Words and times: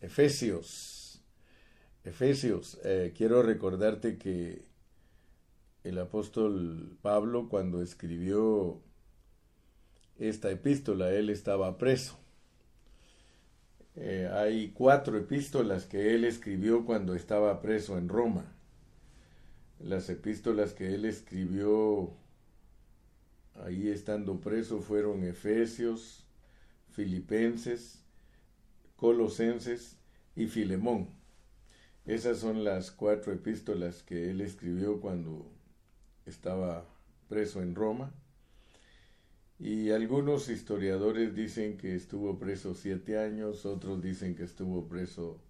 Efesios. 0.00 1.22
Efesios, 2.04 2.78
eh, 2.84 3.12
quiero 3.14 3.42
recordarte 3.42 4.16
que 4.16 4.64
el 5.84 5.98
apóstol 5.98 6.96
Pablo 7.02 7.48
cuando 7.48 7.82
escribió 7.82 8.80
esta 10.18 10.50
epístola, 10.50 11.10
él 11.12 11.30
estaba 11.30 11.78
preso. 11.78 12.18
Eh, 13.96 14.30
hay 14.32 14.70
cuatro 14.70 15.18
epístolas 15.18 15.86
que 15.86 16.14
él 16.14 16.24
escribió 16.24 16.84
cuando 16.84 17.14
estaba 17.14 17.60
preso 17.60 17.98
en 17.98 18.08
Roma. 18.08 18.44
Las 19.78 20.08
epístolas 20.08 20.72
que 20.74 20.94
él 20.94 21.04
escribió 21.04 22.12
ahí 23.64 23.88
estando 23.88 24.40
preso 24.40 24.80
fueron 24.80 25.24
Efesios, 25.24 26.24
Filipenses, 26.90 27.99
Colosenses 29.00 29.96
y 30.36 30.46
Filemón. 30.46 31.08
Esas 32.04 32.36
son 32.36 32.64
las 32.64 32.90
cuatro 32.90 33.32
epístolas 33.32 34.02
que 34.02 34.30
él 34.30 34.42
escribió 34.42 35.00
cuando 35.00 35.50
estaba 36.26 36.84
preso 37.26 37.62
en 37.62 37.74
Roma. 37.74 38.12
Y 39.58 39.88
algunos 39.88 40.50
historiadores 40.50 41.34
dicen 41.34 41.78
que 41.78 41.94
estuvo 41.94 42.38
preso 42.38 42.74
siete 42.74 43.18
años, 43.18 43.64
otros 43.64 44.02
dicen 44.02 44.34
que 44.34 44.44
estuvo 44.44 44.86
preso 44.86 45.40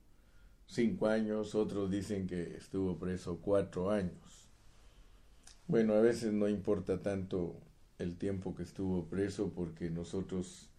cinco 0.69 1.09
años, 1.09 1.57
otros 1.57 1.91
dicen 1.91 2.29
que 2.29 2.57
estuvo 2.57 3.01
preso 3.01 3.41
cuatro 3.41 3.91
años. 3.91 4.49
Bueno, 5.67 5.95
a 5.95 6.01
veces 6.01 6.33
no 6.33 6.49
importa 6.49 7.03
tanto 7.03 7.57
el 7.99 8.17
tiempo 8.17 8.55
que 8.55 8.63
estuvo 8.63 9.07
preso 9.07 9.51
porque 9.53 9.91
nosotros 9.91 10.70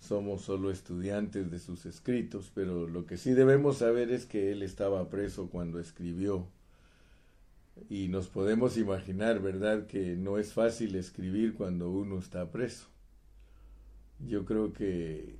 somos 0.00 0.42
solo 0.42 0.70
estudiantes 0.70 1.50
de 1.50 1.58
sus 1.58 1.86
escritos, 1.86 2.50
pero 2.54 2.88
lo 2.88 3.06
que 3.06 3.16
sí 3.16 3.32
debemos 3.32 3.78
saber 3.78 4.10
es 4.10 4.26
que 4.26 4.50
él 4.50 4.62
estaba 4.62 5.08
preso 5.10 5.48
cuando 5.48 5.78
escribió. 5.78 6.48
Y 7.88 8.08
nos 8.08 8.28
podemos 8.28 8.76
imaginar, 8.76 9.40
¿verdad?, 9.40 9.86
que 9.86 10.16
no 10.16 10.38
es 10.38 10.52
fácil 10.52 10.96
escribir 10.96 11.54
cuando 11.54 11.90
uno 11.90 12.18
está 12.18 12.50
preso. 12.50 12.88
Yo 14.26 14.44
creo 14.44 14.72
que 14.72 15.36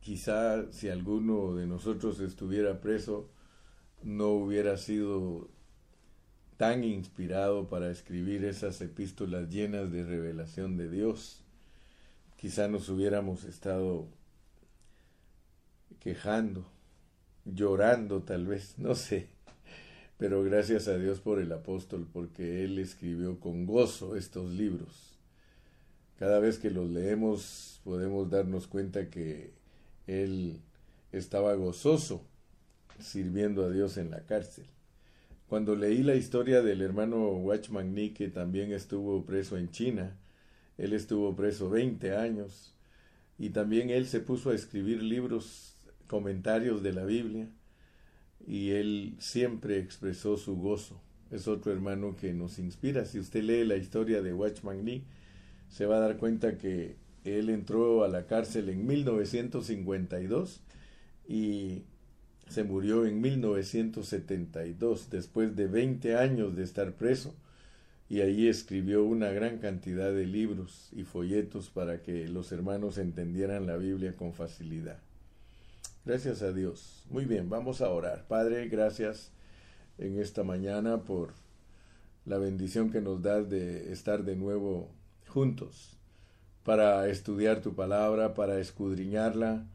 quizá 0.00 0.70
si 0.72 0.88
alguno 0.88 1.54
de 1.54 1.66
nosotros 1.66 2.20
estuviera 2.20 2.80
preso, 2.80 3.28
no 4.02 4.28
hubiera 4.30 4.76
sido 4.76 5.48
tan 6.56 6.84
inspirado 6.84 7.68
para 7.68 7.90
escribir 7.90 8.44
esas 8.44 8.80
epístolas 8.80 9.48
llenas 9.50 9.90
de 9.92 10.04
revelación 10.04 10.76
de 10.76 10.90
Dios. 10.90 11.43
Quizá 12.36 12.68
nos 12.68 12.88
hubiéramos 12.88 13.44
estado 13.44 14.06
quejando, 16.00 16.66
llorando 17.44 18.22
tal 18.22 18.46
vez, 18.46 18.74
no 18.78 18.94
sé. 18.94 19.28
Pero 20.18 20.44
gracias 20.44 20.86
a 20.88 20.96
Dios 20.96 21.20
por 21.20 21.40
el 21.40 21.50
apóstol, 21.52 22.06
porque 22.12 22.64
él 22.64 22.78
escribió 22.78 23.40
con 23.40 23.66
gozo 23.66 24.16
estos 24.16 24.50
libros. 24.50 25.14
Cada 26.18 26.38
vez 26.38 26.58
que 26.58 26.70
los 26.70 26.88
leemos 26.88 27.80
podemos 27.82 28.30
darnos 28.30 28.66
cuenta 28.66 29.10
que 29.10 29.52
él 30.06 30.60
estaba 31.12 31.54
gozoso 31.54 32.22
sirviendo 33.00 33.64
a 33.64 33.70
Dios 33.70 33.96
en 33.96 34.10
la 34.10 34.24
cárcel. 34.24 34.66
Cuando 35.48 35.76
leí 35.76 36.02
la 36.02 36.14
historia 36.14 36.62
del 36.62 36.80
hermano 36.80 37.28
Watchman 37.28 37.94
Nee, 37.94 38.14
que 38.14 38.28
también 38.28 38.72
estuvo 38.72 39.24
preso 39.24 39.56
en 39.56 39.70
China, 39.70 40.16
él 40.78 40.92
estuvo 40.92 41.34
preso 41.36 41.70
20 41.70 42.16
años 42.16 42.74
y 43.38 43.50
también 43.50 43.90
él 43.90 44.06
se 44.06 44.20
puso 44.20 44.50
a 44.50 44.54
escribir 44.54 45.02
libros, 45.02 45.76
comentarios 46.06 46.82
de 46.82 46.92
la 46.92 47.04
Biblia 47.04 47.48
y 48.46 48.70
él 48.70 49.16
siempre 49.18 49.78
expresó 49.78 50.36
su 50.36 50.56
gozo. 50.56 51.00
Es 51.30 51.48
otro 51.48 51.72
hermano 51.72 52.16
que 52.16 52.32
nos 52.32 52.58
inspira. 52.58 53.04
Si 53.04 53.18
usted 53.18 53.42
lee 53.42 53.64
la 53.64 53.76
historia 53.76 54.22
de 54.22 54.32
Watchman 54.32 54.84
Nee, 54.84 55.02
se 55.68 55.86
va 55.86 55.96
a 55.96 56.00
dar 56.00 56.16
cuenta 56.18 56.58
que 56.58 56.96
él 57.24 57.48
entró 57.48 58.04
a 58.04 58.08
la 58.08 58.26
cárcel 58.26 58.68
en 58.68 58.86
1952 58.86 60.60
y 61.26 61.82
se 62.48 62.64
murió 62.64 63.06
en 63.06 63.20
1972, 63.20 65.08
después 65.10 65.56
de 65.56 65.66
20 65.66 66.16
años 66.16 66.54
de 66.54 66.62
estar 66.62 66.92
preso, 66.92 67.34
y 68.14 68.22
allí 68.22 68.46
escribió 68.46 69.02
una 69.02 69.32
gran 69.32 69.58
cantidad 69.58 70.12
de 70.12 70.24
libros 70.24 70.88
y 70.92 71.02
folletos 71.02 71.68
para 71.68 72.00
que 72.00 72.28
los 72.28 72.52
hermanos 72.52 72.96
entendieran 72.98 73.66
la 73.66 73.76
Biblia 73.76 74.14
con 74.14 74.32
facilidad. 74.32 74.98
Gracias 76.04 76.40
a 76.42 76.52
Dios. 76.52 77.02
Muy 77.10 77.24
bien, 77.24 77.50
vamos 77.50 77.80
a 77.80 77.90
orar. 77.90 78.24
Padre, 78.28 78.68
gracias 78.68 79.32
en 79.98 80.20
esta 80.20 80.44
mañana 80.44 81.02
por 81.02 81.32
la 82.24 82.38
bendición 82.38 82.92
que 82.92 83.00
nos 83.00 83.20
das 83.20 83.50
de 83.50 83.92
estar 83.92 84.22
de 84.22 84.36
nuevo 84.36 84.92
juntos 85.26 85.98
para 86.62 87.08
estudiar 87.08 87.62
tu 87.62 87.74
palabra, 87.74 88.34
para 88.34 88.60
escudriñarla, 88.60 89.66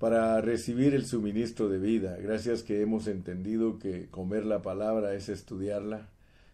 para 0.00 0.40
recibir 0.40 0.94
el 0.94 1.06
suministro 1.06 1.68
de 1.68 1.78
vida. 1.78 2.16
Gracias 2.16 2.64
que 2.64 2.80
hemos 2.80 3.06
entendido 3.06 3.78
que 3.78 4.08
comer 4.10 4.46
la 4.46 4.62
palabra 4.62 5.14
es 5.14 5.28
estudiarla, 5.28 6.08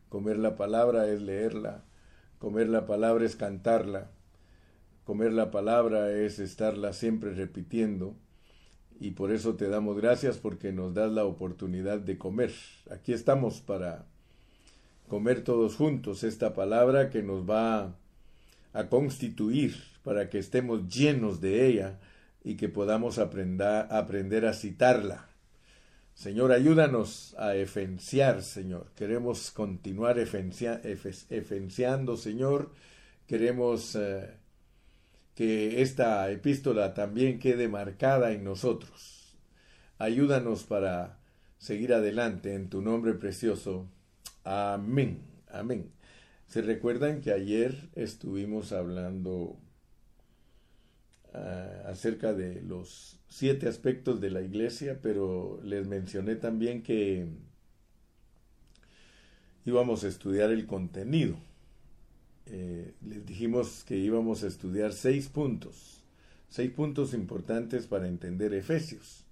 comer 0.08 0.38
la 0.38 0.56
palabra 0.56 1.08
es 1.08 1.20
leerla, 1.20 1.84
comer 2.38 2.68
la 2.68 2.86
palabra 2.86 3.24
es 3.24 3.36
cantarla, 3.36 4.10
comer 5.04 5.32
la 5.32 5.50
palabra 5.50 6.12
es 6.12 6.38
estarla 6.38 6.92
siempre 6.92 7.32
repitiendo 7.32 8.14
y 9.00 9.12
por 9.12 9.32
eso 9.32 9.54
te 9.54 9.68
damos 9.68 9.96
gracias 9.96 10.38
porque 10.38 10.72
nos 10.72 10.94
das 10.94 11.12
la 11.12 11.24
oportunidad 11.24 12.00
de 12.00 12.18
comer. 12.18 12.52
Aquí 12.90 13.12
estamos 13.12 13.60
para 13.60 14.06
comer 15.08 15.42
todos 15.42 15.76
juntos 15.76 16.24
esta 16.24 16.52
palabra 16.52 17.10
que 17.10 17.22
nos 17.22 17.48
va 17.48 17.94
a 18.72 18.88
constituir 18.88 19.76
para 20.02 20.28
que 20.28 20.38
estemos 20.38 20.88
llenos 20.88 21.40
de 21.40 21.66
ella 21.66 21.98
y 22.44 22.56
que 22.56 22.68
podamos 22.68 23.18
aprender, 23.18 23.86
aprender 23.90 24.46
a 24.46 24.52
citarla. 24.52 25.27
Señor, 26.18 26.50
ayúdanos 26.50 27.36
a 27.38 27.54
efenciar, 27.54 28.42
Señor. 28.42 28.90
Queremos 28.96 29.52
continuar 29.52 30.18
efenciando, 30.18 32.16
Señor. 32.16 32.72
Queremos 33.28 33.94
eh, 33.94 34.34
que 35.36 35.80
esta 35.80 36.28
epístola 36.28 36.92
también 36.92 37.38
quede 37.38 37.68
marcada 37.68 38.32
en 38.32 38.42
nosotros. 38.42 39.38
Ayúdanos 39.96 40.64
para 40.64 41.20
seguir 41.56 41.94
adelante 41.94 42.56
en 42.56 42.68
tu 42.68 42.82
nombre 42.82 43.14
precioso. 43.14 43.88
Amén. 44.42 45.22
Amén. 45.48 45.92
¿Se 46.48 46.62
recuerdan 46.62 47.20
que 47.20 47.30
ayer 47.30 47.90
estuvimos 47.94 48.72
hablando 48.72 49.56
ah, 51.34 51.82
acerca 51.86 52.32
de 52.32 52.62
los 52.62 53.18
siete 53.28 53.68
aspectos 53.68 54.20
de 54.20 54.30
la 54.30 54.42
iglesia, 54.42 55.00
pero 55.02 55.60
les 55.62 55.86
mencioné 55.86 56.36
también 56.36 56.82
que 56.82 57.28
íbamos 59.64 60.04
a 60.04 60.08
estudiar 60.08 60.50
el 60.50 60.66
contenido. 60.66 61.36
Eh, 62.46 62.94
les 63.06 63.26
dijimos 63.26 63.84
que 63.84 63.96
íbamos 63.96 64.42
a 64.42 64.46
estudiar 64.46 64.92
seis 64.94 65.28
puntos, 65.28 66.02
seis 66.48 66.70
puntos 66.70 67.12
importantes 67.12 67.86
para 67.86 68.08
entender 68.08 68.54
Efesios. 68.54 69.26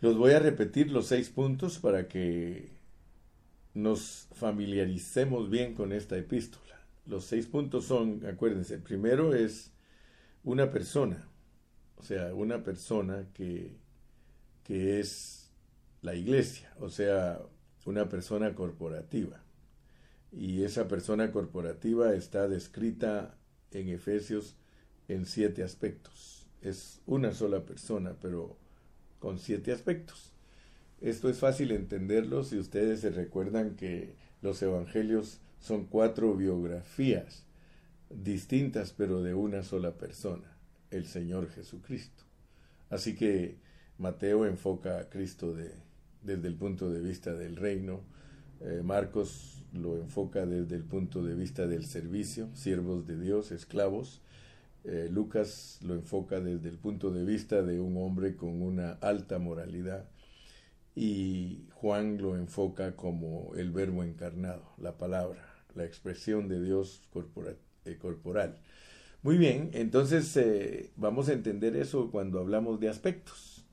Los 0.00 0.16
voy 0.16 0.32
a 0.32 0.38
repetir 0.38 0.90
los 0.90 1.06
seis 1.06 1.28
puntos 1.28 1.78
para 1.78 2.08
que 2.08 2.70
nos 3.74 4.28
familiaricemos 4.34 5.50
bien 5.50 5.74
con 5.74 5.92
esta 5.92 6.16
epístola. 6.16 6.80
Los 7.04 7.24
seis 7.24 7.46
puntos 7.46 7.84
son, 7.84 8.24
acuérdense, 8.26 8.78
primero 8.78 9.34
es 9.34 9.70
una 10.46 10.70
persona, 10.70 11.28
o 11.96 12.04
sea, 12.04 12.32
una 12.32 12.62
persona 12.62 13.26
que, 13.34 13.76
que 14.62 15.00
es 15.00 15.50
la 16.02 16.14
iglesia, 16.14 16.72
o 16.78 16.88
sea, 16.88 17.40
una 17.84 18.08
persona 18.08 18.54
corporativa 18.54 19.42
y 20.30 20.62
esa 20.62 20.86
persona 20.86 21.32
corporativa 21.32 22.14
está 22.14 22.46
descrita 22.46 23.36
en 23.72 23.88
Efesios 23.88 24.56
en 25.08 25.26
siete 25.26 25.64
aspectos. 25.64 26.46
Es 26.62 27.00
una 27.06 27.32
sola 27.32 27.64
persona, 27.64 28.14
pero 28.22 28.56
con 29.18 29.40
siete 29.40 29.72
aspectos. 29.72 30.32
Esto 31.00 31.28
es 31.28 31.38
fácil 31.38 31.72
entenderlo 31.72 32.44
si 32.44 32.56
ustedes 32.56 33.00
se 33.00 33.10
recuerdan 33.10 33.74
que 33.74 34.14
los 34.42 34.62
evangelios 34.62 35.40
son 35.58 35.86
cuatro 35.86 36.36
biografías 36.36 37.45
distintas, 38.10 38.92
pero 38.92 39.22
de 39.22 39.34
una 39.34 39.62
sola 39.62 39.92
persona, 39.96 40.56
el 40.90 41.06
Señor 41.06 41.48
Jesucristo. 41.50 42.24
Así 42.90 43.14
que 43.14 43.56
Mateo 43.98 44.46
enfoca 44.46 44.98
a 44.98 45.08
Cristo 45.08 45.54
de, 45.54 45.72
desde 46.22 46.48
el 46.48 46.54
punto 46.54 46.90
de 46.90 47.00
vista 47.00 47.34
del 47.34 47.56
reino, 47.56 48.02
eh, 48.60 48.82
Marcos 48.84 49.64
lo 49.72 49.96
enfoca 49.96 50.46
desde 50.46 50.76
el 50.76 50.84
punto 50.84 51.22
de 51.22 51.34
vista 51.34 51.66
del 51.66 51.84
servicio, 51.84 52.48
siervos 52.54 53.06
de 53.06 53.18
Dios, 53.18 53.52
esclavos. 53.52 54.22
eh, 54.84 55.08
Lucas 55.10 55.80
lo 55.82 55.94
enfoca 55.94 56.40
desde 56.40 56.68
el 56.68 56.78
punto 56.78 57.10
de 57.10 57.24
vista 57.24 57.62
de 57.62 57.80
un 57.80 57.96
hombre 57.96 58.36
con 58.36 58.62
una 58.62 58.92
alta 59.00 59.38
moralidad 59.38 60.08
y 60.94 61.66
Juan 61.74 62.18
lo 62.18 62.36
enfoca 62.36 62.96
como 62.96 63.54
el 63.56 63.70
verbo 63.70 64.02
encarnado, 64.04 64.72
la 64.78 64.96
palabra, 64.96 65.44
la 65.74 65.84
expresión 65.84 66.48
de 66.48 66.62
Dios 66.62 67.02
eh, 67.86 67.98
corporal. 67.98 68.58
Muy 69.22 69.38
bien, 69.38 69.70
entonces 69.72 70.36
eh, 70.36 70.90
vamos 70.96 71.28
a 71.28 71.32
entender 71.32 71.76
eso 71.76 72.10
cuando 72.10 72.40
hablamos 72.40 72.80
de 72.80 72.88
aspectos. 72.88 73.64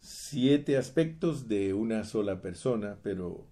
Siete 0.00 0.76
aspectos 0.76 1.48
de 1.48 1.74
una 1.74 2.04
sola 2.04 2.42
persona, 2.42 2.98
pero 3.02 3.46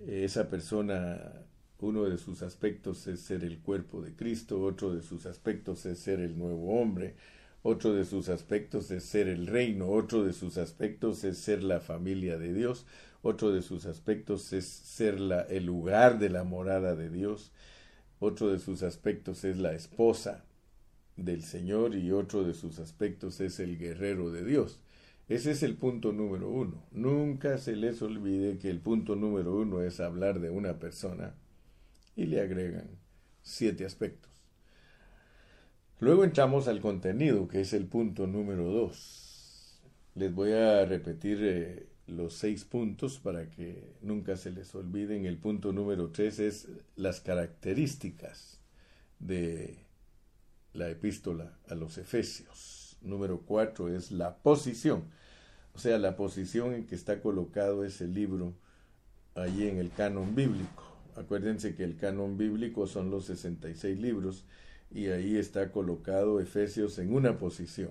esa 0.00 0.50
persona 0.50 1.44
uno 1.84 2.04
de 2.04 2.18
sus 2.18 2.42
aspectos 2.42 3.06
es 3.06 3.20
ser 3.20 3.44
el 3.44 3.58
cuerpo 3.58 4.00
de 4.00 4.14
Cristo, 4.14 4.62
otro 4.62 4.94
de 4.94 5.02
sus 5.02 5.26
aspectos 5.26 5.84
es 5.86 5.98
ser 5.98 6.20
el 6.20 6.38
nuevo 6.38 6.80
hombre, 6.80 7.14
otro 7.62 7.94
de 7.94 8.04
sus 8.04 8.28
aspectos 8.28 8.90
es 8.90 9.04
ser 9.04 9.28
el 9.28 9.46
reino, 9.46 9.88
otro 9.90 10.24
de 10.24 10.32
sus 10.32 10.56
aspectos 10.58 11.24
es 11.24 11.38
ser 11.38 11.62
la 11.62 11.80
familia 11.80 12.38
de 12.38 12.52
Dios, 12.52 12.86
otro 13.22 13.52
de 13.52 13.62
sus 13.62 13.86
aspectos 13.86 14.52
es 14.52 14.66
ser 14.66 15.20
la, 15.20 15.42
el 15.42 15.66
lugar 15.66 16.18
de 16.18 16.30
la 16.30 16.44
morada 16.44 16.94
de 16.94 17.10
Dios, 17.10 17.52
otro 18.24 18.48
de 18.50 18.58
sus 18.58 18.82
aspectos 18.82 19.44
es 19.44 19.58
la 19.58 19.74
esposa 19.74 20.44
del 21.16 21.42
Señor 21.42 21.94
y 21.94 22.10
otro 22.10 22.42
de 22.44 22.54
sus 22.54 22.78
aspectos 22.78 23.40
es 23.40 23.60
el 23.60 23.78
guerrero 23.78 24.30
de 24.30 24.44
Dios. 24.44 24.80
Ese 25.28 25.52
es 25.52 25.62
el 25.62 25.76
punto 25.76 26.12
número 26.12 26.50
uno. 26.50 26.82
Nunca 26.90 27.58
se 27.58 27.76
les 27.76 28.02
olvide 28.02 28.58
que 28.58 28.70
el 28.70 28.80
punto 28.80 29.14
número 29.14 29.54
uno 29.54 29.82
es 29.82 30.00
hablar 30.00 30.40
de 30.40 30.50
una 30.50 30.78
persona 30.78 31.34
y 32.16 32.26
le 32.26 32.40
agregan 32.40 32.88
siete 33.42 33.84
aspectos. 33.84 34.30
Luego 36.00 36.24
entramos 36.24 36.68
al 36.68 36.80
contenido, 36.80 37.46
que 37.48 37.60
es 37.60 37.72
el 37.72 37.86
punto 37.86 38.26
número 38.26 38.64
dos. 38.64 39.80
Les 40.14 40.34
voy 40.34 40.52
a 40.52 40.84
repetir 40.84 41.38
eh, 41.42 41.86
los 42.06 42.34
seis 42.34 42.64
puntos 42.64 43.18
para 43.18 43.48
que 43.50 43.96
nunca 44.02 44.36
se 44.36 44.50
les 44.50 44.74
olviden. 44.74 45.26
El 45.26 45.38
punto 45.38 45.72
número 45.72 46.10
tres 46.10 46.38
es 46.38 46.68
las 46.96 47.20
características 47.20 48.60
de 49.18 49.78
la 50.72 50.90
epístola 50.90 51.58
a 51.68 51.74
los 51.74 51.98
Efesios. 51.98 52.98
Número 53.00 53.40
cuatro 53.40 53.88
es 53.88 54.10
la 54.10 54.36
posición, 54.38 55.04
o 55.74 55.78
sea, 55.78 55.98
la 55.98 56.16
posición 56.16 56.74
en 56.74 56.86
que 56.86 56.94
está 56.94 57.20
colocado 57.20 57.84
ese 57.84 58.06
libro 58.06 58.54
allí 59.34 59.68
en 59.68 59.78
el 59.78 59.90
canon 59.90 60.34
bíblico. 60.34 60.82
Acuérdense 61.16 61.74
que 61.74 61.84
el 61.84 61.96
canon 61.96 62.36
bíblico 62.36 62.86
son 62.86 63.10
los 63.10 63.26
66 63.26 63.98
libros 63.98 64.44
y 64.90 65.08
ahí 65.08 65.36
está 65.36 65.70
colocado 65.70 66.40
Efesios 66.40 66.98
en 66.98 67.14
una 67.14 67.38
posición. 67.38 67.90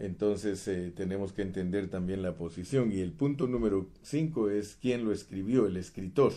Entonces 0.00 0.66
eh, 0.66 0.92
tenemos 0.96 1.34
que 1.34 1.42
entender 1.42 1.90
también 1.90 2.22
la 2.22 2.34
posición. 2.34 2.90
Y 2.90 3.00
el 3.00 3.12
punto 3.12 3.46
número 3.46 3.86
5 4.02 4.48
es 4.48 4.78
quién 4.80 5.04
lo 5.04 5.12
escribió, 5.12 5.66
el 5.66 5.76
escritor. 5.76 6.32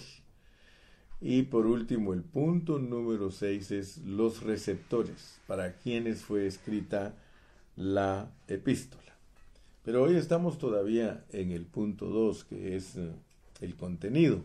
Y 1.22 1.44
por 1.44 1.66
último, 1.66 2.14
el 2.14 2.24
punto 2.24 2.78
número 2.78 3.32
6 3.32 3.72
es 3.72 3.98
los 4.00 4.44
receptores, 4.44 5.40
para 5.48 5.78
quienes 5.78 6.24
fue 6.24 6.46
escrita 6.46 7.16
la 7.78 8.30
epístola. 8.50 9.16
Pero 9.86 10.04
hoy 10.04 10.18
estamos 10.18 10.58
todavía 10.58 11.24
en 11.32 11.52
el 11.52 11.66
punto 11.66 12.08
2, 12.08 12.44
que 12.44 12.76
es 12.76 12.98
eh, 12.98 13.12
el 13.62 13.76
contenido 13.78 14.44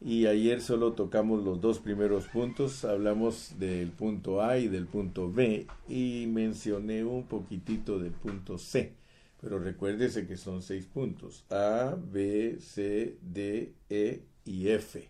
y 0.00 0.26
ayer 0.26 0.62
solo 0.62 0.94
tocamos 0.94 1.44
los 1.44 1.60
dos 1.60 1.78
primeros 1.78 2.26
puntos, 2.26 2.84
hablamos 2.84 3.58
del 3.58 3.90
punto 3.90 4.42
A 4.42 4.58
y 4.58 4.68
del 4.68 4.86
punto 4.86 5.30
B 5.30 5.66
y 5.88 6.26
mencioné 6.26 7.04
un 7.04 7.26
poquitito 7.26 7.98
del 7.98 8.12
punto 8.12 8.56
C, 8.56 8.94
pero 9.40 9.58
recuérdese 9.58 10.26
que 10.26 10.38
son 10.38 10.62
seis 10.62 10.86
puntos, 10.86 11.44
A, 11.50 11.96
B, 12.12 12.58
C, 12.60 13.18
D, 13.20 13.74
E 13.90 14.22
y 14.46 14.68
F. 14.68 15.06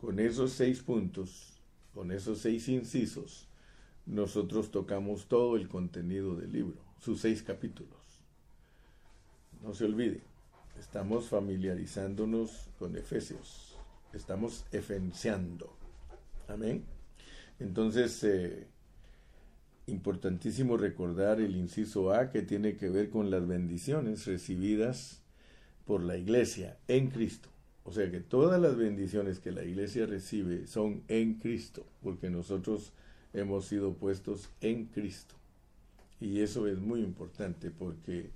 Con 0.00 0.18
esos 0.20 0.52
seis 0.52 0.80
puntos, 0.80 1.60
con 1.92 2.12
esos 2.12 2.38
seis 2.38 2.68
incisos, 2.68 3.48
nosotros 4.06 4.70
tocamos 4.70 5.26
todo 5.26 5.56
el 5.56 5.68
contenido 5.68 6.34
del 6.34 6.52
libro, 6.52 6.76
sus 6.98 7.20
seis 7.20 7.42
capítulos. 7.42 7.98
No 9.62 9.74
se 9.74 9.84
olvide. 9.84 10.33
Estamos 10.78 11.28
familiarizándonos 11.28 12.68
con 12.78 12.96
Efesios. 12.96 13.76
Estamos 14.12 14.64
efenciando. 14.72 15.76
Amén. 16.48 16.84
Entonces, 17.58 18.22
eh, 18.24 18.66
importantísimo 19.86 20.76
recordar 20.76 21.40
el 21.40 21.56
inciso 21.56 22.12
A 22.12 22.30
que 22.30 22.42
tiene 22.42 22.76
que 22.76 22.88
ver 22.88 23.10
con 23.10 23.30
las 23.30 23.46
bendiciones 23.46 24.26
recibidas 24.26 25.22
por 25.86 26.02
la 26.02 26.16
iglesia 26.16 26.78
en 26.88 27.10
Cristo. 27.10 27.48
O 27.84 27.92
sea 27.92 28.10
que 28.10 28.20
todas 28.20 28.60
las 28.60 28.76
bendiciones 28.76 29.40
que 29.40 29.52
la 29.52 29.62
iglesia 29.62 30.06
recibe 30.06 30.66
son 30.66 31.02
en 31.08 31.34
Cristo, 31.34 31.84
porque 32.02 32.30
nosotros 32.30 32.92
hemos 33.34 33.66
sido 33.66 33.92
puestos 33.94 34.48
en 34.62 34.86
Cristo. 34.86 35.34
Y 36.20 36.40
eso 36.40 36.66
es 36.66 36.78
muy 36.78 37.00
importante 37.00 37.70
porque 37.70 38.30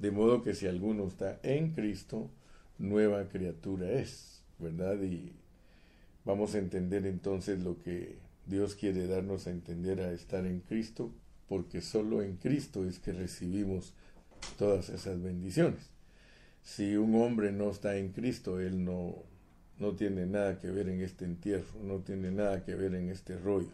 de 0.00 0.10
modo 0.10 0.42
que 0.42 0.54
si 0.54 0.66
alguno 0.66 1.06
está 1.06 1.38
en 1.42 1.72
Cristo, 1.72 2.30
nueva 2.78 3.28
criatura 3.28 3.92
es, 3.92 4.42
¿verdad? 4.58 5.00
Y 5.02 5.32
vamos 6.24 6.54
a 6.54 6.58
entender 6.58 7.06
entonces 7.06 7.60
lo 7.60 7.78
que 7.78 8.16
Dios 8.46 8.74
quiere 8.76 9.06
darnos 9.06 9.46
a 9.46 9.50
entender 9.50 10.00
a 10.00 10.12
estar 10.12 10.46
en 10.46 10.60
Cristo, 10.60 11.12
porque 11.48 11.82
solo 11.82 12.22
en 12.22 12.36
Cristo 12.36 12.86
es 12.86 12.98
que 12.98 13.12
recibimos 13.12 13.92
todas 14.56 14.88
esas 14.88 15.22
bendiciones. 15.22 15.90
Si 16.62 16.96
un 16.96 17.14
hombre 17.16 17.52
no 17.52 17.70
está 17.70 17.98
en 17.98 18.12
Cristo, 18.12 18.58
él 18.58 18.82
no, 18.82 19.16
no 19.78 19.96
tiene 19.96 20.24
nada 20.24 20.58
que 20.58 20.70
ver 20.70 20.88
en 20.88 21.02
este 21.02 21.26
entierro, 21.26 21.82
no 21.82 21.98
tiene 21.98 22.30
nada 22.30 22.64
que 22.64 22.74
ver 22.74 22.94
en 22.94 23.10
este 23.10 23.38
rollo. 23.38 23.72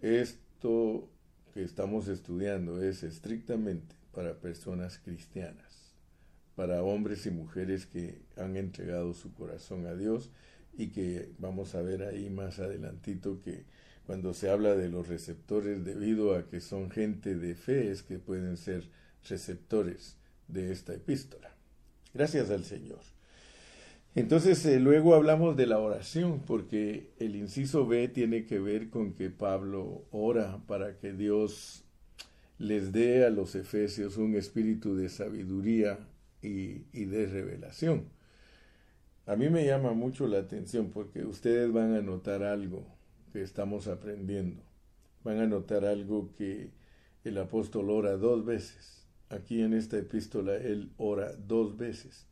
Esto 0.00 1.06
que 1.52 1.62
estamos 1.62 2.08
estudiando 2.08 2.82
es 2.82 3.02
estrictamente 3.02 4.03
para 4.14 4.40
personas 4.40 4.98
cristianas, 4.98 5.92
para 6.56 6.82
hombres 6.82 7.26
y 7.26 7.30
mujeres 7.30 7.86
que 7.86 8.22
han 8.36 8.56
entregado 8.56 9.12
su 9.14 9.34
corazón 9.34 9.86
a 9.86 9.94
Dios 9.94 10.30
y 10.76 10.88
que 10.88 11.32
vamos 11.38 11.74
a 11.74 11.82
ver 11.82 12.02
ahí 12.02 12.30
más 12.30 12.58
adelantito 12.58 13.40
que 13.42 13.64
cuando 14.06 14.34
se 14.34 14.50
habla 14.50 14.74
de 14.74 14.88
los 14.88 15.08
receptores 15.08 15.84
debido 15.84 16.34
a 16.34 16.48
que 16.48 16.60
son 16.60 16.90
gente 16.90 17.34
de 17.36 17.54
fe 17.54 17.90
es 17.90 18.02
que 18.02 18.18
pueden 18.18 18.56
ser 18.56 18.88
receptores 19.28 20.16
de 20.48 20.72
esta 20.72 20.94
epístola. 20.94 21.54
Gracias 22.12 22.50
al 22.50 22.64
Señor. 22.64 23.00
Entonces 24.14 24.64
eh, 24.66 24.78
luego 24.78 25.14
hablamos 25.14 25.56
de 25.56 25.66
la 25.66 25.78
oración 25.78 26.40
porque 26.46 27.10
el 27.18 27.34
inciso 27.34 27.86
B 27.86 28.08
tiene 28.08 28.44
que 28.44 28.60
ver 28.60 28.90
con 28.90 29.14
que 29.14 29.30
Pablo 29.30 30.04
ora 30.12 30.60
para 30.68 30.98
que 30.98 31.12
Dios 31.12 31.83
les 32.58 32.92
dé 32.92 33.24
a 33.24 33.30
los 33.30 33.54
efesios 33.54 34.16
un 34.16 34.36
espíritu 34.36 34.94
de 34.96 35.08
sabiduría 35.08 35.98
y, 36.42 37.04
de 37.04 37.26
revelación. 37.26 38.04
A 39.26 39.36
mí 39.36 39.48
me 39.48 39.64
llama 39.64 39.92
mucho 39.92 40.26
la 40.26 40.38
atención 40.38 40.90
porque 40.90 41.24
ustedes 41.24 41.72
van 41.72 41.94
a 41.94 42.02
notar 42.02 42.42
algo 42.42 42.86
que 43.32 43.42
estamos 43.42 43.88
aprendiendo. 43.88 44.62
Van 45.24 45.38
a 45.38 45.46
notar 45.46 45.84
algo 45.84 46.30
que 46.36 46.70
el 47.24 47.38
apóstol 47.38 47.90
ora 47.90 48.16
dos 48.16 48.44
veces. 48.44 49.06
Aquí 49.30 49.62
en 49.62 49.72
esta 49.72 49.96
epístola 49.96 50.56
él 50.56 50.92
ora 50.98 51.32
dos 51.32 51.78
veces. 51.78 52.26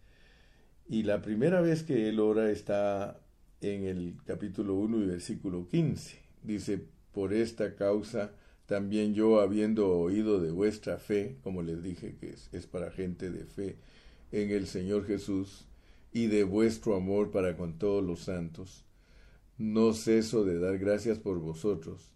Y 0.87 1.05
la 1.05 1.23
primera 1.23 1.63
vez 1.63 1.83
que 1.83 2.09
él 2.11 2.21
ora 2.21 2.51
está 2.51 3.19
en 3.63 3.85
el 3.85 4.17
capítulo 4.27 4.75
1 4.75 4.99
y 4.99 5.07
versículo 5.07 5.67
15. 5.67 6.19
Dice, 6.43 6.85
por 7.13 7.33
esta 7.33 7.77
causa 7.77 8.33
también 8.73 9.13
yo, 9.13 9.43
habiendo 9.43 9.91
oído 9.91 10.41
de 10.41 10.51
vuestra 10.51 10.97
fe, 10.97 11.37
como 11.43 11.61
les 11.63 11.83
dije 11.83 12.17
que 12.19 12.35
es, 12.53 12.67
para 12.67 12.91
gente 12.91 13.31
de 13.31 13.45
fe 13.45 13.77
en 14.31 14.51
el 14.51 14.67
Señor 14.67 15.05
Jesús, 15.05 15.67
y 16.11 16.29
de 16.29 16.45
vuestro 16.45 16.97
amor 16.97 17.31
para 17.31 17.55
con 17.55 17.79
todos 17.79 18.03
los 18.03 18.21
santos, 18.21 18.87
no 19.59 19.93
ceso 19.93 20.47
de 20.47 20.59
dar 20.59 20.79
gracias 20.79 21.19
por 21.19 21.39
vosotros, 21.39 22.15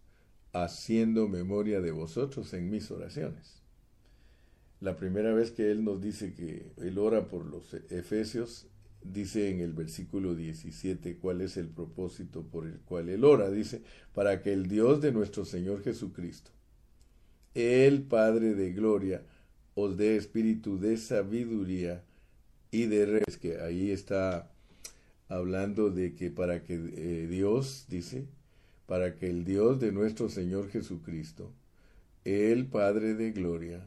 haciendo 0.54 1.28
memoria 1.28 1.82
de 1.82 1.90
vosotros 1.90 2.54
en 2.54 2.70
mis 2.70 2.90
oraciones. 2.90 3.60
La 4.80 4.96
primera 4.96 5.34
vez 5.34 5.50
que 5.50 5.70
Él 5.70 5.84
nos 5.84 6.00
dice 6.00 6.32
que 6.32 6.72
Él 6.78 6.96
ora 6.96 7.28
por 7.28 7.44
los 7.44 7.74
Efesios, 7.90 8.66
dice 9.12 9.50
en 9.50 9.60
el 9.60 9.72
versículo 9.72 10.34
17 10.34 11.16
cuál 11.16 11.40
es 11.40 11.56
el 11.56 11.68
propósito 11.68 12.42
por 12.42 12.66
el 12.66 12.78
cual 12.80 13.08
Él 13.08 13.24
ora. 13.24 13.50
Dice, 13.50 13.82
para 14.14 14.42
que 14.42 14.52
el 14.52 14.68
Dios 14.68 15.00
de 15.00 15.12
nuestro 15.12 15.44
Señor 15.44 15.82
Jesucristo, 15.82 16.50
el 17.54 18.02
Padre 18.02 18.54
de 18.54 18.72
Gloria, 18.72 19.22
os 19.74 19.96
dé 19.96 20.16
espíritu 20.16 20.78
de 20.78 20.96
sabiduría 20.96 22.02
y 22.70 22.86
de 22.86 23.06
reyes, 23.06 23.36
que 23.38 23.60
ahí 23.60 23.90
está 23.90 24.50
hablando 25.28 25.90
de 25.90 26.14
que 26.14 26.30
para 26.30 26.62
que 26.62 26.74
eh, 26.74 27.26
Dios, 27.28 27.86
dice, 27.88 28.26
para 28.86 29.16
que 29.16 29.28
el 29.28 29.44
Dios 29.44 29.80
de 29.80 29.92
nuestro 29.92 30.28
Señor 30.28 30.68
Jesucristo, 30.70 31.52
el 32.24 32.66
Padre 32.66 33.14
de 33.14 33.32
Gloria, 33.32 33.86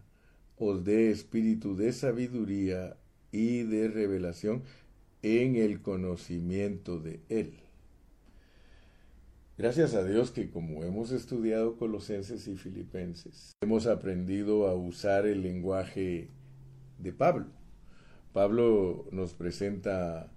os 0.58 0.84
dé 0.84 1.10
espíritu 1.10 1.76
de 1.76 1.94
sabiduría 1.94 2.98
y 3.32 3.64
de 3.64 3.88
revelación 3.88 4.64
en 5.22 5.56
el 5.56 5.82
conocimiento 5.82 7.00
de 7.00 7.20
Él. 7.30 7.54
Gracias 9.58 9.94
a 9.94 10.06
Dios 10.06 10.32
que 10.32 10.50
como 10.50 10.84
hemos 10.84 11.12
estudiado 11.12 11.76
Colosenses 11.76 12.48
y 12.48 12.56
Filipenses, 12.56 13.52
hemos 13.62 13.88
aprendido 13.88 14.68
a 14.68 14.74
usar 14.74 15.26
el 15.26 15.42
lenguaje 15.42 16.30
de 16.98 17.12
Pablo. 17.12 17.48
Pablo 18.32 19.06
nos 19.12 19.34
presenta 19.34 20.32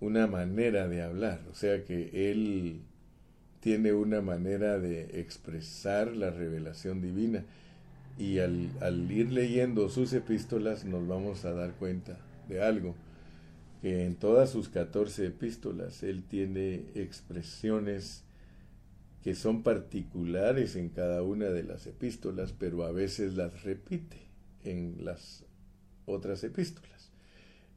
una 0.00 0.26
manera 0.26 0.88
de 0.88 1.02
hablar, 1.02 1.42
o 1.50 1.54
sea 1.54 1.84
que 1.84 2.30
él 2.30 2.80
tiene 3.60 3.92
una 3.92 4.22
manera 4.22 4.78
de 4.78 5.20
expresar 5.20 6.16
la 6.16 6.30
revelación 6.30 7.02
divina 7.02 7.44
y 8.16 8.38
al, 8.38 8.70
al, 8.80 9.10
ir 9.10 9.30
leyendo 9.30 9.90
sus 9.90 10.12
epístolas 10.12 10.84
nos 10.84 11.06
vamos 11.06 11.44
a 11.44 11.52
dar 11.52 11.72
cuenta 11.72 12.18
de 12.48 12.62
algo, 12.62 12.94
que 13.80 14.04
en 14.04 14.16
todas 14.16 14.50
sus 14.50 14.68
14 14.68 15.26
epístolas 15.26 16.02
él 16.02 16.24
tiene 16.24 16.86
expresiones 16.94 18.24
que 19.22 19.34
son 19.34 19.62
particulares 19.62 20.76
en 20.76 20.88
cada 20.88 21.22
una 21.22 21.46
de 21.46 21.64
las 21.64 21.86
epístolas, 21.86 22.52
pero 22.52 22.84
a 22.84 22.92
veces 22.92 23.34
las 23.34 23.62
repite 23.62 24.16
en 24.64 25.04
las 25.04 25.44
otras 26.06 26.42
epístolas. 26.44 27.10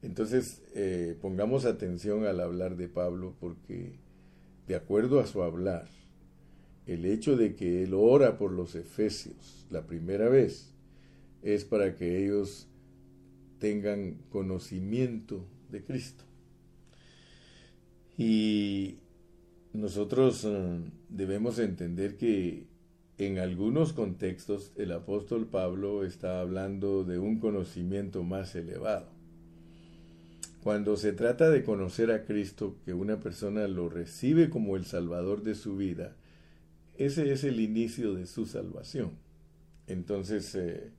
Entonces, 0.02 0.62
eh, 0.74 1.16
pongamos 1.20 1.64
atención 1.64 2.26
al 2.26 2.40
hablar 2.40 2.76
de 2.76 2.88
Pablo 2.88 3.34
porque, 3.38 3.92
de 4.66 4.74
acuerdo 4.74 5.20
a 5.20 5.26
su 5.26 5.42
hablar, 5.42 5.88
el 6.86 7.04
hecho 7.04 7.36
de 7.36 7.54
que 7.54 7.84
él 7.84 7.94
ora 7.94 8.38
por 8.38 8.50
los 8.50 8.74
efesios 8.74 9.66
la 9.70 9.86
primera 9.86 10.28
vez 10.28 10.72
es 11.42 11.64
para 11.64 11.96
que 11.96 12.24
ellos 12.24 12.66
tengan 13.58 14.18
conocimiento 14.30 15.46
de 15.72 15.82
Cristo. 15.82 16.24
Y 18.16 18.98
nosotros 19.72 20.44
eh, 20.44 20.78
debemos 21.08 21.58
entender 21.58 22.16
que 22.16 22.66
en 23.18 23.38
algunos 23.38 23.92
contextos 23.92 24.72
el 24.76 24.92
apóstol 24.92 25.46
Pablo 25.46 26.04
está 26.04 26.40
hablando 26.40 27.04
de 27.04 27.18
un 27.18 27.40
conocimiento 27.40 28.22
más 28.22 28.54
elevado. 28.54 29.10
Cuando 30.62 30.96
se 30.96 31.12
trata 31.12 31.50
de 31.50 31.64
conocer 31.64 32.12
a 32.12 32.24
Cristo, 32.24 32.76
que 32.84 32.94
una 32.94 33.18
persona 33.18 33.66
lo 33.66 33.88
recibe 33.88 34.48
como 34.48 34.76
el 34.76 34.84
Salvador 34.84 35.42
de 35.42 35.56
su 35.56 35.76
vida, 35.76 36.14
ese 36.96 37.32
es 37.32 37.42
el 37.42 37.58
inicio 37.58 38.14
de 38.14 38.26
su 38.26 38.46
salvación. 38.46 39.12
Entonces, 39.88 40.54
eh, 40.54 40.92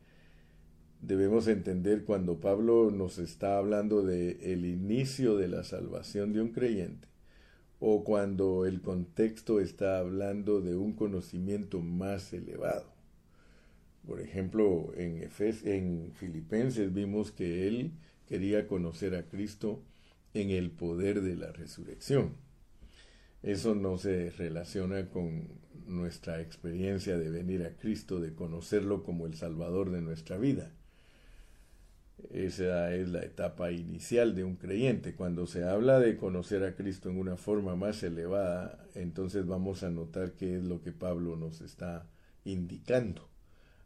debemos 1.05 1.47
entender 1.47 2.05
cuando 2.05 2.39
Pablo 2.39 2.89
nos 2.89 3.19
está 3.19 3.57
hablando 3.57 4.03
de 4.03 4.53
el 4.53 4.65
inicio 4.65 5.35
de 5.35 5.49
la 5.49 5.63
salvación 5.65 6.31
de 6.31 6.41
un 6.41 6.49
creyente, 6.49 7.07
o 7.79 8.05
cuando 8.05 8.65
el 8.65 8.81
contexto 8.81 9.59
está 9.59 9.99
hablando 9.99 10.61
de 10.61 10.75
un 10.75 10.93
conocimiento 10.93 11.81
más 11.81 12.31
elevado. 12.31 12.85
Por 14.07 14.21
ejemplo, 14.21 14.93
en, 14.95 15.29
en 15.65 16.11
Filipenses 16.13 16.93
vimos 16.93 17.31
que 17.31 17.67
él 17.67 17.91
quería 18.27 18.67
conocer 18.67 19.15
a 19.15 19.23
Cristo 19.23 19.83
en 20.33 20.51
el 20.51 20.71
poder 20.71 21.21
de 21.21 21.35
la 21.35 21.51
resurrección. 21.51 22.31
Eso 23.41 23.75
no 23.75 23.97
se 23.97 24.29
relaciona 24.29 25.09
con 25.09 25.49
nuestra 25.85 26.39
experiencia 26.39 27.17
de 27.17 27.29
venir 27.29 27.65
a 27.65 27.75
Cristo, 27.75 28.21
de 28.21 28.33
conocerlo 28.33 29.03
como 29.03 29.25
el 29.25 29.35
Salvador 29.35 29.91
de 29.91 30.01
nuestra 30.01 30.37
vida. 30.37 30.71
Esa 32.31 32.93
es 32.95 33.09
la 33.09 33.23
etapa 33.23 33.71
inicial 33.71 34.35
de 34.35 34.43
un 34.43 34.55
creyente. 34.55 35.15
Cuando 35.15 35.45
se 35.45 35.63
habla 35.63 35.99
de 35.99 36.17
conocer 36.17 36.63
a 36.63 36.75
Cristo 36.75 37.09
en 37.09 37.19
una 37.19 37.37
forma 37.37 37.75
más 37.75 38.03
elevada, 38.03 38.85
entonces 38.95 39.45
vamos 39.45 39.83
a 39.83 39.89
notar 39.89 40.33
qué 40.33 40.57
es 40.57 40.63
lo 40.63 40.81
que 40.81 40.91
Pablo 40.91 41.35
nos 41.35 41.61
está 41.61 42.07
indicando. 42.45 43.29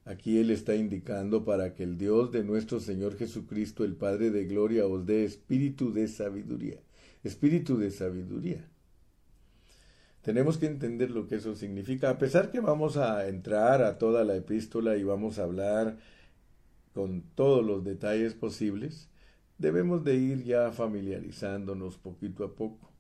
Aquí 0.06 0.38
él 0.39 0.51
está 0.51 0.75
indicando 0.75 1.44
para 1.44 1.74
que 1.74 1.84
el 1.84 1.98
Dios 1.98 2.32
de 2.32 2.44
nuestro 2.44 2.79
Señor 2.79 3.17
Jesucristo, 3.17 3.84
el 3.84 3.96
Padre 3.96 4.32
de 4.32 4.46
Gloria, 4.46 4.86
os 4.86 5.06
dé 5.06 5.25
espíritu 5.25 5.91
de 5.91 6.08
sabiduría. 6.08 6.79
Espíritu 7.24 7.77
de 7.77 7.91
sabiduría. 7.91 8.70
Tenemos 10.22 10.58
que 10.58 10.65
entender 10.65 11.12
lo 11.12 11.27
que 11.27 11.36
eso 11.36 11.56
significa, 11.56 12.10
a 12.10 12.17
pesar 12.17 12.51
que 12.51 12.60
vamos 12.60 12.98
a 12.98 13.27
entrar 13.27 13.82
a 13.82 13.98
toda 13.98 14.24
la 14.24 14.36
epístola 14.36 14.98
y 14.98 15.03
vamos 15.03 15.39
a 15.39 15.44
hablar 15.44 15.98
con 16.98 17.22
todos 17.36 17.63
los 17.63 17.84
detalles 17.84 18.34
posibles, 18.34 19.08
debemos 19.60 20.04
de 20.04 20.16
ir 20.16 20.44
ya 20.44 20.72
familiarizándonos 20.72 22.00
poquito 22.00 22.44
a 22.44 22.56
poco, 22.56 22.92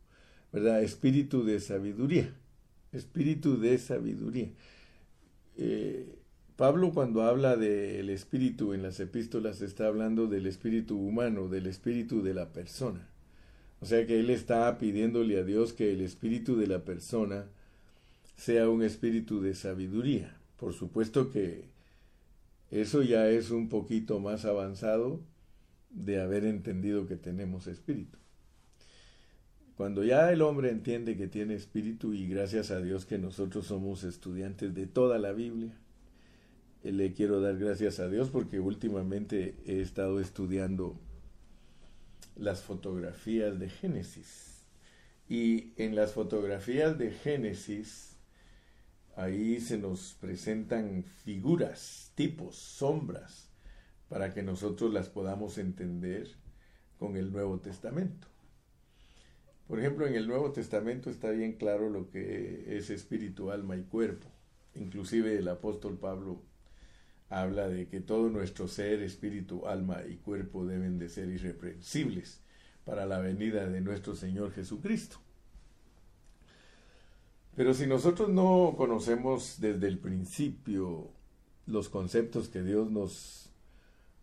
¿verdad? 0.53 0.83
Espíritu 0.83 1.43
de 1.43 1.59
sabiduría, 1.59 2.31
espíritu 2.91 3.59
de 3.59 3.75
sabiduría. 3.79 4.51
Eh, 5.55 6.15
Pablo 6.57 6.91
cuando 6.93 7.23
habla 7.23 7.55
del 7.55 8.11
espíritu 8.11 8.73
en 8.73 8.83
las 8.83 8.99
epístolas 8.99 9.61
está 9.61 9.87
hablando 9.87 10.27
del 10.27 10.45
espíritu 10.45 10.99
humano, 10.99 11.47
del 11.47 11.65
espíritu 11.65 12.21
de 12.21 12.35
la 12.35 12.53
persona. 12.53 13.09
O 13.79 13.87
sea 13.87 14.05
que 14.05 14.19
él 14.19 14.29
está 14.29 14.77
pidiéndole 14.77 15.39
a 15.39 15.43
Dios 15.43 15.73
que 15.73 15.91
el 15.91 16.01
espíritu 16.01 16.55
de 16.55 16.67
la 16.67 16.85
persona 16.85 17.47
sea 18.35 18.69
un 18.69 18.83
espíritu 18.83 19.41
de 19.41 19.55
sabiduría. 19.55 20.37
Por 20.55 20.73
supuesto 20.73 21.31
que 21.31 21.75
eso 22.71 23.01
ya 23.01 23.29
es 23.29 23.51
un 23.51 23.69
poquito 23.69 24.19
más 24.19 24.45
avanzado 24.45 25.21
de 25.89 26.21
haber 26.21 26.45
entendido 26.45 27.07
que 27.07 27.15
tenemos 27.15 27.67
espíritu. 27.67 28.17
Cuando 29.75 30.03
ya 30.03 30.31
el 30.31 30.41
hombre 30.41 30.71
entiende 30.71 31.15
que 31.15 31.27
tiene 31.27 31.53
espíritu 31.53 32.13
y 32.13 32.27
gracias 32.27 32.71
a 32.71 32.81
Dios 32.81 33.05
que 33.05 33.19
nosotros 33.19 33.67
somos 33.67 34.03
estudiantes 34.03 34.73
de 34.73 34.87
toda 34.87 35.19
la 35.19 35.33
Biblia, 35.33 35.77
eh, 36.83 36.91
le 36.91 37.13
quiero 37.13 37.41
dar 37.41 37.57
gracias 37.57 37.99
a 37.99 38.09
Dios 38.09 38.29
porque 38.29 38.59
últimamente 38.59 39.55
he 39.65 39.81
estado 39.81 40.19
estudiando 40.19 40.99
las 42.35 42.63
fotografías 42.63 43.59
de 43.59 43.69
Génesis. 43.69 44.63
Y 45.29 45.73
en 45.77 45.95
las 45.95 46.13
fotografías 46.13 46.97
de 46.97 47.11
Génesis 47.11 48.16
Ahí 49.17 49.59
se 49.59 49.79
nos 49.79 50.13
presentan 50.13 51.03
figuras, 51.03 52.11
tipos, 52.13 52.55
sombras, 52.55 53.49
para 54.09 54.31
que 54.31 54.43
nosotros 54.43 54.93
las 54.93 55.09
podamos 55.09 55.57
entender 55.57 56.35
con 56.99 57.17
el 57.17 57.31
Nuevo 57.31 57.59
Testamento. 57.59 58.27
Por 59.67 59.79
ejemplo, 59.79 60.05
en 60.05 60.13
el 60.13 60.27
Nuevo 60.27 60.51
Testamento 60.51 61.09
está 61.09 61.31
bien 61.31 61.53
claro 61.53 61.89
lo 61.89 62.11
que 62.11 62.77
es 62.77 62.91
espíritu, 62.91 63.49
alma 63.49 63.75
y 63.75 63.85
cuerpo. 63.85 64.27
Inclusive 64.75 65.35
el 65.39 65.47
apóstol 65.47 65.97
Pablo 65.97 66.43
habla 67.27 67.67
de 67.69 67.87
que 67.87 68.01
todo 68.01 68.29
nuestro 68.29 68.67
ser, 68.67 69.01
espíritu, 69.01 69.65
alma 69.65 70.03
y 70.07 70.17
cuerpo 70.17 70.63
deben 70.63 70.99
de 70.99 71.09
ser 71.09 71.29
irreprensibles 71.29 72.43
para 72.85 73.07
la 73.07 73.17
venida 73.17 73.67
de 73.67 73.81
nuestro 73.81 74.13
Señor 74.13 74.51
Jesucristo. 74.51 75.17
Pero 77.57 77.73
si 77.73 77.87
nosotros 77.87 78.29
no 78.29 78.75
conocemos 78.77 79.59
desde 79.59 79.87
el 79.87 79.97
principio 79.97 81.09
los 81.65 81.89
conceptos 81.89 82.49
que 82.49 82.61
Dios 82.61 82.91
nos 82.91 83.49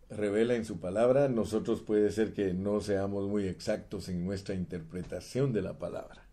revela 0.09 0.55
en 0.55 0.63
su 0.63 0.79
palabra, 0.79 1.27
nosotros 1.27 1.81
puede 1.81 2.11
ser 2.11 2.31
que 2.31 2.53
no 2.53 2.79
seamos 2.79 3.27
muy 3.27 3.45
exactos 3.47 4.07
en 4.07 4.23
nuestra 4.23 4.55
interpretación 4.55 5.51
de 5.51 5.61
la 5.63 5.77
palabra. 5.77 6.25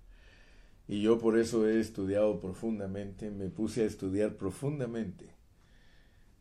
Y 0.86 1.02
yo 1.02 1.18
por 1.18 1.36
eso 1.36 1.68
he 1.68 1.80
estudiado 1.80 2.38
profundamente, 2.38 3.32
me 3.32 3.48
puse 3.48 3.82
a 3.82 3.86
estudiar 3.86 4.36
profundamente 4.36 5.26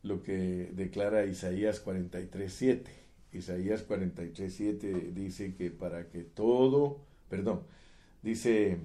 lo 0.04 0.22
que 0.22 0.70
declara 0.76 1.26
Isaías 1.26 1.84
43.7. 1.84 2.84
Isaías 3.32 3.88
43.7 3.88 5.12
dice 5.12 5.56
que 5.56 5.72
para 5.72 6.08
que 6.08 6.22
todo, 6.22 7.00
perdón, 7.28 7.62
dice 8.22 8.78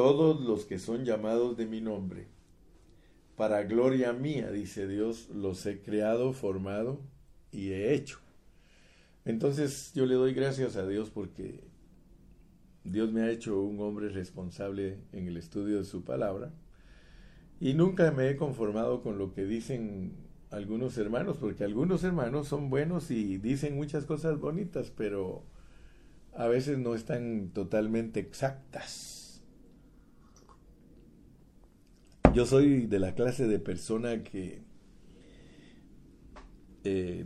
todos 0.00 0.40
los 0.40 0.64
que 0.64 0.78
son 0.78 1.04
llamados 1.04 1.58
de 1.58 1.66
mi 1.66 1.82
nombre. 1.82 2.26
Para 3.36 3.64
gloria 3.64 4.14
mía, 4.14 4.50
dice 4.50 4.88
Dios, 4.88 5.28
los 5.28 5.66
he 5.66 5.82
creado, 5.82 6.32
formado 6.32 7.02
y 7.52 7.72
he 7.72 7.92
hecho. 7.92 8.18
Entonces 9.26 9.92
yo 9.92 10.06
le 10.06 10.14
doy 10.14 10.32
gracias 10.32 10.76
a 10.76 10.86
Dios 10.86 11.10
porque 11.10 11.64
Dios 12.82 13.12
me 13.12 13.20
ha 13.20 13.30
hecho 13.30 13.60
un 13.60 13.78
hombre 13.82 14.08
responsable 14.08 14.96
en 15.12 15.26
el 15.26 15.36
estudio 15.36 15.76
de 15.76 15.84
su 15.84 16.02
palabra 16.02 16.50
y 17.60 17.74
nunca 17.74 18.10
me 18.10 18.30
he 18.30 18.36
conformado 18.36 19.02
con 19.02 19.18
lo 19.18 19.34
que 19.34 19.44
dicen 19.44 20.14
algunos 20.50 20.96
hermanos, 20.96 21.36
porque 21.36 21.64
algunos 21.64 22.04
hermanos 22.04 22.48
son 22.48 22.70
buenos 22.70 23.10
y 23.10 23.36
dicen 23.36 23.76
muchas 23.76 24.06
cosas 24.06 24.40
bonitas, 24.40 24.90
pero 24.96 25.44
a 26.32 26.46
veces 26.46 26.78
no 26.78 26.94
están 26.94 27.50
totalmente 27.52 28.18
exactas 28.18 29.19
yo 32.32 32.46
soy 32.46 32.86
de 32.86 32.98
la 32.98 33.14
clase 33.14 33.46
de 33.46 33.58
persona 33.58 34.22
que 34.22 34.62
eh, 36.84 37.24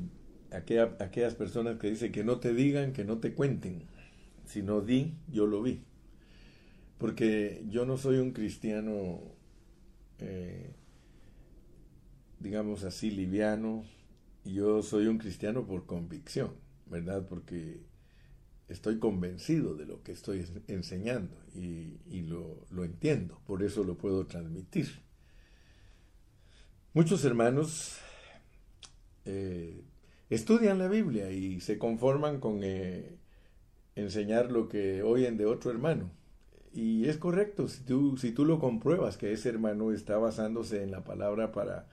aquellas 0.50 1.34
personas 1.34 1.78
que 1.78 1.90
dicen 1.90 2.12
que 2.12 2.24
no 2.24 2.38
te 2.38 2.54
digan, 2.54 2.92
que 2.92 3.04
no 3.04 3.18
te 3.18 3.34
cuenten. 3.34 3.84
Si 4.46 4.62
no 4.62 4.80
di, 4.80 5.14
yo 5.28 5.46
lo 5.46 5.62
vi. 5.62 5.82
Porque 6.98 7.64
yo 7.68 7.84
no 7.86 7.96
soy 7.96 8.18
un 8.18 8.32
cristiano, 8.32 9.20
eh, 10.18 10.74
digamos 12.38 12.84
así, 12.84 13.10
liviano. 13.10 13.84
Yo 14.44 14.82
soy 14.82 15.06
un 15.06 15.18
cristiano 15.18 15.66
por 15.66 15.86
convicción, 15.86 16.52
¿verdad? 16.86 17.26
Porque 17.28 17.80
estoy 18.74 18.98
convencido 18.98 19.74
de 19.74 19.86
lo 19.86 20.02
que 20.02 20.10
estoy 20.10 20.44
enseñando 20.66 21.36
y, 21.54 22.22
lo, 22.22 22.84
entiendo, 22.84 23.40
por 23.46 23.62
eso 23.62 23.84
lo 23.84 23.96
puedo 23.96 24.26
transmitir. 24.26 25.00
Muchos 26.92 27.24
hermanos 27.24 27.98
eh, 29.24 29.84
estudian 30.28 30.78
la 30.78 30.88
Biblia 30.88 31.30
y 31.30 31.60
se 31.60 31.78
conforman 31.78 32.40
con 32.40 32.60
eh, 32.64 33.16
enseñar 33.94 34.50
lo 34.50 34.68
que 34.68 35.02
oyen 35.04 35.36
de 35.36 35.46
otro 35.46 35.70
hermano. 35.70 36.10
Y 36.72 37.08
es 37.08 37.16
correcto, 37.16 37.68
si 37.68 37.84
tú, 37.84 38.16
si 38.16 38.32
tú 38.32 38.44
lo 38.44 38.58
compruebas 38.58 39.16
que 39.16 39.32
ese 39.32 39.50
hermano 39.50 39.92
está 39.92 40.18
basándose 40.18 40.82
en 40.82 40.90
la 40.90 41.04
palabra 41.04 41.52
para 41.52 41.88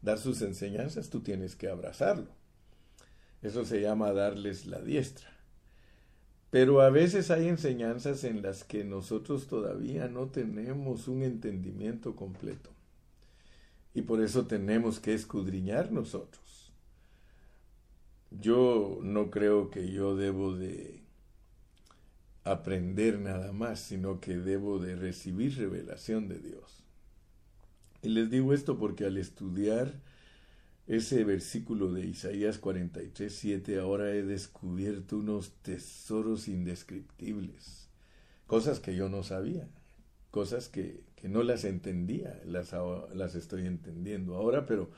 dar 0.00 0.18
sus 0.18 0.40
enseñanzas, 0.40 1.10
tú 1.10 1.20
tienes 1.20 1.56
que 1.56 1.68
abrazarlo. 1.68 2.28
Eso 3.42 3.66
se 3.66 3.82
llama 3.82 4.12
darles 4.12 4.64
la 4.64 4.80
diestra. 4.80 5.31
Pero 6.52 6.82
a 6.82 6.90
veces 6.90 7.30
hay 7.30 7.48
enseñanzas 7.48 8.24
en 8.24 8.42
las 8.42 8.62
que 8.62 8.84
nosotros 8.84 9.46
todavía 9.46 10.06
no 10.08 10.26
tenemos 10.26 11.08
un 11.08 11.22
entendimiento 11.22 12.14
completo. 12.14 12.68
Y 13.94 14.02
por 14.02 14.20
eso 14.20 14.46
tenemos 14.46 15.00
que 15.00 15.14
escudriñar 15.14 15.92
nosotros. 15.92 16.70
Yo 18.30 18.98
no 19.02 19.30
creo 19.30 19.70
que 19.70 19.90
yo 19.92 20.14
debo 20.14 20.54
de 20.54 21.00
aprender 22.44 23.18
nada 23.18 23.52
más, 23.52 23.80
sino 23.80 24.20
que 24.20 24.36
debo 24.36 24.78
de 24.78 24.94
recibir 24.94 25.56
revelación 25.56 26.28
de 26.28 26.38
Dios. 26.38 26.84
Y 28.02 28.10
les 28.10 28.28
digo 28.28 28.52
esto 28.52 28.78
porque 28.78 29.06
al 29.06 29.16
estudiar 29.16 29.94
ese 30.86 31.24
versículo 31.24 31.92
de 31.92 32.06
Isaías 32.06 32.58
43, 32.58 33.32
7, 33.34 33.78
ahora 33.78 34.12
he 34.12 34.22
descubierto 34.22 35.18
unos 35.18 35.52
tesoros 35.62 36.48
indescriptibles, 36.48 37.88
cosas 38.46 38.80
que 38.80 38.94
yo 38.96 39.08
no 39.08 39.22
sabía, 39.22 39.68
cosas 40.30 40.68
que, 40.68 41.04
que 41.16 41.28
no 41.28 41.42
las 41.42 41.64
entendía, 41.64 42.40
las, 42.44 42.74
las 43.14 43.34
estoy 43.34 43.66
entendiendo 43.66 44.36
ahora, 44.36 44.66
pero 44.66 44.90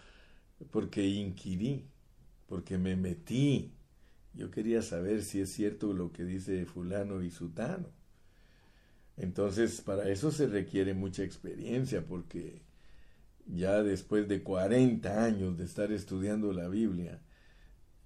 porque 0.70 1.06
inquirí, 1.06 1.86
porque 2.46 2.78
me 2.78 2.96
metí 2.96 3.74
yo 4.34 4.50
quería 4.50 4.82
saber 4.82 5.22
si 5.22 5.40
es 5.40 5.52
cierto 5.52 5.92
lo 5.92 6.12
que 6.12 6.24
dice 6.24 6.66
fulano 6.66 7.22
y 7.22 7.30
sutano. 7.30 7.88
Entonces, 9.16 9.80
para 9.80 10.08
eso 10.08 10.32
se 10.32 10.48
requiere 10.48 10.92
mucha 10.92 11.22
experiencia, 11.22 12.04
porque 12.04 12.62
ya 13.46 13.82
después 13.82 14.28
de 14.28 14.42
40 14.42 15.24
años 15.24 15.56
de 15.58 15.64
estar 15.64 15.92
estudiando 15.92 16.52
la 16.52 16.68
Biblia, 16.68 17.20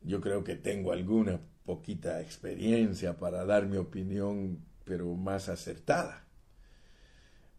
yo 0.03 0.21
creo 0.21 0.45
que 0.45 0.57
tengo 0.57 0.93
alguna 0.93 1.41
poquita 1.65 2.21
experiencia 2.21 3.19
para 3.19 3.45
dar 3.45 3.67
mi 3.67 3.77
opinión, 3.77 4.65
pero 4.85 5.15
más 5.15 5.49
acertada. 5.49 6.25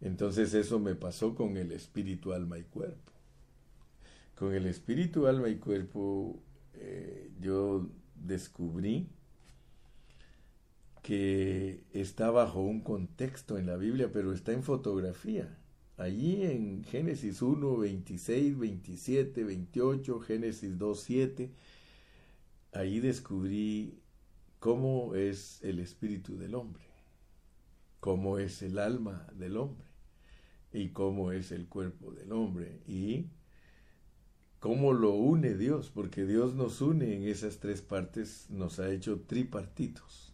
Entonces 0.02 0.54
eso 0.54 0.80
me 0.80 0.96
pasó 0.96 1.36
con 1.36 1.58
el 1.58 1.72
espíritu, 1.72 2.34
alma 2.34 2.58
y 2.58 2.64
cuerpo. 2.64 3.12
Con 4.36 4.54
el 4.54 4.66
espíritu, 4.66 5.28
alma 5.28 5.50
y 5.50 5.58
cuerpo, 5.58 6.42
eh, 6.74 7.30
yo 7.40 7.90
descubrí 8.16 9.10
que 11.02 11.84
está 11.92 12.32
bajo 12.32 12.62
un 12.62 12.82
contexto 12.82 13.58
en 13.58 13.68
la 13.68 13.76
Biblia, 13.76 14.10
pero 14.12 14.34
está 14.34 14.54
en 14.54 14.64
fotografía. 14.64 15.59
Allí 16.00 16.44
en 16.44 16.86
Génesis 16.86 17.42
1, 17.42 17.78
26, 17.78 18.58
27, 18.58 19.44
28, 19.44 20.20
Génesis 20.22 20.78
2, 20.78 21.00
7, 21.02 21.52
ahí 22.72 23.02
descubrí 23.02 24.00
cómo 24.60 25.14
es 25.16 25.62
el 25.62 25.80
espíritu 25.80 26.38
del 26.38 26.56
hombre, 26.56 26.86
cómo 28.00 28.40
es 28.40 28.62
el 28.62 28.80
alma 28.80 29.28
del 29.36 29.58
hombre 29.58 29.90
y 30.72 30.90
cómo 30.90 31.34
es 31.34 31.52
el 31.52 31.68
cuerpo 31.68 32.14
del 32.14 32.32
hombre. 32.32 32.80
Y 32.88 33.26
cómo 34.60 34.94
lo 34.94 35.12
une 35.12 35.56
Dios, 35.56 35.92
porque 35.94 36.26
Dios 36.26 36.54
nos 36.54 36.80
une 36.82 37.14
en 37.16 37.24
esas 37.24 37.60
tres 37.60 37.82
partes, 37.82 38.50
nos 38.50 38.80
ha 38.80 38.90
hecho 38.90 39.22
tripartitos. 39.22 40.29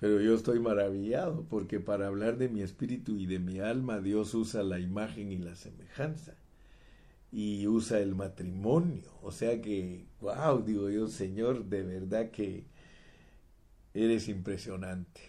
Pero 0.00 0.20
yo 0.20 0.34
estoy 0.34 0.60
maravillado 0.60 1.46
porque 1.48 1.80
para 1.80 2.06
hablar 2.06 2.36
de 2.36 2.48
mi 2.48 2.60
espíritu 2.60 3.16
y 3.16 3.26
de 3.26 3.38
mi 3.38 3.60
alma, 3.60 4.00
Dios 4.00 4.34
usa 4.34 4.62
la 4.62 4.78
imagen 4.78 5.32
y 5.32 5.38
la 5.38 5.54
semejanza. 5.56 6.34
Y 7.32 7.66
usa 7.66 8.00
el 8.00 8.14
matrimonio. 8.14 9.10
O 9.22 9.32
sea 9.32 9.60
que, 9.62 10.06
wow, 10.20 10.62
digo 10.62 10.90
yo, 10.90 11.08
Señor, 11.08 11.64
de 11.64 11.82
verdad 11.82 12.30
que 12.30 12.64
eres 13.94 14.28
impresionante. 14.28 15.20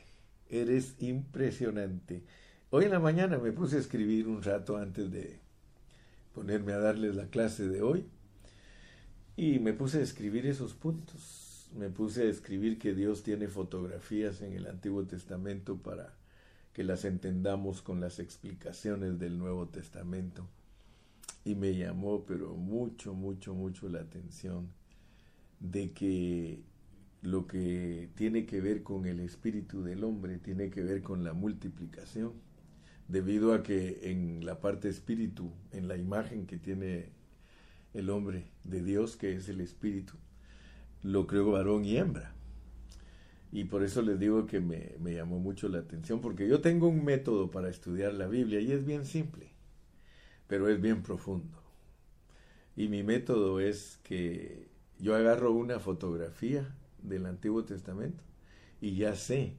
Eres 0.49 0.95
impresionante. 0.99 2.23
Hoy 2.69 2.85
en 2.85 2.91
la 2.91 2.99
mañana 2.99 3.37
me 3.37 3.53
puse 3.53 3.77
a 3.77 3.79
escribir 3.79 4.27
un 4.27 4.43
rato 4.43 4.77
antes 4.77 5.09
de, 5.11 5.39
ponerme 6.33 6.73
a 6.73 6.77
darles 6.77 7.15
la 7.15 7.27
clase 7.27 7.67
de 7.67 7.81
hoy. 7.81 8.05
Y 9.37 9.59
me 9.59 9.73
puse 9.73 9.99
a 9.99 10.03
escribir 10.03 10.45
esos 10.45 10.73
puntos. 10.73 11.46
Me 11.75 11.89
puse 11.89 12.23
a 12.23 12.29
escribir 12.29 12.79
que 12.79 12.93
Dios 12.93 13.23
tiene 13.23 13.47
fotografías 13.47 14.41
en 14.41 14.53
el 14.53 14.67
Antiguo 14.67 15.05
Testamento 15.05 15.77
para 15.77 16.13
que 16.73 16.83
las 16.83 17.05
entendamos 17.05 17.81
con 17.81 17.99
las 17.99 18.19
explicaciones 18.19 19.19
del 19.19 19.37
Nuevo 19.37 19.67
Testamento. 19.67 20.47
Y 21.43 21.55
me 21.55 21.75
llamó, 21.75 22.25
pero 22.25 22.55
mucho, 22.55 23.13
mucho, 23.13 23.53
mucho 23.53 23.89
la 23.89 24.01
atención 24.01 24.69
de 25.59 25.91
que 25.91 26.63
lo 27.21 27.47
que 27.47 28.09
tiene 28.15 28.45
que 28.45 28.61
ver 28.61 28.83
con 28.83 29.05
el 29.05 29.19
espíritu 29.19 29.83
del 29.83 30.03
hombre 30.03 30.37
tiene 30.37 30.69
que 30.69 30.83
ver 30.83 31.01
con 31.01 31.23
la 31.23 31.33
multiplicación 31.33 32.33
debido 33.07 33.53
a 33.53 33.63
que 33.63 34.11
en 34.11 34.45
la 34.45 34.59
parte 34.59 34.89
espíritu, 34.89 35.51
en 35.71 35.87
la 35.87 35.97
imagen 35.97 36.45
que 36.45 36.57
tiene 36.57 37.09
el 37.93 38.09
hombre 38.09 38.45
de 38.63 38.83
Dios, 38.83 39.15
que 39.17 39.35
es 39.35 39.49
el 39.49 39.61
espíritu, 39.61 40.13
lo 41.03 41.27
creo 41.27 41.51
varón 41.51 41.85
y 41.85 41.97
hembra. 41.97 42.33
Y 43.51 43.65
por 43.65 43.83
eso 43.83 44.01
les 44.01 44.19
digo 44.19 44.45
que 44.45 44.59
me, 44.59 44.95
me, 44.99 45.13
llamó 45.13 45.39
mucho 45.39 45.69
la 45.69 45.79
atención, 45.79 46.19
porque 46.19 46.47
yo 46.47 46.61
tengo 46.61 46.87
un 46.87 47.03
método 47.05 47.49
para 47.49 47.69
estudiar 47.69 48.13
la 48.13 48.27
Biblia 48.27 48.59
y 48.59 48.71
es 48.71 48.85
bien 48.85 49.05
simple, 49.05 49.51
pero 50.47 50.69
es 50.69 50.81
bien 50.81 51.01
profundo. 51.01 51.57
Y 52.75 52.89
mi 52.89 53.03
método 53.03 53.59
es 53.59 53.99
que 54.03 54.67
yo 54.99 55.15
agarro 55.15 55.53
una 55.53 55.79
fotografía 55.79 56.75
del 57.01 57.25
Antiguo 57.25 57.63
Testamento 57.63 58.23
y 58.81 58.95
ya 58.95 59.15
sé, 59.15 59.55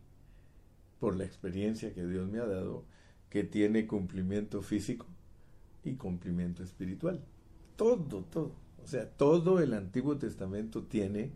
por 1.00 1.16
la 1.16 1.24
experiencia 1.24 1.94
que 1.94 2.06
Dios 2.06 2.28
me 2.28 2.38
ha 2.38 2.46
dado, 2.46 2.84
que 3.30 3.44
tiene 3.44 3.86
cumplimiento 3.86 4.62
físico 4.62 5.06
y 5.84 5.94
cumplimiento 5.94 6.62
espiritual. 6.62 7.24
Todo, 7.76 8.24
todo. 8.24 8.52
Sea, 8.88 9.06
todo 9.06 9.60
el 9.60 9.74
Antiguo 9.74 10.16
Testamento 10.16 10.82
tiene 10.82 11.32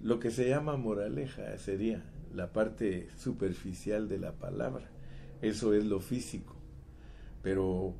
lo 0.00 0.18
que 0.18 0.30
se 0.30 0.48
llama 0.48 0.78
moraleja, 0.78 1.58
sería 1.58 2.02
la 2.34 2.54
parte 2.54 3.08
superficial 3.18 4.08
de 4.08 4.16
la 4.16 4.32
palabra. 4.32 4.90
Eso 5.42 5.74
es 5.74 5.84
lo 5.84 6.00
físico. 6.00 6.56
Pero 7.42 7.92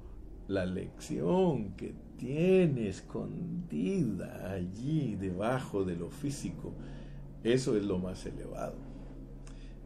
la 0.48 0.64
lección 0.64 1.76
que 1.76 1.92
tiene 2.16 2.88
escondida 2.88 4.50
allí 4.50 5.14
debajo 5.14 5.84
de 5.84 5.96
lo 5.96 6.08
físico, 6.08 6.72
eso 7.44 7.76
es 7.76 7.84
lo 7.84 7.98
más 7.98 8.24
elevado. 8.24 8.78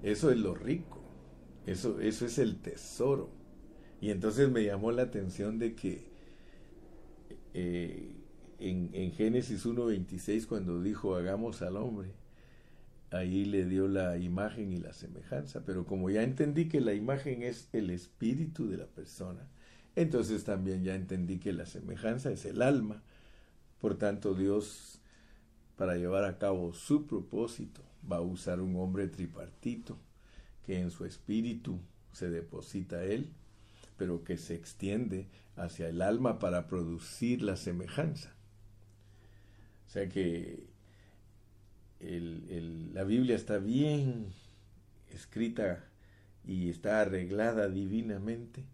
Eso 0.05 0.31
es 0.31 0.39
lo 0.39 0.55
rico. 0.55 1.03
Eso, 1.67 1.99
eso 1.99 2.27
es 2.27 2.39
el 2.39 2.61
tesoro. 2.61 3.29
Y 4.01 4.11
entonces 4.11 4.49
me 4.53 4.63
llamó 4.63 4.93
la 4.93 5.03
atención 5.03 5.59
de 5.59 5.75
que 5.75 6.15
eh, 7.55 8.14
en, 8.69 8.91
en, 8.93 9.13
Génesis 9.13 9.67
1.26 9.67 10.47
cuando 10.47 10.83
dijo 10.83 11.17
hagamos 11.17 11.61
al 11.63 11.77
hombre, 11.77 12.13
ahí 13.11 13.45
le 13.45 13.67
dio 13.67 13.89
la 13.89 14.17
imagen 14.17 14.73
y 14.73 14.79
la 14.79 14.93
semejanza. 14.93 15.63
Pero 15.65 15.85
como 15.85 16.11
ya 16.11 16.23
entendí 16.23 16.69
que 16.69 16.81
la 16.81 16.95
imagen 16.95 17.43
es 17.43 17.69
el 17.73 17.91
espíritu 17.91 18.69
de 18.69 18.79
la 18.79 18.87
persona, 18.87 19.47
entonces 19.97 20.45
también 20.45 20.83
ya 20.83 20.95
entendí 20.95 21.39
que 21.39 21.53
la 21.53 21.67
semejanza 21.67 22.31
es 22.31 22.45
el 22.45 22.63
alma. 22.63 23.03
Por 23.81 23.97
tanto, 23.97 24.35
Dios, 24.35 25.01
para 25.77 25.97
llevar 25.97 26.25
a 26.25 26.39
cabo 26.39 26.73
su 26.73 27.07
propósito, 27.07 27.83
va 28.11 28.17
a 28.17 28.23
usar 28.23 28.61
un 28.61 28.77
hombre 28.77 29.09
tripartito 29.09 29.99
que 30.67 30.81
en 30.81 30.91
su 30.91 31.05
espíritu 31.05 31.79
se 32.13 32.31
deposita 32.31 33.05
Él, 33.05 33.31
pero 33.97 34.25
que 34.25 34.39
se 34.39 34.55
extiende 34.55 35.29
hacia 35.57 35.89
el 35.89 36.03
alma 36.03 36.39
para 36.39 36.67
producir 36.67 37.43
la 37.43 37.57
semejanza. 37.57 38.34
Sea 39.95 40.09
que 40.09 40.67
la 42.01 43.05
Biblia 43.05 43.37
está 43.37 43.59
bien 43.59 44.27
escrita 45.13 45.85
y 46.45 46.69
está 46.69 47.01
arreglada 47.01 47.69
divinamente. 47.69 48.65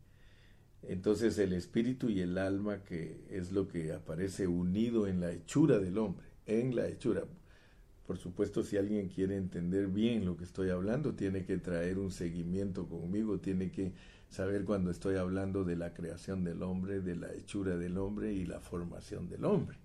Entonces 0.82 1.36
el 1.36 1.52
espíritu 1.52 2.08
y 2.08 2.22
el 2.22 2.38
alma, 2.38 2.84
que 2.84 3.20
es 3.28 3.52
lo 3.52 3.68
que 3.68 3.92
aparece 3.92 4.46
unido 4.46 5.06
en 5.06 5.20
la 5.20 5.30
hechura 5.30 5.78
del 5.78 5.98
hombre, 5.98 6.24
en 6.46 6.74
la 6.74 6.88
hechura. 6.88 7.24
Por 8.06 8.16
supuesto, 8.16 8.62
si 8.62 8.78
alguien 8.78 9.10
quiere 9.10 9.36
entender 9.36 9.88
bien 9.88 10.24
lo 10.24 10.38
que 10.38 10.44
estoy 10.44 10.70
hablando, 10.70 11.12
tiene 11.16 11.44
que 11.44 11.58
traer 11.58 11.98
un 11.98 12.12
seguimiento 12.12 12.88
conmigo, 12.88 13.40
tiene 13.40 13.70
que 13.70 13.92
saber 14.30 14.64
cuando 14.64 14.90
estoy 14.90 15.16
hablando 15.16 15.64
de 15.64 15.76
la 15.76 15.92
creación 15.92 16.44
del 16.44 16.62
hombre, 16.62 17.02
de 17.02 17.16
la 17.16 17.30
hechura 17.34 17.76
del 17.76 17.98
hombre 17.98 18.32
y 18.32 18.46
la 18.46 18.60
formación 18.60 19.28
del 19.28 19.44
hombre. 19.44 19.76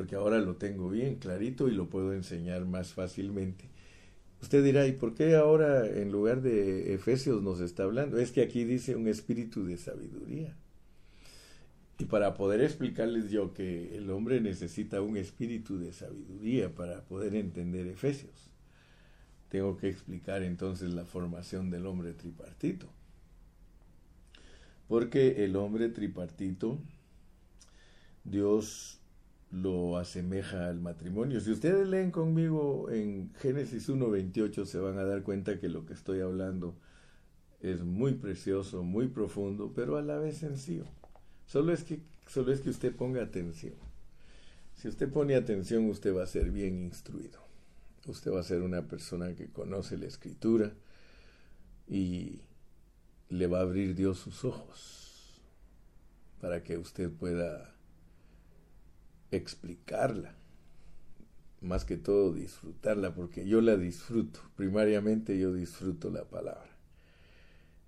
Porque 0.00 0.16
ahora 0.16 0.38
lo 0.38 0.56
tengo 0.56 0.88
bien 0.88 1.16
clarito 1.16 1.68
y 1.68 1.72
lo 1.72 1.90
puedo 1.90 2.14
enseñar 2.14 2.64
más 2.64 2.94
fácilmente. 2.94 3.66
Usted 4.40 4.64
dirá, 4.64 4.86
¿y 4.86 4.92
por 4.92 5.12
qué 5.12 5.36
ahora 5.36 5.86
en 5.86 6.10
lugar 6.10 6.40
de 6.40 6.94
Efesios 6.94 7.42
nos 7.42 7.60
está 7.60 7.82
hablando? 7.82 8.16
Es 8.16 8.32
que 8.32 8.40
aquí 8.40 8.64
dice 8.64 8.96
un 8.96 9.08
espíritu 9.08 9.66
de 9.66 9.76
sabiduría. 9.76 10.56
Y 11.98 12.06
para 12.06 12.32
poder 12.32 12.62
explicarles 12.62 13.30
yo 13.30 13.52
que 13.52 13.94
el 13.94 14.08
hombre 14.08 14.40
necesita 14.40 15.02
un 15.02 15.18
espíritu 15.18 15.78
de 15.78 15.92
sabiduría 15.92 16.74
para 16.74 17.04
poder 17.04 17.34
entender 17.34 17.86
Efesios, 17.86 18.50
tengo 19.50 19.76
que 19.76 19.90
explicar 19.90 20.42
entonces 20.42 20.94
la 20.94 21.04
formación 21.04 21.68
del 21.68 21.84
hombre 21.84 22.14
tripartito. 22.14 22.88
Porque 24.88 25.44
el 25.44 25.56
hombre 25.56 25.90
tripartito, 25.90 26.78
Dios 28.24 28.99
lo 29.50 29.98
asemeja 29.98 30.68
al 30.68 30.80
matrimonio. 30.80 31.40
Si 31.40 31.50
ustedes 31.50 31.88
leen 31.88 32.10
conmigo 32.10 32.88
en 32.90 33.32
Génesis 33.40 33.88
1.28 33.88 34.64
se 34.64 34.78
van 34.78 34.98
a 34.98 35.04
dar 35.04 35.22
cuenta 35.22 35.58
que 35.58 35.68
lo 35.68 35.86
que 35.86 35.94
estoy 35.94 36.20
hablando 36.20 36.76
es 37.60 37.82
muy 37.82 38.14
precioso, 38.14 38.82
muy 38.82 39.08
profundo, 39.08 39.72
pero 39.74 39.96
a 39.96 40.02
la 40.02 40.18
vez 40.18 40.38
sencillo. 40.38 40.84
Solo 41.46 41.72
es 41.72 41.84
que, 41.84 42.00
solo 42.26 42.52
es 42.52 42.60
que 42.60 42.70
usted 42.70 42.94
ponga 42.94 43.22
atención. 43.22 43.74
Si 44.76 44.88
usted 44.88 45.10
pone 45.10 45.34
atención, 45.34 45.90
usted 45.90 46.14
va 46.14 46.22
a 46.22 46.28
ser 46.28 46.50
bien 46.50 46.84
instruido. 46.84 47.40
Usted 48.06 48.32
va 48.32 48.40
a 48.40 48.44
ser 48.44 48.62
una 48.62 48.88
persona 48.88 49.34
que 49.34 49.48
conoce 49.48 49.98
la 49.98 50.06
escritura 50.06 50.72
y 51.86 52.40
le 53.28 53.46
va 53.46 53.58
a 53.58 53.62
abrir 53.62 53.94
Dios 53.94 54.18
sus 54.18 54.44
ojos 54.44 55.42
para 56.40 56.62
que 56.62 56.78
usted 56.78 57.10
pueda 57.10 57.74
explicarla, 59.30 60.34
más 61.60 61.84
que 61.84 61.96
todo 61.96 62.32
disfrutarla, 62.32 63.14
porque 63.14 63.46
yo 63.46 63.60
la 63.60 63.76
disfruto, 63.76 64.40
primariamente 64.56 65.38
yo 65.38 65.52
disfruto 65.52 66.10
la 66.10 66.24
palabra. 66.24 66.70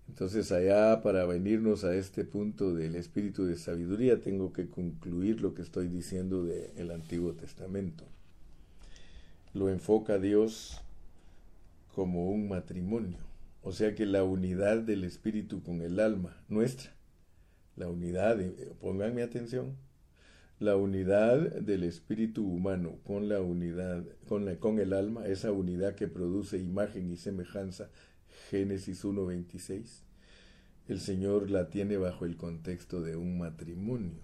Entonces 0.08 0.52
allá 0.52 1.00
para 1.00 1.24
venirnos 1.24 1.84
a 1.84 1.94
este 1.94 2.24
punto 2.24 2.74
del 2.74 2.96
espíritu 2.96 3.46
de 3.46 3.56
sabiduría 3.56 4.20
tengo 4.20 4.52
que 4.52 4.68
concluir 4.68 5.40
lo 5.40 5.54
que 5.54 5.62
estoy 5.62 5.88
diciendo 5.88 6.44
del 6.44 6.90
Antiguo 6.90 7.32
Testamento. 7.32 8.04
Lo 9.54 9.70
enfoca 9.70 10.18
Dios 10.18 10.80
como 11.94 12.30
un 12.30 12.48
matrimonio, 12.48 13.18
o 13.62 13.72
sea 13.72 13.94
que 13.94 14.06
la 14.06 14.22
unidad 14.22 14.78
del 14.78 15.04
espíritu 15.04 15.62
con 15.62 15.80
el 15.80 16.00
alma 16.00 16.42
nuestra, 16.48 16.92
la 17.76 17.88
unidad, 17.88 18.38
pónganme 18.80 19.22
atención, 19.22 19.76
la 20.62 20.76
unidad 20.76 21.38
del 21.60 21.82
espíritu 21.82 22.46
humano 22.46 22.98
con 23.04 23.28
la 23.28 23.40
unidad, 23.40 24.04
con, 24.28 24.44
la, 24.44 24.56
con 24.56 24.78
el 24.78 24.92
alma, 24.92 25.26
esa 25.26 25.50
unidad 25.50 25.96
que 25.96 26.06
produce 26.06 26.58
imagen 26.58 27.10
y 27.10 27.16
semejanza 27.16 27.90
Génesis 28.48 29.04
1.26, 29.04 30.02
el 30.88 31.00
Señor 31.00 31.50
la 31.50 31.68
tiene 31.68 31.96
bajo 31.96 32.24
el 32.26 32.36
contexto 32.36 33.02
de 33.02 33.16
un 33.16 33.38
matrimonio. 33.38 34.20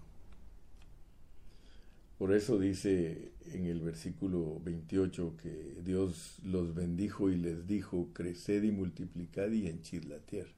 Por 2.17 2.33
eso 2.33 2.57
dice 2.57 3.31
en 3.53 3.65
el 3.65 3.81
versículo 3.81 4.61
28 4.63 5.35
que 5.41 5.81
Dios 5.83 6.39
los 6.43 6.73
bendijo 6.73 7.29
y 7.29 7.35
les 7.35 7.67
dijo, 7.67 8.09
creced 8.13 8.63
y 8.63 8.71
multiplicad 8.71 9.49
y 9.51 9.67
henchid 9.67 10.05
la 10.05 10.19
tierra. 10.19 10.53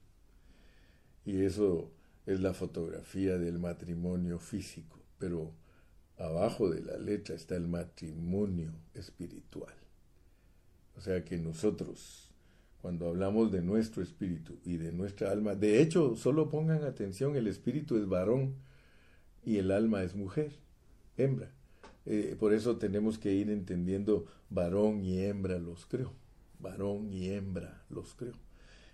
Y 1.26 1.42
eso 1.42 1.92
es 2.28 2.40
la 2.40 2.54
fotografía 2.54 3.38
del 3.38 3.60
matrimonio 3.60 4.40
físico, 4.40 5.00
pero 5.20 5.54
abajo 6.26 6.70
de 6.70 6.82
la 6.82 6.98
letra 6.98 7.36
está 7.36 7.56
el 7.56 7.68
matrimonio 7.68 8.72
espiritual. 8.94 9.74
O 10.96 11.02
sea 11.02 11.24
que 11.24 11.38
nosotros 11.38 12.32
cuando 12.82 13.08
hablamos 13.08 13.52
de 13.52 13.62
nuestro 13.62 14.02
espíritu 14.02 14.58
y 14.66 14.78
de 14.78 14.92
nuestra 14.92 15.32
alma. 15.32 15.56
De 15.56 15.82
hecho, 15.82 16.16
solo 16.16 16.50
pongan 16.50 16.84
atención, 16.84 17.36
el 17.36 17.48
espíritu 17.48 17.98
es 17.98 18.08
varón 18.08 18.56
y 19.46 19.58
el 19.58 19.72
alma 19.72 20.04
es 20.04 20.16
mujer, 20.16 20.52
hembra. 21.16 21.52
Eh, 22.06 22.36
por 22.40 22.54
eso 22.54 22.78
tenemos 22.78 23.20
que 23.20 23.34
ir 23.34 23.52
entendiendo 23.52 24.26
varón 24.50 25.04
y 25.04 25.20
hembra 25.20 25.60
los 25.60 25.86
creo. 25.86 26.14
Varón 26.60 27.14
y 27.14 27.30
hembra 27.30 27.84
los 27.90 28.16
creo. 28.16 28.34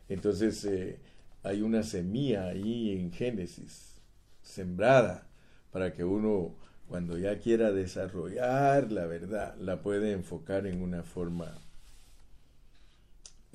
Entonces 0.10 0.63
eh, 0.66 1.00
hay 1.44 1.62
una 1.62 1.84
semilla 1.84 2.48
ahí 2.48 2.92
en 2.92 3.12
Génesis, 3.13 4.02
sembrada, 4.42 5.30
para 5.72 5.94
que 5.94 6.04
uno 6.04 6.56
cuando 6.88 7.17
ya 7.17 7.39
quiera 7.39 7.71
desarrollar 7.71 8.91
la 8.91 9.06
verdad, 9.06 9.56
la 9.58 9.82
puede 9.82 10.12
enfocar 10.12 10.67
en 10.67 10.82
una 10.82 11.04
forma 11.04 11.60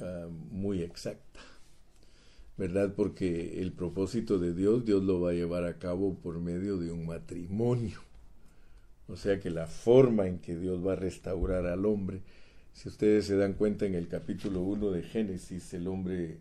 Ah, 0.03 0.27
muy 0.51 0.83
exacta, 0.83 1.41
¿verdad? 2.57 2.93
Porque 2.97 3.61
el 3.61 3.73
propósito 3.73 4.39
de 4.39 4.53
Dios, 4.53 4.85
Dios 4.85 5.03
lo 5.03 5.21
va 5.21 5.31
a 5.31 5.35
llevar 5.35 5.65
a 5.65 5.79
cabo 5.79 6.15
por 6.19 6.41
medio 6.41 6.77
de 6.79 6.91
un 6.91 7.07
matrimonio. 7.07 8.01
O 9.07 9.17
sea 9.17 9.39
que 9.39 9.51
la 9.51 9.67
forma 9.67 10.27
en 10.27 10.39
que 10.39 10.57
Dios 10.57 10.85
va 10.85 10.95
a 10.95 10.97
restaurar 10.97 11.67
al 11.67 11.87
hombre, 11.87 12.23
si 12.73 12.89
ustedes 12.89 13.27
se 13.27 13.37
dan 13.37 13.53
cuenta 13.53 13.87
en 13.87 13.95
el 13.95 14.09
capítulo 14.09 14.63
1 14.63 14.91
de 14.91 15.03
Génesis, 15.03 15.73
el 15.75 15.87
hombre 15.87 16.39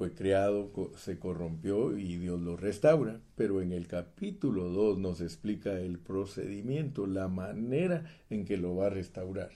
fue 0.00 0.14
creado, 0.14 0.70
se 0.96 1.18
corrompió 1.18 1.98
y 1.98 2.16
Dios 2.16 2.40
lo 2.40 2.56
restaura. 2.56 3.20
Pero 3.36 3.60
en 3.60 3.70
el 3.70 3.86
capítulo 3.86 4.70
2 4.70 4.98
nos 4.98 5.20
explica 5.20 5.78
el 5.78 5.98
procedimiento, 5.98 7.06
la 7.06 7.28
manera 7.28 8.10
en 8.30 8.46
que 8.46 8.56
lo 8.56 8.74
va 8.74 8.86
a 8.86 8.88
restaurar. 8.88 9.50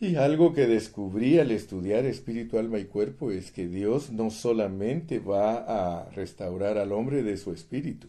Y 0.00 0.16
algo 0.16 0.54
que 0.54 0.66
descubrí 0.66 1.38
al 1.38 1.52
estudiar 1.52 2.04
espíritu, 2.04 2.58
alma 2.58 2.80
y 2.80 2.86
cuerpo 2.86 3.30
es 3.30 3.52
que 3.52 3.68
Dios 3.68 4.10
no 4.10 4.30
solamente 4.30 5.20
va 5.20 6.00
a 6.00 6.10
restaurar 6.10 6.76
al 6.76 6.90
hombre 6.90 7.22
de 7.22 7.36
su 7.36 7.52
espíritu. 7.52 8.08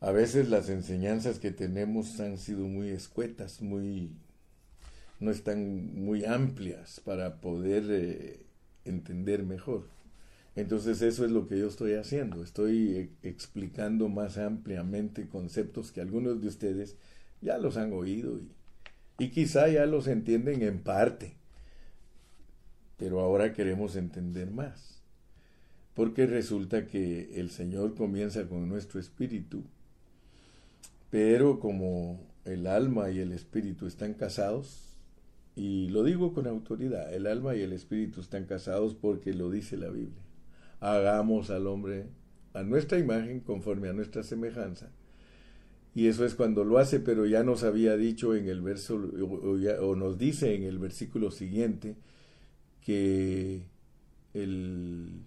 A 0.00 0.10
veces 0.10 0.48
las 0.48 0.68
enseñanzas 0.68 1.38
que 1.38 1.52
tenemos 1.52 2.18
han 2.18 2.38
sido 2.38 2.66
muy 2.66 2.88
escuetas, 2.88 3.62
muy 3.62 4.10
no 5.20 5.30
están 5.30 5.94
muy 5.94 6.24
amplias 6.24 7.00
para 7.04 7.40
poder 7.40 7.84
eh, 7.88 8.45
entender 8.86 9.44
mejor. 9.44 9.88
Entonces 10.54 11.02
eso 11.02 11.24
es 11.24 11.30
lo 11.30 11.46
que 11.46 11.58
yo 11.58 11.68
estoy 11.68 11.94
haciendo. 11.94 12.42
Estoy 12.42 12.96
eh, 12.96 13.10
explicando 13.22 14.08
más 14.08 14.38
ampliamente 14.38 15.28
conceptos 15.28 15.92
que 15.92 16.00
algunos 16.00 16.40
de 16.40 16.48
ustedes 16.48 16.96
ya 17.42 17.58
los 17.58 17.76
han 17.76 17.92
oído 17.92 18.38
y 18.38 18.56
y 19.18 19.30
quizá 19.30 19.68
ya 19.68 19.86
los 19.86 20.06
entienden 20.08 20.62
en 20.62 20.80
parte, 20.80 21.36
pero 22.98 23.20
ahora 23.20 23.52
queremos 23.52 23.96
entender 23.96 24.50
más. 24.50 25.00
Porque 25.94 26.26
resulta 26.26 26.86
que 26.86 27.40
el 27.40 27.50
Señor 27.50 27.94
comienza 27.94 28.46
con 28.46 28.68
nuestro 28.68 29.00
espíritu, 29.00 29.64
pero 31.10 31.58
como 31.58 32.20
el 32.44 32.66
alma 32.66 33.10
y 33.10 33.20
el 33.20 33.32
espíritu 33.32 33.86
están 33.86 34.12
casados, 34.12 34.95
y 35.56 35.88
lo 35.88 36.04
digo 36.04 36.32
con 36.32 36.46
autoridad, 36.46 37.12
el 37.12 37.26
alma 37.26 37.56
y 37.56 37.62
el 37.62 37.72
espíritu 37.72 38.20
están 38.20 38.44
casados 38.44 38.94
porque 38.94 39.34
lo 39.34 39.50
dice 39.50 39.76
la 39.76 39.88
Biblia. 39.88 40.22
Hagamos 40.78 41.50
al 41.50 41.66
hombre 41.66 42.06
a 42.52 42.62
nuestra 42.62 42.98
imagen 42.98 43.40
conforme 43.40 43.88
a 43.88 43.92
nuestra 43.92 44.22
semejanza 44.22 44.90
y 45.96 46.08
eso 46.08 46.26
es 46.26 46.34
cuando 46.34 46.62
lo 46.62 46.76
hace, 46.76 47.00
pero 47.00 47.24
ya 47.24 47.42
nos 47.42 47.62
había 47.62 47.96
dicho 47.96 48.34
en 48.34 48.50
el 48.50 48.60
verso, 48.60 48.96
o, 48.96 49.96
nos 49.96 50.18
dice 50.18 50.54
en 50.54 50.64
el 50.64 50.78
versículo 50.78 51.30
siguiente, 51.30 51.96
que 52.84 53.62
el... 54.34 55.22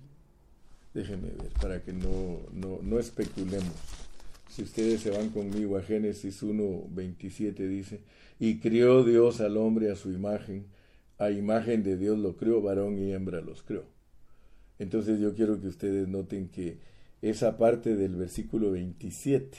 Déjenme 0.94 1.30
ver, 1.30 1.52
para 1.60 1.82
que 1.82 1.92
no, 1.92 2.42
no, 2.54 2.82
no 2.84 3.00
especulemos. 3.00 3.74
Si 4.50 4.64
ustedes 4.64 5.02
se 5.02 5.12
van 5.12 5.30
conmigo 5.30 5.78
a 5.78 5.84
Génesis 5.84 6.42
1, 6.42 6.88
27 6.90 7.68
dice, 7.68 8.02
y 8.40 8.58
crió 8.60 9.04
Dios 9.04 9.42
al 9.42 9.58
hombre 9.58 9.92
a 9.92 9.96
su 9.96 10.12
imagen, 10.12 10.66
a 11.20 11.30
imagen 11.30 11.84
de 11.84 11.98
Dios 11.98 12.18
lo 12.18 12.36
crió, 12.36 12.62
varón 12.62 12.98
y 12.98 13.14
hembra 13.14 13.42
los 13.42 13.62
crió. 13.62 13.84
Entonces 14.80 15.20
yo 15.20 15.36
quiero 15.36 15.62
que 15.62 15.68
ustedes 15.68 16.08
noten 16.08 16.50
que 16.50 16.80
esa 17.22 17.58
parte 17.58 17.96
del 17.96 18.16
versículo 18.16 18.72
27 18.72 19.58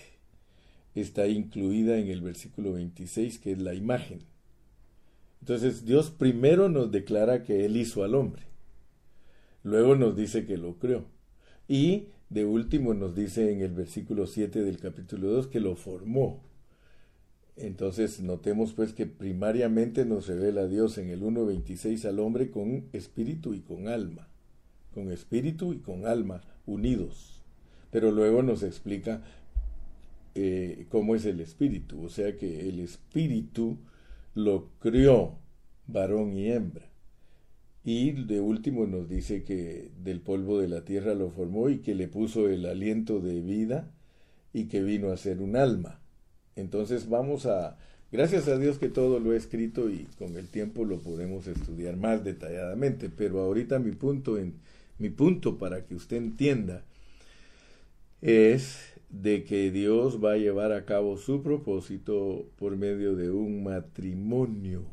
está 0.96 1.28
incluida 1.28 1.98
en 1.98 2.08
el 2.08 2.20
versículo 2.20 2.72
26, 2.72 3.38
que 3.38 3.52
es 3.52 3.58
la 3.62 3.74
imagen. 3.74 4.20
Entonces 5.40 5.84
Dios 5.84 6.10
primero 6.10 6.68
nos 6.68 6.90
declara 6.90 7.44
que 7.44 7.64
Él 7.64 7.76
hizo 7.76 8.02
al 8.02 8.14
hombre. 8.14 8.42
Luego 9.62 9.94
nos 9.94 10.16
dice 10.16 10.46
que 10.46 10.56
lo 10.56 10.78
creó. 10.78 11.04
Y 11.68 12.08
de 12.30 12.44
último 12.44 12.94
nos 12.94 13.16
dice 13.16 13.52
en 13.52 13.60
el 13.60 13.72
versículo 13.72 14.26
7 14.26 14.62
del 14.62 14.78
capítulo 14.78 15.30
2 15.32 15.48
que 15.48 15.58
lo 15.58 15.74
formó. 15.74 16.40
Entonces 17.56 18.20
notemos 18.20 18.72
pues 18.72 18.92
que 18.92 19.06
primariamente 19.06 20.04
nos 20.04 20.28
revela 20.28 20.68
Dios 20.68 20.96
en 20.98 21.10
el 21.10 21.22
1.26 21.22 22.08
al 22.08 22.20
hombre 22.20 22.50
con 22.50 22.88
espíritu 22.92 23.52
y 23.52 23.60
con 23.60 23.88
alma. 23.88 24.28
Con 24.94 25.10
espíritu 25.10 25.72
y 25.72 25.78
con 25.78 26.06
alma 26.06 26.40
unidos. 26.66 27.42
Pero 27.90 28.12
luego 28.12 28.42
nos 28.44 28.62
explica 28.62 29.22
eh, 30.36 30.86
cómo 30.88 31.16
es 31.16 31.26
el 31.26 31.40
espíritu. 31.40 32.04
O 32.04 32.08
sea 32.08 32.36
que 32.36 32.68
el 32.68 32.78
espíritu 32.78 33.76
lo 34.34 34.68
crió 34.78 35.34
varón 35.88 36.32
y 36.32 36.48
hembra. 36.50 36.89
Y 37.92 38.12
de 38.12 38.40
último 38.40 38.86
nos 38.86 39.08
dice 39.08 39.42
que 39.42 39.90
del 40.04 40.20
polvo 40.20 40.60
de 40.60 40.68
la 40.68 40.84
tierra 40.84 41.12
lo 41.12 41.28
formó 41.28 41.70
y 41.70 41.78
que 41.78 41.96
le 41.96 42.06
puso 42.06 42.48
el 42.48 42.64
aliento 42.66 43.18
de 43.18 43.40
vida 43.40 43.90
y 44.52 44.66
que 44.66 44.80
vino 44.80 45.10
a 45.10 45.16
ser 45.16 45.40
un 45.40 45.56
alma. 45.56 46.00
Entonces 46.54 47.08
vamos 47.08 47.46
a, 47.46 47.78
gracias 48.12 48.46
a 48.46 48.58
Dios 48.58 48.78
que 48.78 48.90
todo 48.90 49.18
lo 49.18 49.32
he 49.32 49.36
escrito 49.36 49.90
y 49.90 50.06
con 50.20 50.36
el 50.36 50.46
tiempo 50.46 50.84
lo 50.84 51.00
podemos 51.00 51.48
estudiar 51.48 51.96
más 51.96 52.22
detalladamente, 52.22 53.10
pero 53.10 53.40
ahorita 53.40 53.80
mi 53.80 53.90
punto, 53.90 54.38
en, 54.38 54.54
mi 55.00 55.10
punto 55.10 55.58
para 55.58 55.84
que 55.84 55.96
usted 55.96 56.18
entienda 56.18 56.84
es 58.20 58.94
de 59.08 59.42
que 59.42 59.72
Dios 59.72 60.24
va 60.24 60.34
a 60.34 60.38
llevar 60.38 60.70
a 60.70 60.84
cabo 60.84 61.16
su 61.16 61.42
propósito 61.42 62.46
por 62.56 62.76
medio 62.76 63.16
de 63.16 63.32
un 63.32 63.64
matrimonio, 63.64 64.84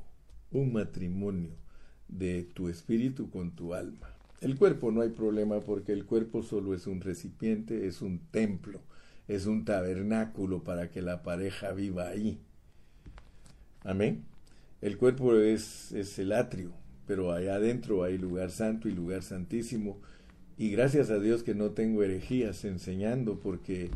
un 0.51 0.73
matrimonio 0.73 1.66
de 2.07 2.43
tu 2.43 2.69
espíritu 2.69 3.29
con 3.29 3.51
tu 3.51 3.73
alma. 3.73 4.13
El 4.39 4.55
cuerpo 4.55 4.91
no 4.91 5.01
hay 5.01 5.09
problema 5.09 5.59
porque 5.61 5.91
el 5.91 6.05
cuerpo 6.05 6.43
solo 6.43 6.73
es 6.73 6.85
un 6.85 7.01
recipiente, 7.01 7.87
es 7.87 8.01
un 8.01 8.19
templo, 8.31 8.81
es 9.27 9.47
un 9.47 9.65
tabernáculo 9.65 10.63
para 10.63 10.89
que 10.91 11.01
la 11.01 11.23
pareja 11.23 11.71
viva 11.71 12.07
ahí. 12.07 12.39
Amén. 13.83 14.25
El 14.81 14.97
cuerpo 14.97 15.35
es, 15.35 15.91
es 15.91 16.19
el 16.19 16.33
atrio, 16.33 16.71
pero 17.07 17.31
allá 17.31 17.55
adentro 17.55 18.03
hay 18.03 18.17
lugar 18.17 18.51
santo 18.51 18.87
y 18.87 18.91
lugar 18.91 19.23
santísimo. 19.23 19.99
Y 20.55 20.69
gracias 20.69 21.09
a 21.09 21.19
Dios 21.19 21.41
que 21.41 21.55
no 21.55 21.71
tengo 21.71 22.03
herejías 22.03 22.63
enseñando 22.63 23.39
porque 23.39 23.89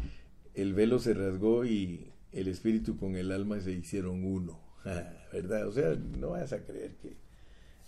el 0.56 0.74
velo 0.74 1.00
se 1.00 1.14
rasgó 1.14 1.66
y 1.66 2.08
el 2.32 2.48
espíritu 2.48 2.98
con 2.98 3.16
el 3.16 3.32
alma 3.32 3.60
se 3.60 3.74
hicieron 3.74 4.24
uno. 4.24 4.60
¿Verdad? 5.34 5.68
O 5.68 5.72
sea, 5.72 5.96
no 6.20 6.32
vas 6.32 6.52
a 6.54 6.64
creer 6.64 6.96
que 6.96 7.16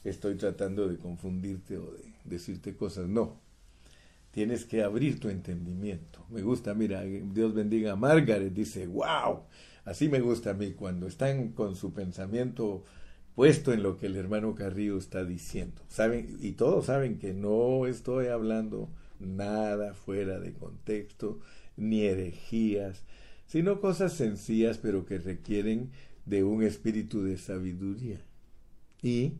estoy 0.03 0.35
tratando 0.35 0.87
de 0.87 0.97
confundirte 0.97 1.77
o 1.77 1.91
de 1.91 2.13
decirte 2.23 2.75
cosas. 2.75 3.07
No. 3.07 3.41
Tienes 4.31 4.65
que 4.65 4.83
abrir 4.83 5.19
tu 5.19 5.29
entendimiento. 5.29 6.25
Me 6.29 6.41
gusta, 6.41 6.73
mira, 6.73 7.03
Dios 7.03 7.53
bendiga 7.53 7.91
a 7.91 7.95
Margaret, 7.95 8.51
dice, 8.51 8.87
wow, 8.87 9.43
así 9.85 10.09
me 10.09 10.21
gusta 10.21 10.51
a 10.51 10.53
mí, 10.55 10.71
cuando 10.71 11.07
están 11.07 11.49
con 11.49 11.75
su 11.75 11.93
pensamiento 11.93 12.83
puesto 13.35 13.73
en 13.73 13.83
lo 13.83 13.97
que 13.97 14.07
el 14.07 14.15
hermano 14.15 14.55
Carrillo 14.55 14.97
está 14.97 15.23
diciendo. 15.23 15.81
Saben, 15.87 16.37
y 16.39 16.53
todos 16.53 16.87
saben 16.87 17.19
que 17.19 17.33
no 17.33 17.85
estoy 17.85 18.27
hablando 18.27 18.89
nada 19.19 19.93
fuera 19.93 20.39
de 20.39 20.53
contexto, 20.53 21.39
ni 21.77 22.01
herejías, 22.01 23.03
sino 23.45 23.81
cosas 23.81 24.13
sencillas 24.13 24.77
pero 24.77 25.05
que 25.05 25.19
requieren 25.19 25.91
de 26.25 26.43
un 26.43 26.63
espíritu 26.63 27.23
de 27.23 27.37
sabiduría 27.37 28.21
y 29.01 29.33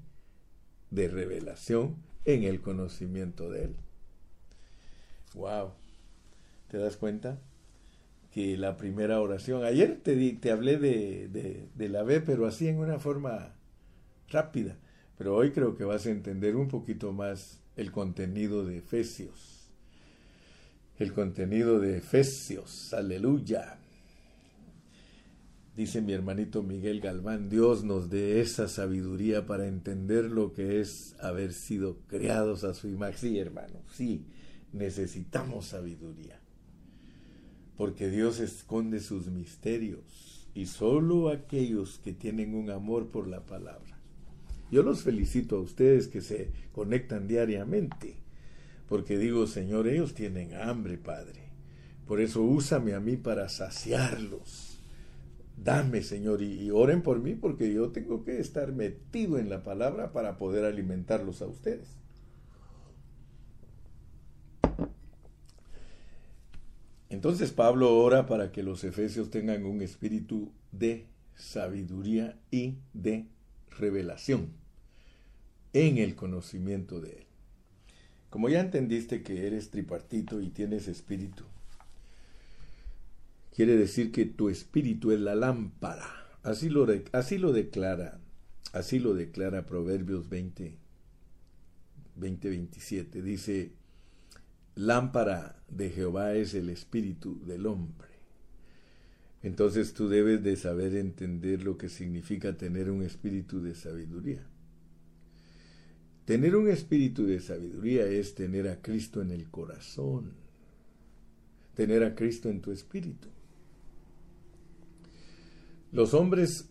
de 0.93 1.08
revelación 1.08 1.95
en 2.25 2.43
el 2.43 2.62
conocimiento 2.62 3.49
de 3.49 3.65
Él. 3.65 3.75
Wow. 5.34 5.71
¿Te 6.69 6.77
das 6.77 6.97
cuenta? 6.97 7.39
Que 8.32 8.58
la 8.58 8.77
primera 8.77 9.19
oración, 9.21 9.63
ayer 9.63 9.99
te, 10.01 10.34
te 10.34 10.51
hablé 10.51 10.77
de, 10.77 11.27
de, 11.27 11.67
de 11.75 11.89
la 11.89 12.03
B, 12.03 12.21
pero 12.21 12.47
así 12.47 12.67
en 12.67 12.79
una 12.79 12.99
forma 12.99 13.53
rápida. 14.29 14.77
Pero 15.17 15.36
hoy 15.36 15.51
creo 15.51 15.75
que 15.75 15.84
vas 15.84 16.06
a 16.06 16.12
entender 16.12 16.56
un 16.56 16.67
poquito 16.67 17.12
más 17.12 17.60
el 17.75 17.91
contenido 17.91 18.65
de 18.65 18.77
Efesios. 18.77 19.69
El 20.97 21.13
contenido 21.13 21.79
de 21.79 21.97
Efesios. 21.97 22.93
Aleluya. 22.93 23.77
Dice 25.75 26.03
mi 26.03 26.13
hermanito 26.13 26.62
Miguel 26.62 27.01
Galván, 27.01 27.49
Dios 27.49 27.83
nos 27.83 28.12
dé 28.12 28.41
esa 28.41 28.67
sabiduría 28.67 29.47
para 29.47 29.67
entender 29.67 30.25
lo 30.25 30.53
que 30.53 30.79
es 30.79 31.15
haber 31.19 31.51
sido 31.51 31.97
creados 32.07 32.63
a 32.63 32.75
su 32.75 32.88
imagen. 32.89 33.17
Sí, 33.17 33.39
hermano, 33.39 33.81
sí, 33.91 34.23
necesitamos 34.71 35.65
sabiduría. 35.65 36.39
Porque 37.75 38.12
Dios 38.12 38.39
esconde 38.39 38.99
sus 38.99 39.29
misterios 39.29 40.47
y 40.53 40.67
solo 40.67 41.29
aquellos 41.29 41.97
que 41.97 42.13
tienen 42.13 42.53
un 42.53 42.69
amor 42.69 43.07
por 43.07 43.27
la 43.27 43.43
palabra. 43.43 43.97
Yo 44.69 44.83
los 44.83 45.01
felicito 45.01 45.55
a 45.55 45.62
ustedes 45.62 46.07
que 46.07 46.21
se 46.21 46.51
conectan 46.71 47.27
diariamente, 47.27 48.17
porque 48.88 49.17
digo, 49.17 49.47
Señor, 49.47 49.88
ellos 49.88 50.13
tienen 50.13 50.53
hambre, 50.53 50.99
Padre. 50.99 51.41
Por 52.05 52.21
eso 52.21 52.43
úsame 52.43 52.93
a 52.93 52.99
mí 52.99 53.17
para 53.17 53.49
saciarlos 53.49 54.72
Dame, 55.63 56.02
Señor, 56.02 56.41
y, 56.41 56.69
oren 56.71 57.02
por 57.02 57.19
mí 57.21 57.36
porque 57.36 57.71
yo 57.73 57.91
tengo 57.91 58.26
que 58.26 58.39
estar 58.39 58.73
metido 58.73 59.38
en 59.38 59.49
la 59.49 59.63
palabra 59.63 60.12
para 60.12 60.38
poder 60.38 60.65
alimentarlos 60.65 61.41
a 61.41 61.47
ustedes. 61.47 61.88
Entonces 67.10 67.52
Pablo 67.52 67.95
ora 67.95 68.26
para 68.26 68.52
que 68.52 68.63
los 68.63 68.84
efesios 68.84 69.30
tengan 69.30 69.65
un 69.65 69.82
espíritu 69.82 70.52
de 70.73 71.08
sabiduría 71.36 72.38
y 72.52 72.80
de 72.93 73.28
revelación 73.69 74.49
en 75.71 75.97
el 75.97 76.15
conocimiento 76.15 76.99
de 76.99 77.12
Él. 77.12 77.26
Como 78.30 78.49
ya 78.49 78.60
entendiste 78.60 79.23
que 79.23 79.47
eres 79.47 79.69
tripartito 79.69 80.41
y 80.41 80.49
tienes 80.49 80.89
espíritu, 80.89 81.45
Quiere 83.53 83.77
decir 83.77 84.11
que 84.11 84.25
tu 84.25 84.49
espíritu 84.49 85.11
es 85.11 85.19
la 85.19 85.35
lámpara. 85.35 86.09
Así 86.41 86.69
lo, 86.69 86.87
así 87.11 87.37
lo 87.37 87.53
declara, 87.53 88.19
así 88.71 88.97
lo 88.97 89.13
declara 89.13 89.67
Proverbios 89.67 90.27
20, 90.27 90.75
20, 92.15 92.49
27. 92.49 93.21
Dice, 93.21 93.73
lámpara 94.75 95.61
de 95.69 95.91
Jehová 95.91 96.33
es 96.33 96.55
el 96.55 96.69
espíritu 96.69 97.45
del 97.45 97.67
hombre. 97.67 98.09
Entonces 99.43 99.93
tú 99.93 100.09
debes 100.09 100.41
de 100.41 100.55
saber 100.55 100.95
entender 100.95 101.63
lo 101.63 101.77
que 101.77 101.89
significa 101.89 102.57
tener 102.57 102.89
un 102.89 103.03
espíritu 103.03 103.61
de 103.61 103.75
sabiduría. 103.75 104.47
Tener 106.25 106.55
un 106.55 106.69
espíritu 106.69 107.25
de 107.25 107.39
sabiduría 107.39 108.05
es 108.05 108.33
tener 108.33 108.67
a 108.69 108.81
Cristo 108.81 109.21
en 109.21 109.29
el 109.29 109.51
corazón, 109.51 110.31
tener 111.75 112.03
a 112.03 112.15
Cristo 112.15 112.49
en 112.49 112.61
tu 112.61 112.71
espíritu. 112.71 113.27
Los 115.93 116.15
hombres 116.15 116.69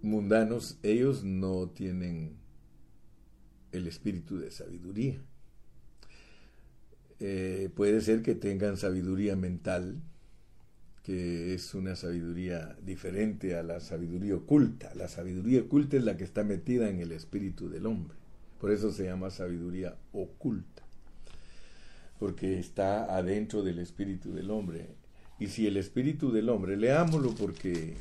mundanos, 0.00 0.78
ellos 0.82 1.24
no 1.24 1.68
tienen 1.68 2.38
el 3.70 3.86
espíritu 3.86 4.38
de 4.38 4.50
sabiduría. 4.50 5.20
Eh, 7.20 7.68
puede 7.74 8.00
ser 8.00 8.22
que 8.22 8.34
tengan 8.34 8.78
sabiduría 8.78 9.36
mental, 9.36 10.00
que 11.02 11.52
es 11.52 11.74
una 11.74 11.96
sabiduría 11.96 12.74
diferente 12.82 13.56
a 13.56 13.62
la 13.62 13.78
sabiduría 13.78 14.36
oculta. 14.36 14.94
La 14.94 15.06
sabiduría 15.06 15.60
oculta 15.60 15.98
es 15.98 16.04
la 16.04 16.16
que 16.16 16.24
está 16.24 16.42
metida 16.42 16.88
en 16.88 17.00
el 17.00 17.12
espíritu 17.12 17.68
del 17.68 17.84
hombre. 17.84 18.16
Por 18.58 18.70
eso 18.70 18.90
se 18.90 19.04
llama 19.04 19.28
sabiduría 19.28 19.98
oculta. 20.14 20.82
Porque 22.18 22.58
está 22.58 23.14
adentro 23.18 23.62
del 23.62 23.80
espíritu 23.80 24.32
del 24.32 24.50
hombre. 24.50 24.86
Y 25.38 25.48
si 25.48 25.66
el 25.66 25.76
espíritu 25.76 26.32
del 26.32 26.48
hombre, 26.48 26.78
leámoslo 26.78 27.34
porque 27.34 27.98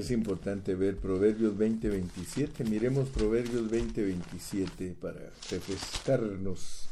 es 0.00 0.10
importante 0.10 0.74
ver 0.74 0.98
Proverbios 0.98 1.56
20:27. 1.56 2.64
Miremos 2.64 3.08
Proverbios 3.08 3.70
20:27 3.70 4.94
para 4.94 5.32
refrescarnos 5.50 6.90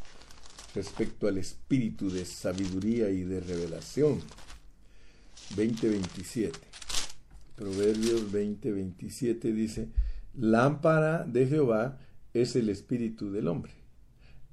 respecto 0.74 1.28
al 1.28 1.36
espíritu 1.36 2.10
de 2.10 2.24
sabiduría 2.24 3.10
y 3.10 3.24
de 3.24 3.40
revelación. 3.40 4.20
20:27. 5.54 6.58
Proverbios 7.56 8.32
20:27 8.32 9.52
dice, 9.52 9.88
lámpara 10.34 11.24
de 11.24 11.46
Jehová 11.46 11.98
es 12.32 12.56
el 12.56 12.70
espíritu 12.70 13.30
del 13.30 13.48
hombre. 13.48 13.72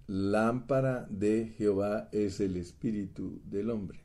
lámpara 0.08 1.08
de 1.10 1.54
Jehová 1.58 2.10
es 2.12 2.42
el 2.42 2.58
espíritu 2.58 3.42
del 3.46 3.70
hombre. 3.70 4.02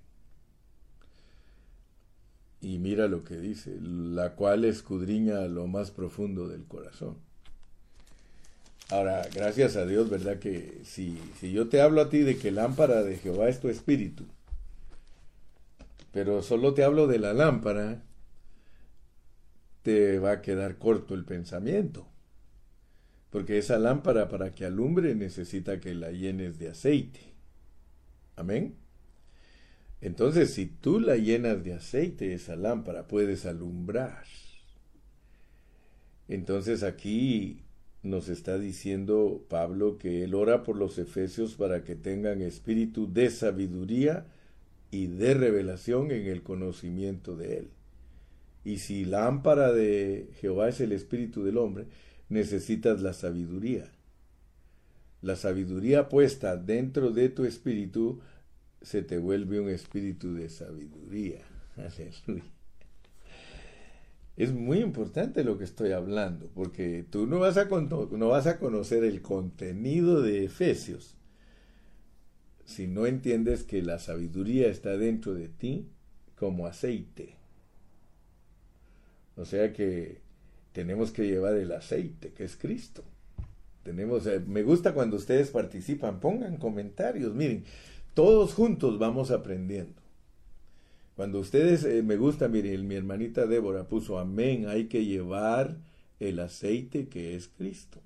Y 2.61 2.79
mira 2.79 3.07
lo 3.07 3.25
que 3.25 3.37
dice, 3.37 3.79
la 3.81 4.35
cual 4.35 4.65
escudriña 4.65 5.47
lo 5.47 5.67
más 5.67 5.91
profundo 5.91 6.49
del 6.49 6.65
corazón. 6.65 7.19
Ahora, 8.89 9.27
gracias 9.35 9.77
a 9.77 9.85
Dios, 9.85 10.09
¿verdad? 10.09 10.39
Que 10.39 10.81
si, 10.85 11.19
si 11.41 11.53
yo 11.53 11.69
te 11.69 11.81
hablo 11.81 12.01
a 12.01 12.09
ti 12.09 12.21
de 12.21 12.39
que 12.39 12.53
lámpara 12.53 13.03
de 13.03 13.17
Jehová 13.17 13.49
es 13.49 13.61
tu 13.61 13.69
espíritu, 13.69 14.25
pero 16.13 16.43
solo 16.43 16.73
te 16.73 16.85
hablo 16.85 17.07
de 17.07 17.19
la 17.19 17.35
lámpara, 17.35 18.03
te 19.83 20.19
va 20.19 20.33
a 20.33 20.43
quedar 20.43 20.79
corto 20.79 21.15
el 21.15 21.25
pensamiento. 21.25 22.09
Porque 23.31 23.59
esa 23.59 23.79
lámpara 23.79 24.29
para 24.29 24.55
que 24.55 24.65
alumbre 24.65 25.15
necesita 25.15 25.79
que 25.79 25.95
la 25.95 26.11
llenes 26.13 26.59
de 26.59 26.71
aceite. 26.71 27.21
Amén. 28.35 28.77
Entonces, 30.01 30.53
si 30.53 30.67
tú 30.67 31.01
la 31.01 31.17
llenas 31.17 31.65
de 31.65 31.73
aceite, 31.73 32.35
esa 32.35 32.57
lámpara, 32.57 33.09
puedes 33.09 33.47
alumbrar. 33.47 34.25
Entonces 36.29 36.83
aquí 36.83 37.63
nos 38.03 38.29
está 38.29 38.59
diciendo 38.59 39.45
Pablo 39.49 39.99
que 39.99 40.25
él 40.25 40.35
ora 40.35 40.63
por 40.63 40.77
los 40.77 40.99
efesios 40.99 41.55
para 41.55 41.83
que 41.85 41.95
tengan 41.95 42.43
espíritu 42.43 43.13
de 43.13 43.31
sabiduría 43.31 44.27
y 44.91 45.07
de 45.07 45.35
revelación 45.35 46.11
en 46.11 46.27
el 46.27 46.43
conocimiento 46.43 47.37
de 47.37 47.59
él. 47.59 47.71
Y 48.65 48.79
si 48.79 49.05
lámpara 49.05 49.73
de 49.73 50.29
Jehová 50.41 50.69
es 50.69 50.81
el 50.81 50.93
espíritu 50.93 51.45
del 51.45 51.59
hombre, 51.59 51.87
necesitas 52.29 53.01
la 53.01 53.13
sabiduría. 53.13 53.93
La 55.23 55.37
sabiduría 55.37 56.09
puesta 56.09 56.57
dentro 56.57 57.11
de 57.11 57.29
tu 57.29 57.45
espíritu 57.45 58.21
se 58.87 59.03
te 59.03 59.19
vuelve 59.19 59.59
un 59.59 59.69
espíritu 59.69 60.33
de 60.35 60.49
sabiduría. 60.49 61.41
Aleluya. 61.77 62.45
Es 64.37 64.53
muy 64.53 64.79
importante 64.79 65.43
lo 65.43 65.59
que 65.59 65.65
estoy 65.65 65.91
hablando, 65.91 66.49
porque 66.55 67.05
tú 67.11 67.27
no 67.27 67.41
vas 67.41 67.57
a, 67.57 67.65
no 67.65 68.29
vas 68.29 68.47
a 68.47 68.61
conocer 68.61 69.03
el 69.03 69.23
contenido 69.23 70.23
de 70.23 70.45
Efesios 70.45 71.17
si 72.65 72.87
no 72.87 73.07
entiendes 73.07 73.65
que 73.65 73.83
la 73.83 73.99
sabiduría 73.99 74.69
está 74.69 74.97
dentro 74.97 75.35
de 75.35 75.49
ti 75.49 75.89
como 76.37 76.67
aceite. 76.67 77.35
O 79.35 79.45
sea 79.45 79.73
que 79.73 80.21
tenemos 80.73 81.11
que 81.11 81.27
llevar 81.27 81.57
el 81.57 81.73
aceite, 81.73 82.33
que 82.33 82.45
es 82.45 82.57
Cristo. 82.57 83.03
Tenemos, 83.83 84.27
eh, 84.29 84.41
me 84.47 84.63
gusta 84.63 84.95
cuando 84.95 85.17
ustedes 85.17 85.51
participan, 85.51 86.21
pongan 86.21 86.57
comentarios, 86.57 87.35
miren, 87.35 87.65
todos 88.17 88.55
juntos 88.55 88.99
vamos 88.99 89.31
aprendiendo. 89.31 90.01
Cuando 91.17 91.39
ustedes, 91.39 91.85
eh, 91.85 92.03
me 92.03 92.17
gusta, 92.17 92.49
miren, 92.49 92.89
mi 92.89 92.95
hermanita 92.95 93.47
Débora 93.47 93.89
puso 93.89 94.19
amén, 94.19 94.69
hay 94.69 94.87
que 94.87 95.05
llevar 95.05 95.77
el 96.19 96.41
aceite 96.41 97.09
que 97.09 97.37
es 97.37 97.49
Cristo. 97.49 98.01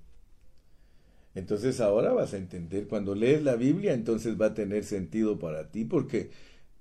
Entonces 1.33 1.79
ahora 1.79 2.11
vas 2.11 2.33
a 2.33 2.37
entender, 2.37 2.89
cuando 2.89 3.15
lees 3.15 3.41
la 3.41 3.55
Biblia, 3.55 3.93
entonces 3.93 4.39
va 4.39 4.47
a 4.47 4.53
tener 4.53 4.83
sentido 4.83 5.39
para 5.39 5.71
ti, 5.71 5.85
porque 5.85 6.31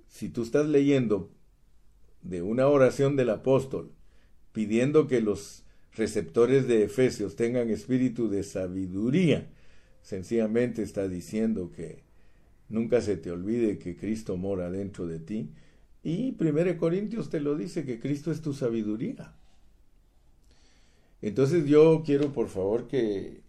si 0.08 0.28
tú 0.28 0.42
estás 0.42 0.66
leyendo 0.66 1.30
de 2.22 2.42
una 2.42 2.66
oración 2.66 3.14
del 3.14 3.30
apóstol, 3.30 3.92
pidiendo 4.50 5.06
que 5.06 5.20
los 5.20 5.62
receptores 5.92 6.66
de 6.66 6.82
Efesios 6.82 7.36
tengan 7.36 7.70
espíritu 7.70 8.28
de 8.28 8.42
sabiduría, 8.42 9.46
sencillamente 10.02 10.82
está 10.82 11.06
diciendo 11.06 11.70
que 11.70 12.09
Nunca 12.70 13.00
se 13.00 13.16
te 13.16 13.32
olvide 13.32 13.78
que 13.78 13.96
Cristo 13.96 14.36
mora 14.36 14.70
dentro 14.70 15.06
de 15.08 15.18
ti. 15.18 15.50
Y 16.02 16.36
1 16.40 16.78
Corintios 16.78 17.28
te 17.28 17.40
lo 17.40 17.56
dice, 17.56 17.84
que 17.84 17.98
Cristo 17.98 18.30
es 18.30 18.40
tu 18.40 18.54
sabiduría. 18.54 19.34
Entonces 21.20 21.66
yo 21.66 22.02
quiero 22.06 22.32
por 22.32 22.48
favor 22.48 22.86
que 22.86 23.42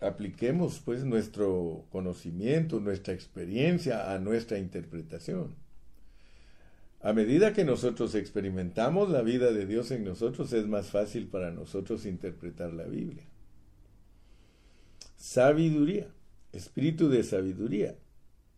apliquemos 0.00 0.80
pues 0.82 1.04
nuestro 1.04 1.84
conocimiento, 1.90 2.80
nuestra 2.80 3.12
experiencia 3.12 4.12
a 4.12 4.18
nuestra 4.18 4.58
interpretación. 4.58 5.54
A 7.02 7.12
medida 7.12 7.52
que 7.52 7.64
nosotros 7.64 8.14
experimentamos 8.14 9.10
la 9.10 9.22
vida 9.22 9.52
de 9.52 9.66
Dios 9.66 9.90
en 9.90 10.04
nosotros, 10.04 10.52
es 10.52 10.66
más 10.66 10.90
fácil 10.90 11.28
para 11.28 11.50
nosotros 11.50 12.06
interpretar 12.06 12.72
la 12.72 12.84
Biblia. 12.84 13.24
Sabiduría 15.16 16.08
espíritu 16.52 17.08
de 17.08 17.22
sabiduría 17.22 17.96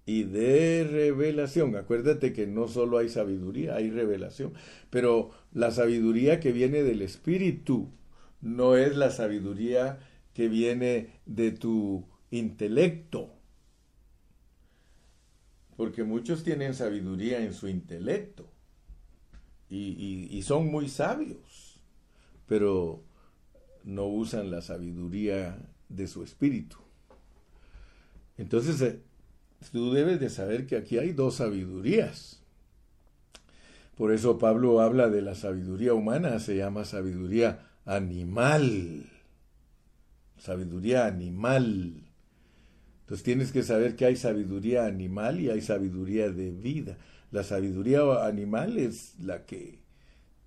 y 0.07 0.25
de 0.25 0.87
revelación. 0.91 1.77
Acuérdate 1.77 2.33
que 2.33 2.47
no 2.47 2.69
solo 2.69 2.99
hay 2.99 3.09
sabiduría, 3.09 3.77
hay 3.77 3.91
revelación, 3.91 4.55
pero 4.91 5.31
la 5.53 5.71
sabiduría 5.71 6.41
que 6.41 6.53
viene 6.53 6.83
del 6.83 7.03
espíritu 7.03 7.91
no 8.41 8.77
es 8.77 8.97
la 8.97 9.11
sabiduría 9.11 10.01
que 10.35 10.49
viene 10.49 11.21
de 11.27 11.53
tu 11.53 12.07
intelecto. 12.31 13.35
Porque 15.77 16.05
muchos 16.05 16.45
tienen 16.45 16.75
sabiduría 16.75 17.43
en 17.43 17.55
su 17.55 17.69
intelecto 17.69 18.49
y, 19.71 20.29
y 20.31 20.43
son 20.43 20.67
muy 20.71 20.89
sabios, 20.89 21.81
pero 22.47 23.03
no 23.85 24.07
usan 24.07 24.51
la 24.51 24.61
sabiduría 24.61 25.59
de 25.89 26.07
su 26.07 26.23
espíritu. 26.23 26.82
Entonces, 28.39 28.81
eh, 28.81 29.01
tú 29.71 29.93
debes 29.93 30.21
de 30.21 30.31
saber 30.31 30.67
que 30.67 30.77
aquí 30.77 30.99
hay 30.99 31.13
dos 31.13 31.37
sabidurías. 31.37 32.43
Por 33.97 34.13
eso 34.13 34.39
Pablo 34.39 34.81
habla 34.81 35.09
de 35.09 35.23
la 35.23 35.35
sabiduría 35.35 35.95
humana, 35.95 36.41
se 36.41 36.57
llama 36.57 36.85
sabiduría 36.85 37.69
animal. 37.85 39.05
Sabiduría 40.39 41.07
animal. 41.07 42.03
Entonces 43.03 43.25
tienes 43.25 43.53
que 43.53 43.63
saber 43.63 43.95
que 43.95 44.07
hay 44.07 44.17
sabiduría 44.17 44.87
animal 44.87 45.41
y 45.41 45.51
hay 45.51 45.61
sabiduría 45.61 46.31
de 46.31 46.51
vida. 46.51 46.97
La 47.31 47.45
sabiduría 47.45 48.27
animal 48.27 48.79
es 48.79 49.19
la 49.21 49.45
que 49.45 49.81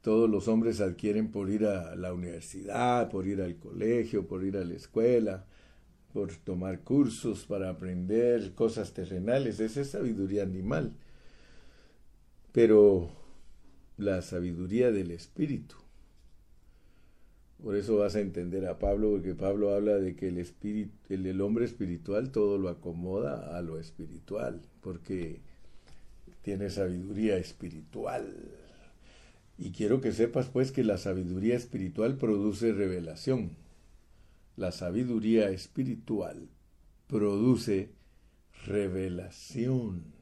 todos 0.02 0.30
los 0.30 0.48
hombres 0.48 0.82
adquieren 0.82 1.32
por 1.32 1.50
ir 1.50 1.66
a 1.66 1.96
la 1.96 2.14
universidad, 2.14 3.10
por 3.10 3.28
ir 3.28 3.42
al 3.42 3.58
colegio, 3.58 4.28
por 4.28 4.44
ir 4.44 4.58
a 4.58 4.64
la 4.64 4.74
escuela, 4.76 5.46
por 6.16 6.34
tomar 6.34 6.80
cursos 6.80 7.44
para 7.44 7.70
aprender 7.70 8.54
cosas 8.54 8.94
terrenales, 8.94 9.60
esa 9.60 9.82
es 9.82 9.90
sabiduría 9.90 10.44
animal. 10.44 10.94
Pero 12.54 13.10
la 13.98 14.22
sabiduría 14.22 14.94
del 14.94 15.12
espíritu. 15.12 15.76
Por 17.62 17.76
eso 17.76 17.98
vas 17.98 18.16
a 18.16 18.22
entender 18.22 18.66
a 18.66 18.80
Pablo, 18.80 19.12
porque 19.12 19.36
Pablo 19.36 19.76
habla 19.76 19.96
de 19.98 20.16
que 20.16 20.30
el, 20.30 20.38
espíritu, 20.38 20.94
el, 21.10 21.26
el 21.26 21.42
hombre 21.42 21.66
espiritual 21.66 22.32
todo 22.32 22.58
lo 22.58 22.70
acomoda 22.70 23.58
a 23.58 23.62
lo 23.62 23.78
espiritual, 23.78 24.62
porque 24.80 25.42
tiene 26.44 26.70
sabiduría 26.70 27.36
espiritual. 27.36 28.34
Y 29.58 29.72
quiero 29.72 30.00
que 30.00 30.14
sepas 30.14 30.48
pues 30.48 30.72
que 30.72 30.86
la 30.86 30.98
sabiduría 30.98 31.58
espiritual 31.58 32.16
produce 32.16 32.72
revelación 32.72 33.65
la 34.56 34.72
sabiduría 34.72 35.50
espiritual 35.50 36.50
produce 37.08 37.92
revelación. 38.66 40.14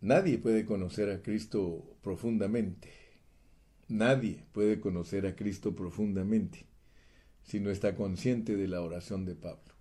Nadie 0.00 0.38
puede 0.38 0.64
conocer 0.64 1.10
a 1.10 1.22
Cristo 1.22 1.96
profundamente. 2.02 2.92
Nadie 3.88 4.44
puede 4.52 4.80
conocer 4.80 5.26
a 5.26 5.34
Cristo 5.34 5.74
profundamente 5.74 6.66
si 7.42 7.58
no 7.58 7.70
está 7.70 7.96
consciente 7.96 8.56
de 8.56 8.68
la 8.68 8.82
oración 8.82 9.24
de 9.24 9.34
Pablo. 9.34 9.74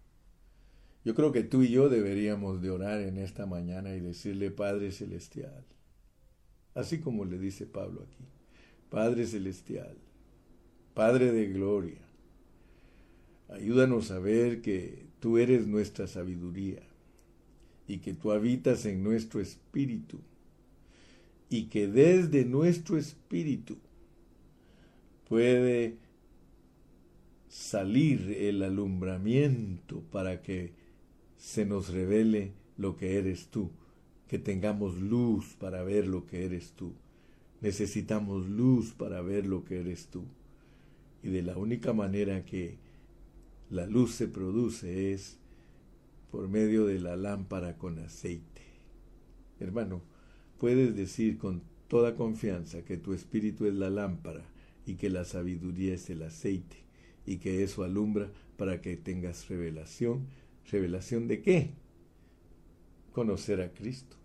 Yo 1.03 1.13
creo 1.13 1.31
que 1.31 1.43
tú 1.43 1.61
y 1.61 1.69
yo 1.69 1.89
deberíamos 1.89 2.61
de 2.61 2.71
orar 2.71 3.01
en 3.01 3.17
esta 3.17 3.45
mañana 3.45 3.93
y 3.95 3.99
decirle 3.99 4.51
Padre 4.51 4.91
Celestial, 4.91 5.65
así 6.73 6.99
como 6.99 7.25
le 7.25 7.37
dice 7.37 7.65
Pablo 7.65 8.03
aquí, 8.03 8.25
Padre 8.89 9.25
Celestial, 9.25 9.97
Padre 10.97 11.31
de 11.31 11.45
Gloria, 11.45 11.99
ayúdanos 13.49 14.09
a 14.09 14.17
ver 14.17 14.63
que 14.63 15.05
tú 15.19 15.37
eres 15.37 15.67
nuestra 15.67 16.07
sabiduría 16.07 16.81
y 17.87 17.99
que 17.99 18.15
tú 18.15 18.31
habitas 18.31 18.83
en 18.87 19.03
nuestro 19.03 19.39
espíritu 19.39 20.17
y 21.51 21.65
que 21.65 21.87
desde 21.87 22.45
nuestro 22.45 22.97
espíritu 22.97 23.77
puede 25.29 25.97
salir 27.47 28.35
el 28.35 28.63
alumbramiento 28.63 30.01
para 30.11 30.41
que 30.41 30.71
se 31.37 31.63
nos 31.63 31.89
revele 31.89 32.53
lo 32.75 32.97
que 32.97 33.19
eres 33.19 33.49
tú, 33.49 33.69
que 34.27 34.39
tengamos 34.39 34.97
luz 34.97 35.53
para 35.59 35.83
ver 35.83 36.07
lo 36.07 36.25
que 36.25 36.43
eres 36.43 36.71
tú. 36.71 36.93
Necesitamos 37.61 38.47
luz 38.47 38.93
para 38.93 39.21
ver 39.21 39.45
lo 39.45 39.63
que 39.63 39.79
eres 39.79 40.07
tú. 40.07 40.23
Y 41.23 41.29
de 41.29 41.41
la 41.41 41.57
única 41.57 41.93
manera 41.93 42.45
que 42.45 42.77
la 43.69 43.85
luz 43.85 44.13
se 44.13 44.27
produce 44.27 45.13
es 45.13 45.37
por 46.31 46.47
medio 46.47 46.85
de 46.85 46.99
la 46.99 47.15
lámpara 47.15 47.77
con 47.77 47.99
aceite. 47.99 48.61
Hermano, 49.59 50.01
puedes 50.57 50.95
decir 50.95 51.37
con 51.37 51.63
toda 51.87 52.15
confianza 52.15 52.83
que 52.83 52.97
tu 52.97 53.13
espíritu 53.13 53.65
es 53.65 53.73
la 53.73 53.89
lámpara 53.89 54.43
y 54.85 54.95
que 54.95 55.09
la 55.09 55.25
sabiduría 55.25 55.93
es 55.95 56.09
el 56.09 56.23
aceite 56.23 56.77
y 57.25 57.37
que 57.37 57.63
eso 57.63 57.83
alumbra 57.83 58.31
para 58.57 58.81
que 58.81 58.97
tengas 58.97 59.49
revelación. 59.49 60.27
¿Revelación 60.71 61.27
de 61.27 61.41
qué? 61.41 61.71
Conocer 63.11 63.61
a 63.61 63.73
Cristo. 63.73 64.15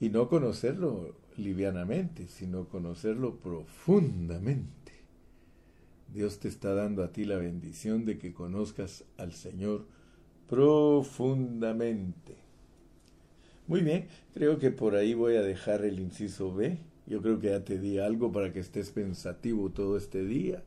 Y 0.00 0.10
no 0.10 0.28
conocerlo 0.28 1.16
livianamente, 1.36 2.28
sino 2.28 2.68
conocerlo 2.68 3.36
profundamente. 3.36 4.77
Dios 6.12 6.38
te 6.38 6.48
está 6.48 6.74
dando 6.74 7.02
a 7.02 7.12
ti 7.12 7.24
la 7.24 7.36
bendición 7.36 8.04
de 8.04 8.18
que 8.18 8.32
conozcas 8.32 9.04
al 9.16 9.32
Señor 9.32 9.86
profundamente. 10.48 12.36
Muy 13.66 13.82
bien, 13.82 14.06
creo 14.32 14.58
que 14.58 14.70
por 14.70 14.96
ahí 14.96 15.12
voy 15.12 15.36
a 15.36 15.42
dejar 15.42 15.84
el 15.84 16.00
inciso 16.00 16.54
B. 16.54 16.78
Yo 17.06 17.20
creo 17.20 17.38
que 17.38 17.48
ya 17.48 17.64
te 17.64 17.78
di 17.78 17.98
algo 17.98 18.32
para 18.32 18.52
que 18.52 18.60
estés 18.60 18.90
pensativo 18.90 19.70
todo 19.70 19.96
este 19.96 20.24
día. 20.24 20.62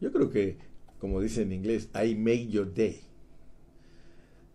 Yo 0.00 0.12
creo 0.12 0.30
que, 0.30 0.58
como 0.98 1.20
dice 1.20 1.42
en 1.42 1.52
inglés, 1.52 1.88
I 1.94 2.14
made 2.14 2.48
your 2.48 2.72
day. 2.72 3.00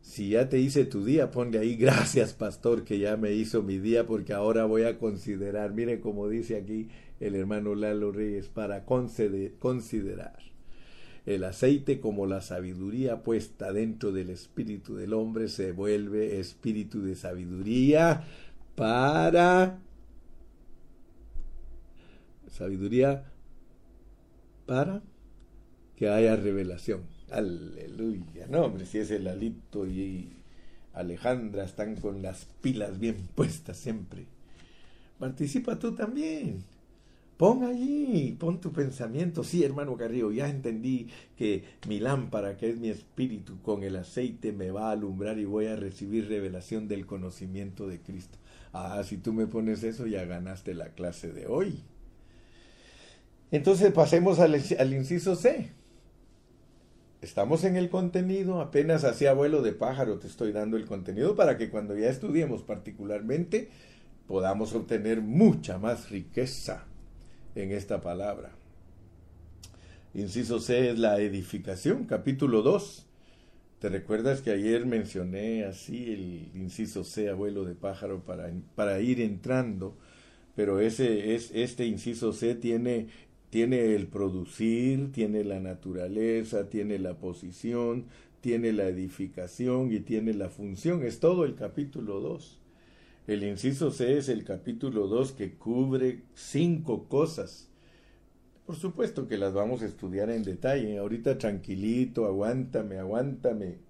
Si 0.09 0.29
ya 0.29 0.49
te 0.49 0.57
hice 0.57 0.85
tu 0.85 1.05
día, 1.05 1.29
ponle 1.29 1.59
ahí 1.59 1.75
gracias, 1.77 2.33
pastor, 2.33 2.83
que 2.83 2.97
ya 2.97 3.15
me 3.15 3.33
hizo 3.33 3.61
mi 3.61 3.77
día, 3.77 4.07
porque 4.07 4.33
ahora 4.33 4.65
voy 4.65 4.81
a 4.81 4.97
considerar, 4.97 5.71
mire 5.71 5.99
como 5.99 6.27
dice 6.27 6.57
aquí 6.57 6.87
el 7.19 7.35
hermano 7.35 7.75
Lalo 7.75 8.11
Reyes, 8.11 8.47
para 8.47 8.85
considerar 8.85 10.39
el 11.27 11.43
aceite 11.43 11.99
como 11.99 12.25
la 12.25 12.41
sabiduría 12.41 13.21
puesta 13.21 13.71
dentro 13.71 14.11
del 14.11 14.31
espíritu 14.31 14.95
del 14.95 15.13
hombre 15.13 15.47
se 15.47 15.73
vuelve 15.73 16.39
espíritu 16.39 17.03
de 17.03 17.13
sabiduría 17.13 18.23
para 18.75 19.77
sabiduría 22.47 23.31
para 24.65 25.03
que 25.95 26.09
haya 26.09 26.35
revelación. 26.35 27.18
Aleluya. 27.31 28.47
No, 28.49 28.65
hombre, 28.65 28.85
si 28.85 28.97
es 28.99 29.11
el 29.11 29.27
Alito 29.27 29.85
y 29.85 30.29
Alejandra 30.93 31.63
están 31.63 31.95
con 31.95 32.21
las 32.21 32.45
pilas 32.61 32.99
bien 32.99 33.17
puestas 33.35 33.77
siempre. 33.77 34.25
Participa 35.19 35.77
tú 35.79 35.93
también. 35.95 36.63
Pon 37.37 37.63
allí, 37.63 38.35
pon 38.39 38.61
tu 38.61 38.71
pensamiento. 38.73 39.43
Sí, 39.43 39.63
hermano 39.63 39.97
Carrillo, 39.97 40.31
ya 40.31 40.49
entendí 40.49 41.07
que 41.37 41.63
mi 41.87 41.99
lámpara, 41.99 42.57
que 42.57 42.69
es 42.69 42.79
mi 42.79 42.89
espíritu, 42.89 43.61
con 43.63 43.83
el 43.83 43.95
aceite 43.97 44.53
me 44.53 44.71
va 44.71 44.89
a 44.89 44.91
alumbrar 44.93 45.39
y 45.39 45.45
voy 45.45 45.67
a 45.67 45.75
recibir 45.77 46.29
revelación 46.29 46.87
del 46.87 47.05
conocimiento 47.07 47.87
de 47.87 48.01
Cristo. 48.01 48.37
Ah, 48.73 49.03
si 49.05 49.17
tú 49.17 49.33
me 49.33 49.47
pones 49.47 49.83
eso, 49.83 50.07
ya 50.07 50.25
ganaste 50.25 50.73
la 50.75 50.89
clase 50.93 51.31
de 51.33 51.47
hoy. 51.47 51.81
Entonces 53.51 53.91
pasemos 53.91 54.39
al, 54.39 54.55
al 54.79 54.93
inciso 54.93 55.35
C. 55.35 55.71
Estamos 57.21 57.65
en 57.65 57.75
el 57.75 57.89
contenido, 57.89 58.61
apenas 58.61 59.03
así 59.03 59.25
abuelo 59.25 59.61
de 59.61 59.73
pájaro 59.73 60.19
te 60.19 60.27
estoy 60.27 60.53
dando 60.53 60.77
el 60.77 60.85
contenido 60.85 61.35
para 61.35 61.57
que 61.57 61.69
cuando 61.69 61.97
ya 61.97 62.07
estudiemos 62.09 62.63
particularmente 62.63 63.69
podamos 64.25 64.73
obtener 64.73 65.19
mucha 65.19 65.77
más 65.77 66.11
riqueza 66.11 66.85
en 67.55 67.71
esta 67.71 67.99
palabra. 67.99 68.51
Inciso 70.13 70.61
C 70.61 70.91
es 70.91 70.97
la 70.97 71.19
edificación, 71.19 72.05
capítulo 72.05 72.61
2. 72.61 73.05
¿Te 73.79 73.89
recuerdas 73.89 74.41
que 74.41 74.51
ayer 74.51 74.85
mencioné 74.85 75.65
así 75.65 76.13
el 76.13 76.61
inciso 76.61 77.03
C, 77.03 77.29
abuelo 77.29 77.65
de 77.65 77.75
pájaro, 77.75 78.23
para, 78.23 78.49
para 78.75 79.01
ir 79.01 79.19
entrando? 79.19 79.97
Pero 80.55 80.79
ese, 80.79 81.35
es, 81.35 81.51
este 81.53 81.85
inciso 81.85 82.33
C 82.33 82.55
tiene, 82.55 83.07
tiene 83.49 83.95
el 83.95 84.07
producir, 84.07 85.11
tiene 85.11 85.43
la 85.43 85.59
naturaleza, 85.59 86.69
tiene 86.69 86.99
la 86.99 87.17
posición, 87.17 88.05
tiene 88.41 88.71
la 88.73 88.87
edificación 88.87 89.91
y 89.91 89.99
tiene 90.01 90.33
la 90.33 90.49
función. 90.49 91.03
Es 91.03 91.19
todo 91.19 91.45
el 91.45 91.55
capítulo 91.55 92.19
2. 92.19 92.59
El 93.27 93.43
inciso 93.43 93.91
C 93.91 94.17
es 94.17 94.29
el 94.29 94.43
capítulo 94.43 95.07
2 95.07 95.33
que 95.33 95.53
cubre 95.53 96.23
cinco 96.33 97.07
cosas. 97.07 97.69
Por 98.65 98.75
supuesto 98.75 99.27
que 99.27 99.37
las 99.37 99.53
vamos 99.53 99.81
a 99.81 99.85
estudiar 99.85 100.29
en 100.29 100.43
detalle. 100.43 100.97
Ahorita 100.97 101.37
tranquilito, 101.37 102.25
aguántame, 102.25 102.97
aguántame. 102.97 103.88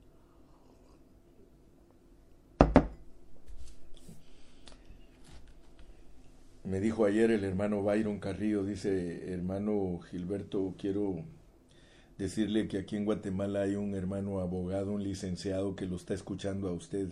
Me 6.63 6.79
dijo 6.79 7.05
ayer 7.05 7.31
el 7.31 7.43
hermano 7.43 7.81
Byron 7.83 8.19
Carrillo, 8.19 8.63
dice, 8.63 9.33
hermano 9.33 9.99
Gilberto, 10.09 10.75
quiero 10.77 11.23
decirle 12.17 12.67
que 12.67 12.77
aquí 12.77 12.97
en 12.97 13.05
Guatemala 13.05 13.61
hay 13.61 13.75
un 13.75 13.95
hermano 13.95 14.39
abogado, 14.39 14.91
un 14.91 15.03
licenciado 15.03 15.75
que 15.75 15.85
lo 15.85 15.95
está 15.95 16.13
escuchando 16.13 16.67
a 16.67 16.73
usted 16.73 17.09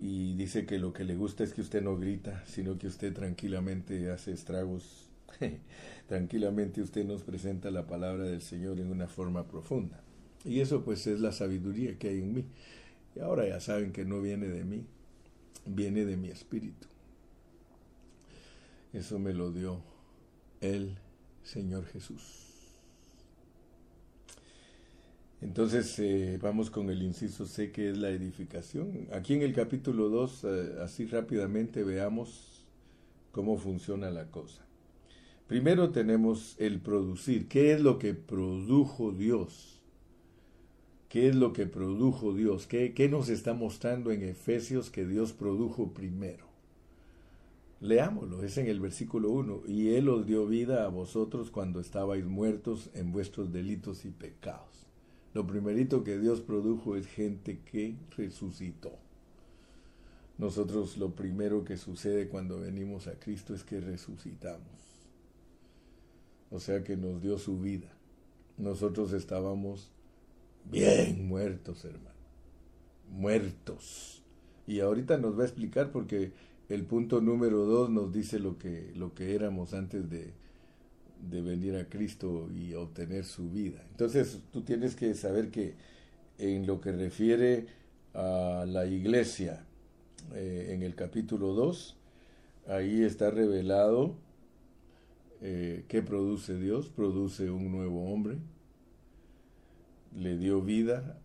y 0.00 0.34
dice 0.34 0.64
que 0.64 0.78
lo 0.78 0.94
que 0.94 1.04
le 1.04 1.14
gusta 1.14 1.44
es 1.44 1.52
que 1.52 1.60
usted 1.60 1.82
no 1.82 1.98
grita, 1.98 2.42
sino 2.46 2.78
que 2.78 2.86
usted 2.86 3.12
tranquilamente 3.12 4.10
hace 4.10 4.32
estragos. 4.32 5.10
tranquilamente 6.08 6.80
usted 6.80 7.04
nos 7.04 7.22
presenta 7.22 7.70
la 7.70 7.86
palabra 7.86 8.24
del 8.24 8.40
Señor 8.40 8.80
en 8.80 8.90
una 8.90 9.08
forma 9.08 9.46
profunda. 9.46 10.02
Y 10.44 10.60
eso 10.60 10.82
pues 10.82 11.06
es 11.06 11.20
la 11.20 11.32
sabiduría 11.32 11.98
que 11.98 12.08
hay 12.08 12.18
en 12.20 12.32
mí. 12.32 12.44
Y 13.14 13.20
ahora 13.20 13.46
ya 13.46 13.60
saben 13.60 13.92
que 13.92 14.06
no 14.06 14.22
viene 14.22 14.48
de 14.48 14.64
mí, 14.64 14.86
viene 15.66 16.06
de 16.06 16.16
mi 16.16 16.28
espíritu. 16.28 16.89
Eso 18.92 19.18
me 19.18 19.32
lo 19.32 19.52
dio 19.52 19.80
el 20.60 20.96
Señor 21.44 21.86
Jesús. 21.86 22.50
Entonces 25.40 25.98
eh, 25.98 26.38
vamos 26.42 26.70
con 26.70 26.90
el 26.90 27.02
inciso 27.02 27.46
C 27.46 27.72
que 27.72 27.90
es 27.90 27.96
la 27.96 28.10
edificación. 28.10 29.08
Aquí 29.12 29.34
en 29.34 29.42
el 29.42 29.54
capítulo 29.54 30.10
2, 30.10 30.44
eh, 30.44 30.74
así 30.82 31.06
rápidamente 31.06 31.82
veamos 31.82 32.66
cómo 33.32 33.56
funciona 33.56 34.10
la 34.10 34.26
cosa. 34.30 34.66
Primero 35.46 35.90
tenemos 35.90 36.56
el 36.58 36.80
producir. 36.80 37.48
¿Qué 37.48 37.72
es 37.72 37.80
lo 37.80 37.98
que 37.98 38.12
produjo 38.14 39.12
Dios? 39.12 39.80
¿Qué 41.08 41.28
es 41.28 41.34
lo 41.34 41.52
que 41.52 41.66
produjo 41.66 42.34
Dios? 42.34 42.66
¿Qué, 42.66 42.92
qué 42.92 43.08
nos 43.08 43.28
está 43.30 43.54
mostrando 43.54 44.12
en 44.12 44.22
Efesios 44.22 44.90
que 44.90 45.06
Dios 45.06 45.32
produjo 45.32 45.92
primero? 45.92 46.49
Leámoslo, 47.80 48.42
es 48.42 48.58
en 48.58 48.66
el 48.66 48.80
versículo 48.80 49.30
1. 49.30 49.62
Y 49.66 49.94
Él 49.94 50.08
os 50.08 50.26
dio 50.26 50.46
vida 50.46 50.84
a 50.84 50.88
vosotros 50.88 51.50
cuando 51.50 51.80
estabais 51.80 52.26
muertos 52.26 52.90
en 52.94 53.12
vuestros 53.12 53.52
delitos 53.52 54.04
y 54.04 54.10
pecados 54.10 54.70
lo 55.32 55.46
primerito 55.46 56.02
que 56.02 56.18
Dios 56.18 56.40
produjo 56.40 56.96
es 56.96 57.06
gente 57.06 57.60
que 57.60 57.96
resucitó. 58.16 58.98
Nosotros 60.38 60.96
lo 60.96 61.14
primero 61.14 61.64
que 61.64 61.76
sucede 61.76 62.28
cuando 62.28 62.58
venimos 62.58 63.06
a 63.06 63.18
Cristo 63.18 63.54
es 63.54 63.62
que 63.62 63.80
resucitamos. 63.80 65.06
O 66.50 66.58
sea 66.58 66.82
que 66.82 66.96
nos 66.96 67.22
dio 67.22 67.38
su 67.38 67.60
vida. 67.60 67.92
Nosotros 68.58 69.12
estábamos 69.12 69.92
bien 70.64 71.28
muertos, 71.28 71.84
hermano. 71.84 72.10
Muertos. 73.10 74.24
Y 74.66 74.80
ahorita 74.80 75.18
nos 75.18 75.38
va 75.38 75.42
a 75.42 75.46
explicar 75.46 75.92
porque 75.92 76.32
el 76.70 76.84
punto 76.84 77.20
número 77.20 77.66
dos 77.66 77.90
nos 77.90 78.12
dice 78.12 78.38
lo 78.38 78.56
que, 78.56 78.92
lo 78.94 79.12
que 79.12 79.34
éramos 79.34 79.74
antes 79.74 80.08
de, 80.08 80.32
de 81.28 81.42
venir 81.42 81.76
a 81.76 81.88
Cristo 81.88 82.48
y 82.50 82.74
obtener 82.74 83.24
su 83.24 83.50
vida. 83.50 83.84
Entonces 83.90 84.40
tú 84.52 84.62
tienes 84.62 84.94
que 84.94 85.14
saber 85.14 85.50
que 85.50 85.74
en 86.38 86.66
lo 86.66 86.80
que 86.80 86.92
refiere 86.92 87.66
a 88.14 88.64
la 88.66 88.86
iglesia, 88.86 89.64
eh, 90.34 90.70
en 90.70 90.82
el 90.82 90.94
capítulo 90.94 91.54
2, 91.54 91.96
ahí 92.68 93.02
está 93.02 93.30
revelado 93.30 94.14
eh, 95.42 95.84
qué 95.88 96.02
produce 96.02 96.58
Dios, 96.58 96.88
produce 96.88 97.50
un 97.50 97.70
nuevo 97.70 98.12
hombre, 98.12 98.38
le 100.16 100.36
dio 100.36 100.62
vida, 100.62 101.19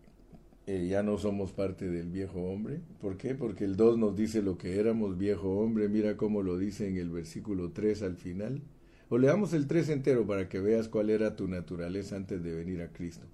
eh, 0.66 0.88
ya 0.88 1.04
no 1.04 1.16
somos 1.16 1.52
parte 1.52 1.88
del 1.88 2.10
viejo 2.10 2.40
hombre. 2.42 2.80
¿Por 3.00 3.16
qué? 3.16 3.34
Porque 3.34 3.64
el 3.64 3.76
2 3.76 3.98
nos 3.98 4.16
dice 4.16 4.42
lo 4.42 4.58
que 4.58 4.80
éramos 4.80 5.16
viejo 5.16 5.58
hombre, 5.58 5.88
mira 5.88 6.16
cómo 6.16 6.42
lo 6.42 6.58
dice 6.58 6.88
en 6.88 6.96
el 6.96 7.10
versículo 7.10 7.70
3 7.70 8.02
al 8.02 8.16
final. 8.16 8.62
O 9.08 9.18
leamos 9.18 9.52
el 9.52 9.68
3 9.68 9.90
entero 9.90 10.26
para 10.26 10.48
que 10.48 10.60
veas 10.60 10.88
cuál 10.88 11.10
era 11.10 11.36
tu 11.36 11.46
naturaleza 11.46 12.16
antes 12.16 12.42
de 12.42 12.52
venir 12.52 12.82
a 12.82 12.92
Cristo, 12.92 13.24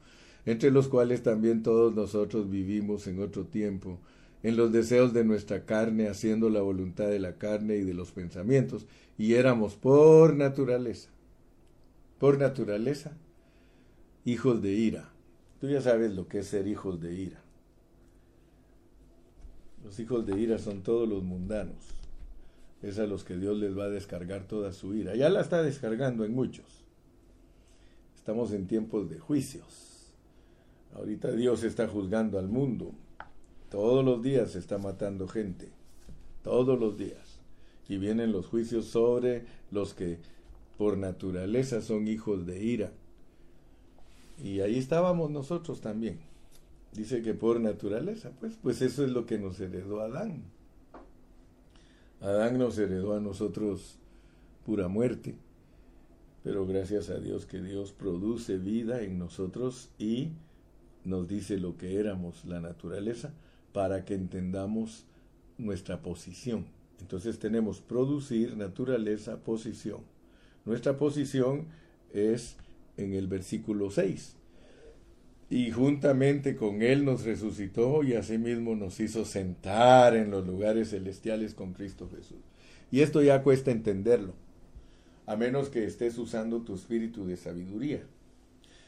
entre 0.44 0.70
los 0.70 0.88
cuales 0.88 1.22
también 1.22 1.62
todos 1.62 1.94
nosotros 1.94 2.50
vivimos 2.50 3.06
en 3.06 3.20
otro 3.20 3.46
tiempo, 3.46 3.98
en 4.42 4.56
los 4.58 4.70
deseos 4.70 5.14
de 5.14 5.24
nuestra 5.24 5.64
carne, 5.64 6.08
haciendo 6.08 6.50
la 6.50 6.60
voluntad 6.60 7.06
de 7.06 7.20
la 7.20 7.38
carne 7.38 7.76
y 7.76 7.84
de 7.84 7.94
los 7.94 8.12
pensamientos, 8.12 8.86
y 9.16 9.34
éramos 9.34 9.76
por 9.76 10.36
naturaleza, 10.36 11.08
por 12.18 12.38
naturaleza, 12.38 13.16
hijos 14.26 14.60
de 14.60 14.72
ira. 14.72 15.11
Tú 15.62 15.68
ya 15.68 15.80
sabes 15.80 16.12
lo 16.12 16.26
que 16.26 16.40
es 16.40 16.48
ser 16.48 16.66
hijos 16.66 17.00
de 17.00 17.14
ira. 17.14 17.40
Los 19.84 20.00
hijos 20.00 20.26
de 20.26 20.36
ira 20.40 20.58
son 20.58 20.82
todos 20.82 21.08
los 21.08 21.22
mundanos. 21.22 21.76
Es 22.82 22.98
a 22.98 23.06
los 23.06 23.22
que 23.22 23.36
Dios 23.36 23.56
les 23.58 23.78
va 23.78 23.84
a 23.84 23.88
descargar 23.88 24.48
toda 24.48 24.72
su 24.72 24.92
ira. 24.92 25.14
Ya 25.14 25.28
la 25.28 25.40
está 25.40 25.62
descargando 25.62 26.24
en 26.24 26.34
muchos. 26.34 26.66
Estamos 28.16 28.50
en 28.50 28.66
tiempos 28.66 29.08
de 29.08 29.20
juicios. 29.20 30.12
Ahorita 30.96 31.30
Dios 31.30 31.62
está 31.62 31.86
juzgando 31.86 32.40
al 32.40 32.48
mundo. 32.48 32.90
Todos 33.70 34.04
los 34.04 34.20
días 34.20 34.50
se 34.50 34.58
está 34.58 34.78
matando 34.78 35.28
gente. 35.28 35.68
Todos 36.42 36.76
los 36.76 36.98
días. 36.98 37.38
Y 37.88 37.98
vienen 37.98 38.32
los 38.32 38.48
juicios 38.48 38.86
sobre 38.86 39.44
los 39.70 39.94
que 39.94 40.18
por 40.76 40.98
naturaleza 40.98 41.82
son 41.82 42.08
hijos 42.08 42.46
de 42.46 42.64
ira. 42.64 42.90
Y 44.42 44.60
ahí 44.60 44.76
estábamos 44.76 45.30
nosotros 45.30 45.80
también. 45.80 46.18
Dice 46.92 47.22
que 47.22 47.32
por 47.32 47.60
naturaleza, 47.60 48.32
pues, 48.40 48.58
pues 48.60 48.82
eso 48.82 49.04
es 49.04 49.10
lo 49.10 49.24
que 49.24 49.38
nos 49.38 49.60
heredó 49.60 50.00
Adán. 50.00 50.42
Adán 52.20 52.58
nos 52.58 52.76
heredó 52.76 53.14
a 53.14 53.20
nosotros 53.20 53.98
pura 54.66 54.88
muerte, 54.88 55.36
pero 56.42 56.66
gracias 56.66 57.08
a 57.08 57.18
Dios 57.18 57.46
que 57.46 57.62
Dios 57.62 57.92
produce 57.92 58.58
vida 58.58 59.02
en 59.02 59.18
nosotros 59.18 59.90
y 59.98 60.32
nos 61.04 61.28
dice 61.28 61.58
lo 61.58 61.76
que 61.76 61.98
éramos, 61.98 62.44
la 62.44 62.60
naturaleza, 62.60 63.32
para 63.72 64.04
que 64.04 64.14
entendamos 64.14 65.06
nuestra 65.56 66.02
posición. 66.02 66.66
Entonces 67.00 67.38
tenemos 67.38 67.80
producir, 67.80 68.56
naturaleza, 68.56 69.38
posición. 69.38 70.00
Nuestra 70.64 70.96
posición 70.96 71.66
es 72.12 72.56
en 72.96 73.14
el 73.14 73.26
versículo 73.26 73.90
6. 73.90 74.36
Y 75.50 75.70
juntamente 75.70 76.56
con 76.56 76.80
Él 76.80 77.04
nos 77.04 77.24
resucitó 77.24 78.02
y 78.02 78.14
asimismo 78.14 78.74
nos 78.74 79.00
hizo 79.00 79.24
sentar 79.24 80.16
en 80.16 80.30
los 80.30 80.46
lugares 80.46 80.90
celestiales 80.90 81.54
con 81.54 81.74
Cristo 81.74 82.08
Jesús. 82.08 82.38
Y 82.90 83.00
esto 83.00 83.22
ya 83.22 83.42
cuesta 83.42 83.70
entenderlo, 83.70 84.34
a 85.26 85.36
menos 85.36 85.68
que 85.68 85.84
estés 85.84 86.16
usando 86.18 86.62
tu 86.62 86.74
espíritu 86.74 87.26
de 87.26 87.36
sabiduría. 87.36 88.02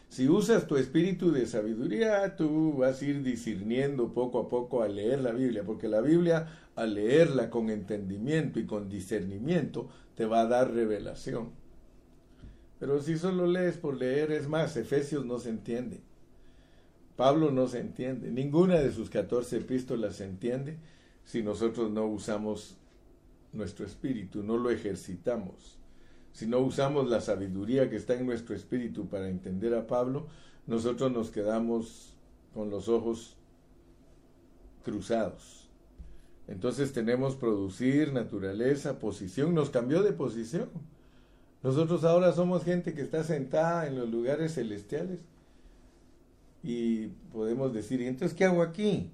Si 0.09 0.28
usas 0.28 0.66
tu 0.66 0.76
espíritu 0.76 1.32
de 1.32 1.44
sabiduría, 1.44 2.36
tú 2.36 2.74
vas 2.74 3.02
a 3.02 3.05
ir 3.05 3.22
discerniendo 3.22 4.14
poco 4.14 4.38
a 4.38 4.48
poco 4.48 4.82
a 4.82 4.88
leer 4.88 5.20
la 5.20 5.32
Biblia, 5.32 5.64
porque 5.64 5.88
la 5.88 6.00
Biblia, 6.00 6.46
al 6.76 6.94
leerla 6.94 7.50
con 7.50 7.68
entendimiento 7.68 8.61
y 8.61 8.64
con 8.64 8.88
discernimiento, 8.88 9.88
te 10.14 10.24
va 10.24 10.42
a 10.42 10.46
dar 10.46 10.72
revelación. 10.72 11.50
Pero 12.85 13.01
si 13.01 13.16
solo 13.16 13.47
lees 13.47 13.78
por 13.78 13.97
leer, 13.97 14.30
es 14.30 14.47
más, 14.47 14.76
Efesios 14.76 15.24
no 15.24 15.39
se 15.39 15.49
entiende. 15.49 16.03
Pablo 17.16 17.51
no 17.51 17.66
se 17.66 17.78
entiende. 17.78 18.30
Ninguna 18.30 18.74
de 18.74 18.93
sus 18.93 19.09
14 19.09 19.57
epístolas 19.57 20.16
se 20.16 20.26
entiende 20.26 20.76
si 21.24 21.43
nosotros 21.43 21.91
no 21.91 22.05
usamos 22.05 22.76
nuestro 23.55 23.87
espíritu, 23.87 24.43
no 24.43 24.59
lo 24.59 24.68
ejercitamos. 24.68 25.78
Si 26.32 26.47
no 26.47 26.59
usamos 26.59 27.09
la 27.09 27.22
sabiduría 27.22 27.89
que 27.89 27.97
está 27.97 28.16
en 28.16 28.26
nuestro 28.26 28.55
espíritu 28.55 29.09
para 29.09 29.30
entender 29.30 29.74
a 29.74 29.87
Pablo, 29.87 30.26
nosotros 30.66 31.11
nos 31.11 31.30
quedamos 31.30 32.12
con 32.53 32.68
los 32.68 32.91
ojos 32.91 33.39
cruzados. 34.85 35.70
Entonces 36.49 36.93
tenemos 36.93 37.35
producir, 37.35 38.12
naturaleza, 38.12 38.99
posición. 38.99 39.55
Nos 39.55 39.70
cambió 39.70 40.03
de 40.03 40.12
posición. 40.12 40.68
Nosotros 41.64 42.04
ahora 42.04 42.30
somos 42.32 42.62
gente 42.62 42.92
que 42.92 43.00
está 43.00 43.24
sentada 43.24 43.86
en 43.86 43.96
los 43.96 44.10
lugares 44.10 44.54
celestiales. 44.54 45.18
Y 46.62 47.06
podemos 47.32 47.72
decir, 47.72 48.02
¿y 48.02 48.06
entonces 48.06 48.36
qué 48.36 48.44
hago 48.44 48.60
aquí? 48.60 49.10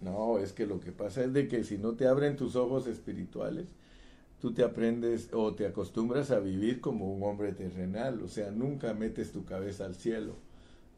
No, 0.00 0.38
es 0.38 0.52
que 0.52 0.66
lo 0.66 0.80
que 0.80 0.90
pasa 0.90 1.22
es 1.22 1.32
de 1.32 1.46
que 1.46 1.62
si 1.62 1.78
no 1.78 1.94
te 1.94 2.08
abren 2.08 2.34
tus 2.34 2.56
ojos 2.56 2.88
espirituales, 2.88 3.68
tú 4.40 4.52
te 4.52 4.64
aprendes 4.64 5.28
o 5.32 5.54
te 5.54 5.64
acostumbras 5.64 6.32
a 6.32 6.40
vivir 6.40 6.80
como 6.80 7.14
un 7.14 7.22
hombre 7.22 7.52
terrenal, 7.52 8.20
o 8.22 8.28
sea, 8.28 8.50
nunca 8.50 8.92
metes 8.92 9.30
tu 9.30 9.44
cabeza 9.44 9.84
al 9.84 9.94
cielo. 9.94 10.34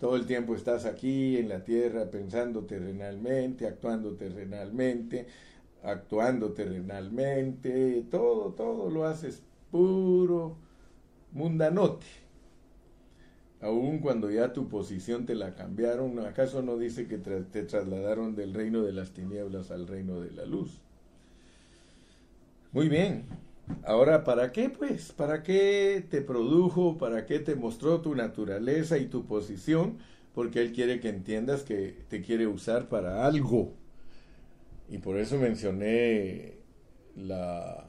Todo 0.00 0.16
el 0.16 0.24
tiempo 0.24 0.54
estás 0.54 0.86
aquí 0.86 1.36
en 1.36 1.50
la 1.50 1.64
tierra 1.64 2.10
pensando 2.10 2.64
terrenalmente, 2.64 3.66
actuando 3.66 4.14
terrenalmente, 4.14 5.26
actuando 5.82 6.54
terrenalmente, 6.54 8.06
todo, 8.10 8.54
todo 8.54 8.88
lo 8.88 9.04
haces 9.04 9.42
puro 9.76 10.56
mundanote. 11.32 12.06
Aun 13.60 13.98
cuando 13.98 14.30
ya 14.30 14.52
tu 14.52 14.68
posición 14.68 15.26
te 15.26 15.34
la 15.34 15.54
cambiaron, 15.54 16.18
¿acaso 16.20 16.62
no 16.62 16.78
dice 16.78 17.06
que 17.06 17.18
te 17.18 17.62
trasladaron 17.62 18.34
del 18.34 18.54
reino 18.54 18.82
de 18.82 18.92
las 18.92 19.12
tinieblas 19.12 19.70
al 19.70 19.86
reino 19.86 20.20
de 20.20 20.30
la 20.30 20.46
luz? 20.46 20.80
Muy 22.72 22.88
bien. 22.88 23.24
Ahora, 23.84 24.24
¿para 24.24 24.52
qué 24.52 24.70
pues? 24.70 25.12
¿Para 25.12 25.42
qué 25.42 26.04
te 26.08 26.20
produjo? 26.22 26.98
¿Para 26.98 27.26
qué 27.26 27.38
te 27.38 27.54
mostró 27.54 28.00
tu 28.00 28.14
naturaleza 28.14 28.98
y 28.98 29.06
tu 29.06 29.26
posición? 29.26 29.98
Porque 30.34 30.60
Él 30.60 30.72
quiere 30.72 31.00
que 31.00 31.08
entiendas 31.08 31.64
que 31.64 32.04
te 32.08 32.22
quiere 32.22 32.46
usar 32.46 32.88
para 32.88 33.26
algo. 33.26 33.72
Y 34.88 34.98
por 34.98 35.18
eso 35.18 35.38
mencioné 35.38 36.58
la 37.16 37.85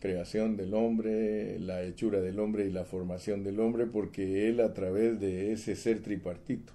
creación 0.00 0.56
del 0.56 0.74
hombre, 0.74 1.58
la 1.58 1.82
hechura 1.82 2.20
del 2.20 2.40
hombre 2.40 2.66
y 2.66 2.70
la 2.70 2.84
formación 2.84 3.44
del 3.44 3.60
hombre, 3.60 3.86
porque 3.86 4.48
Él 4.48 4.60
a 4.60 4.74
través 4.74 5.20
de 5.20 5.52
ese 5.52 5.76
ser 5.76 6.02
tripartito 6.02 6.72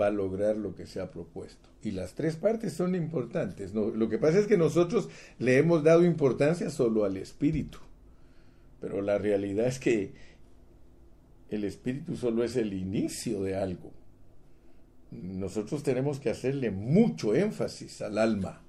va 0.00 0.06
a 0.06 0.10
lograr 0.10 0.56
lo 0.56 0.74
que 0.74 0.86
se 0.86 1.00
ha 1.00 1.10
propuesto. 1.10 1.68
Y 1.82 1.92
las 1.92 2.14
tres 2.14 2.36
partes 2.36 2.72
son 2.72 2.94
importantes. 2.94 3.74
Lo 3.74 4.08
que 4.08 4.18
pasa 4.18 4.38
es 4.38 4.46
que 4.46 4.56
nosotros 4.56 5.08
le 5.38 5.58
hemos 5.58 5.82
dado 5.82 6.04
importancia 6.04 6.70
solo 6.70 7.04
al 7.04 7.16
espíritu, 7.16 7.78
pero 8.80 9.00
la 9.02 9.18
realidad 9.18 9.66
es 9.66 9.78
que 9.78 10.12
el 11.50 11.64
espíritu 11.64 12.16
solo 12.16 12.44
es 12.44 12.56
el 12.56 12.72
inicio 12.72 13.42
de 13.42 13.56
algo. 13.56 13.92
Nosotros 15.10 15.82
tenemos 15.82 16.20
que 16.20 16.30
hacerle 16.30 16.70
mucho 16.70 17.34
énfasis 17.34 18.02
al 18.02 18.18
alma, 18.18 18.60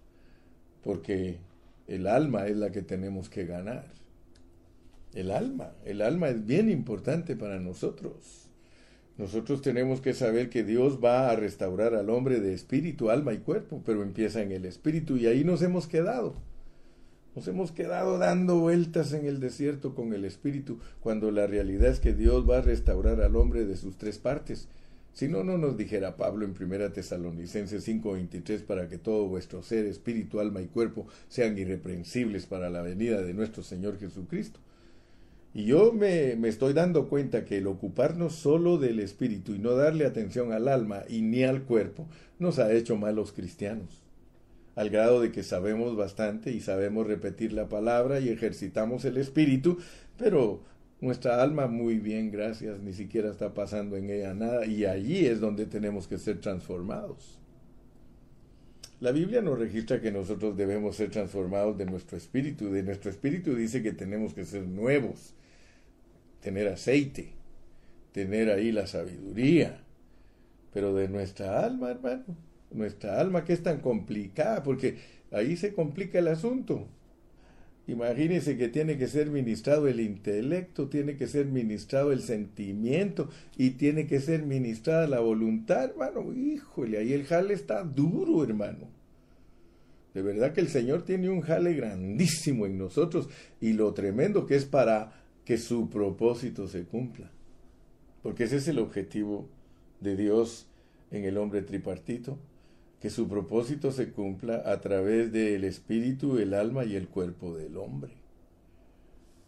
porque 0.84 1.38
el 1.90 2.06
alma 2.06 2.46
es 2.46 2.56
la 2.56 2.72
que 2.72 2.84
tenemos 2.84 3.30
que 3.30 3.46
ganar. 3.46 3.86
El 5.14 5.32
alma, 5.32 5.74
el 5.86 6.04
alma 6.04 6.30
es 6.30 6.46
bien 6.46 6.70
importante 6.70 7.36
para 7.36 7.60
nosotros. 7.60 8.48
Nosotros 9.18 9.64
tenemos 9.64 10.00
que 10.00 10.14
saber 10.14 10.50
que 10.50 10.64
Dios 10.64 11.00
va 11.04 11.30
a 11.30 11.36
restaurar 11.36 11.96
al 11.96 12.12
hombre 12.12 12.40
de 12.40 12.54
espíritu, 12.54 13.10
alma 13.10 13.34
y 13.34 13.40
cuerpo, 13.40 13.82
pero 13.86 14.04
empieza 14.04 14.42
en 14.42 14.52
el 14.52 14.66
espíritu 14.66 15.18
y 15.18 15.26
ahí 15.26 15.44
nos 15.44 15.64
hemos 15.64 15.88
quedado. 15.88 16.36
Nos 17.36 17.48
hemos 17.48 17.72
quedado 17.72 18.20
dando 18.20 18.60
vueltas 18.60 19.12
en 19.14 19.26
el 19.26 19.40
desierto 19.40 19.96
con 19.96 20.14
el 20.14 20.26
espíritu, 20.26 20.80
cuando 21.00 21.32
la 21.32 21.48
realidad 21.48 21.90
es 21.90 22.00
que 22.00 22.14
Dios 22.14 22.48
va 22.48 22.60
a 22.60 22.62
restaurar 22.62 23.20
al 23.22 23.36
hombre 23.36 23.66
de 23.66 23.78
sus 23.78 23.98
tres 23.98 24.20
partes, 24.20 24.68
si 25.14 25.28
no, 25.28 25.44
no 25.44 25.58
nos 25.58 25.76
dijera 25.76 26.16
Pablo 26.16 26.46
en 26.46 26.54
1 26.54 26.92
Tesalonicenses 26.92 27.88
5:23 27.88 28.64
para 28.64 28.88
que 28.88 28.98
todo 28.98 29.28
vuestro 29.28 29.62
ser, 29.64 29.86
espíritu, 29.86 30.40
alma 30.40 30.62
y 30.62 30.68
cuerpo 30.68 31.08
sean 31.28 31.58
irreprensibles 31.58 32.46
para 32.46 32.70
la 32.70 32.82
venida 32.82 33.22
de 33.22 33.34
nuestro 33.34 33.64
Señor 33.64 34.00
Jesucristo. 34.00 34.60
Y 35.54 35.66
yo 35.66 35.92
me, 35.94 36.36
me, 36.36 36.48
estoy 36.48 36.74
dando 36.74 37.10
cuenta 37.10 37.44
que 37.44 37.58
el 37.58 37.68
ocuparnos 37.68 38.36
solo 38.36 38.78
del 38.78 39.00
espíritu 39.00 39.56
y 39.56 39.60
no 39.60 39.74
darle 39.74 40.06
atención 40.06 40.54
al 40.54 40.68
alma 40.68 41.04
y 41.10 41.22
ni 41.22 41.44
al 41.44 41.64
cuerpo 41.64 42.08
nos 42.38 42.60
ha 42.60 42.72
hecho 42.72 42.96
malos 42.96 43.32
cristianos, 43.32 44.04
al 44.76 44.92
grado 44.92 45.22
de 45.22 45.32
que 45.32 45.42
sabemos 45.42 45.96
bastante 45.96 46.52
y 46.52 46.62
sabemos 46.62 47.08
repetir 47.08 47.52
la 47.52 47.68
palabra 47.68 48.20
y 48.20 48.30
ejercitamos 48.30 49.06
el 49.06 49.18
espíritu, 49.18 49.80
pero 50.18 50.62
nuestra 51.02 51.42
alma 51.42 51.68
muy 51.68 52.00
bien, 52.00 52.32
gracias, 52.32 52.80
ni 52.80 52.94
siquiera 52.94 53.30
está 53.32 53.54
pasando 53.54 53.96
en 53.96 54.10
ella 54.10 54.34
nada 54.34 54.66
y 54.66 54.86
allí 54.86 55.26
es 55.26 55.40
donde 55.40 55.66
tenemos 55.66 56.08
que 56.08 56.18
ser 56.18 56.40
transformados. 56.42 57.40
La 59.00 59.14
Biblia 59.14 59.42
nos 59.42 59.58
registra 59.58 60.02
que 60.02 60.12
nosotros 60.12 60.58
debemos 60.58 60.98
ser 60.98 61.10
transformados 61.10 61.78
de 61.78 61.86
nuestro 61.86 62.18
espíritu. 62.18 62.70
De 62.70 62.84
nuestro 62.84 63.10
espíritu 63.10 63.56
dice 63.56 63.82
que 63.82 63.94
tenemos 63.94 64.34
que 64.34 64.44
ser 64.44 64.68
nuevos, 64.68 65.34
tener 66.42 66.68
aceite, 66.68 67.30
tener 68.12 68.50
ahí 68.50 68.74
la 68.74 68.88
sabiduría. 68.88 69.80
Pero 70.74 70.94
de 70.94 71.08
nuestra 71.08 71.64
alma, 71.64 71.92
hermano, 71.92 72.26
nuestra 72.72 73.22
alma 73.22 73.46
que 73.46 73.54
es 73.54 73.64
tan 73.64 73.80
complicada, 73.80 74.64
porque 74.64 74.98
ahí 75.32 75.56
se 75.56 75.74
complica 75.74 76.20
el 76.20 76.28
asunto. 76.28 76.86
Imagínense 77.90 78.56
que 78.56 78.68
tiene 78.68 79.00
que 79.00 79.08
ser 79.08 79.32
ministrado 79.32 79.88
el 79.88 80.00
intelecto, 80.00 80.90
tiene 80.90 81.18
que 81.18 81.26
ser 81.26 81.48
ministrado 81.48 82.12
el 82.12 82.22
sentimiento 82.22 83.30
y 83.58 83.72
tiene 83.72 84.06
que 84.06 84.20
ser 84.20 84.44
ministrada 84.44 85.08
la 85.08 85.20
voluntad, 85.22 85.86
hermano. 85.86 86.32
Híjole, 86.32 87.00
ahí 87.00 87.14
el 87.14 87.26
jale 87.26 87.56
está 87.56 87.84
duro, 87.84 88.44
hermano. 88.44 88.88
De 90.14 90.22
verdad 90.22 90.54
que 90.54 90.62
el 90.62 90.68
Señor 90.68 91.04
tiene 91.04 91.30
un 91.30 91.42
jale 91.42 91.74
grandísimo 91.74 92.68
en 92.68 92.78
nosotros 92.78 93.28
y 93.60 93.74
lo 93.74 93.92
tremendo 93.94 94.46
que 94.46 94.56
es 94.56 94.66
para 94.66 95.24
que 95.44 95.58
su 95.58 95.90
propósito 95.90 96.68
se 96.68 96.84
cumpla. 96.84 97.32
porque 98.22 98.44
ese 98.44 98.58
es 98.58 98.68
el 98.68 98.80
objetivo 98.80 99.48
de 100.02 100.16
Dios 100.16 100.68
en 101.10 101.24
el 101.24 101.38
hombre 101.38 101.62
tripartito, 101.62 102.38
que 103.02 103.10
su 103.10 103.28
propósito 103.28 103.92
se 103.92 104.12
cumpla 104.12 104.64
a 104.66 104.82
través 104.82 105.32
del 105.32 105.64
espíritu, 105.64 106.38
el 106.38 106.54
alma 106.54 106.86
y 106.86 106.96
el 106.96 107.08
cuerpo 107.08 107.56
del 107.56 107.78
hombre. 107.78 108.12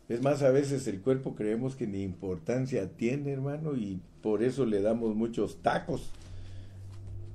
Es 0.07 0.21
más, 0.21 0.41
a 0.41 0.51
veces 0.51 0.87
el 0.87 1.01
cuerpo 1.01 1.35
creemos 1.35 1.75
que 1.75 1.87
ni 1.87 2.03
importancia 2.03 2.89
tiene, 2.89 3.31
hermano, 3.31 3.75
y 3.75 4.01
por 4.21 4.43
eso 4.43 4.65
le 4.65 4.81
damos 4.81 5.15
muchos 5.15 5.61
tacos. 5.61 6.11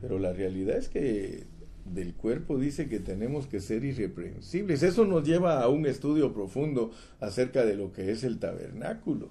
Pero 0.00 0.18
la 0.18 0.32
realidad 0.32 0.76
es 0.76 0.88
que 0.88 1.44
del 1.84 2.14
cuerpo 2.14 2.58
dice 2.58 2.88
que 2.88 2.98
tenemos 2.98 3.46
que 3.46 3.60
ser 3.60 3.84
irreprensibles. 3.84 4.82
Eso 4.82 5.04
nos 5.04 5.24
lleva 5.24 5.62
a 5.62 5.68
un 5.68 5.86
estudio 5.86 6.32
profundo 6.32 6.90
acerca 7.20 7.64
de 7.64 7.76
lo 7.76 7.92
que 7.92 8.10
es 8.10 8.24
el 8.24 8.38
tabernáculo, 8.38 9.30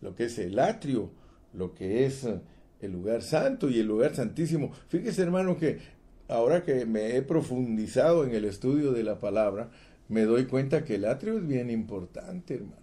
lo 0.00 0.14
que 0.14 0.24
es 0.24 0.38
el 0.38 0.58
atrio, 0.58 1.10
lo 1.52 1.74
que 1.74 2.06
es 2.06 2.26
el 2.80 2.92
lugar 2.92 3.22
santo 3.22 3.70
y 3.70 3.78
el 3.78 3.86
lugar 3.86 4.14
santísimo. 4.14 4.72
Fíjese, 4.88 5.22
hermano, 5.22 5.56
que 5.56 5.78
ahora 6.28 6.64
que 6.64 6.86
me 6.86 7.16
he 7.16 7.22
profundizado 7.22 8.24
en 8.24 8.34
el 8.34 8.44
estudio 8.44 8.92
de 8.92 9.04
la 9.04 9.20
palabra, 9.20 9.70
me 10.08 10.22
doy 10.22 10.46
cuenta 10.46 10.84
que 10.84 10.96
el 10.96 11.04
atrio 11.04 11.38
es 11.38 11.46
bien 11.46 11.70
importante, 11.70 12.54
hermano. 12.54 12.76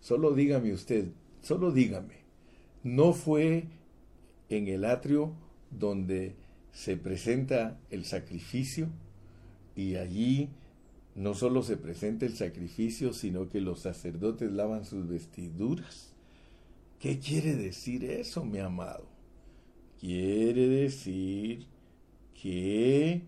Solo 0.00 0.34
dígame 0.34 0.72
usted, 0.72 1.08
solo 1.42 1.72
dígame, 1.72 2.24
¿no 2.82 3.12
fue 3.12 3.64
en 4.48 4.68
el 4.68 4.84
atrio 4.84 5.32
donde 5.70 6.34
se 6.72 6.96
presenta 6.96 7.78
el 7.90 8.04
sacrificio 8.04 8.88
y 9.74 9.96
allí 9.96 10.50
no 11.14 11.34
solo 11.34 11.62
se 11.62 11.76
presenta 11.76 12.26
el 12.26 12.36
sacrificio, 12.36 13.12
sino 13.12 13.48
que 13.48 13.60
los 13.60 13.80
sacerdotes 13.80 14.52
lavan 14.52 14.84
sus 14.84 15.08
vestiduras? 15.08 16.12
¿Qué 17.00 17.18
quiere 17.18 17.56
decir 17.56 18.04
eso, 18.04 18.44
mi 18.44 18.58
amado? 18.58 19.06
Quiere 19.98 20.68
decir 20.68 21.66
que 22.42 23.22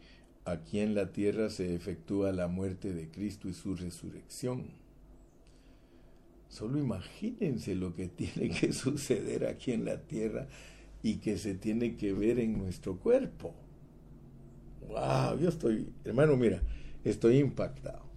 aquí 0.44 0.80
en 0.80 0.94
la 0.94 1.12
tierra 1.12 1.50
se 1.50 1.74
efectúa 1.74 2.32
la 2.32 2.48
muerte 2.48 2.92
de 2.92 3.08
Cristo 3.08 3.48
y 3.48 3.54
su 3.54 3.74
resurrección. 3.74 4.66
Solo 6.48 6.78
imagínense 6.78 7.74
lo 7.74 7.94
que 7.94 8.08
tiene 8.08 8.50
que 8.50 8.72
suceder 8.72 9.46
aquí 9.46 9.72
en 9.72 9.84
la 9.84 10.02
tierra 10.02 10.48
y 11.02 11.16
que 11.16 11.38
se 11.38 11.54
tiene 11.54 11.96
que 11.96 12.12
ver 12.12 12.38
en 12.38 12.58
nuestro 12.58 12.98
cuerpo. 12.98 13.54
¡Wow! 14.88 15.38
Yo 15.38 15.48
estoy, 15.48 15.92
hermano, 16.04 16.36
mira, 16.36 16.62
estoy 17.04 17.38
impactado. 17.38 18.08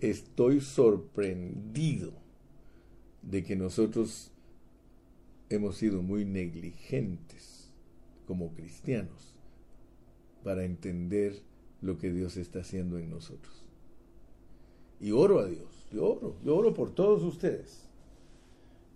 Estoy 0.00 0.60
sorprendido 0.60 2.12
de 3.22 3.44
que 3.44 3.54
nosotros 3.54 4.32
hemos 5.48 5.76
sido 5.76 6.02
muy 6.02 6.24
negligentes 6.24 7.70
como 8.26 8.52
cristianos 8.52 9.31
para 10.42 10.64
entender 10.64 11.42
lo 11.80 11.98
que 11.98 12.12
Dios 12.12 12.36
está 12.36 12.60
haciendo 12.60 12.98
en 12.98 13.10
nosotros. 13.10 13.62
Y 15.00 15.10
oro 15.10 15.40
a 15.40 15.46
Dios, 15.46 15.86
yo 15.92 16.12
oro, 16.12 16.36
yo 16.44 16.56
oro 16.56 16.74
por 16.74 16.90
todos 16.90 17.22
ustedes. 17.22 17.82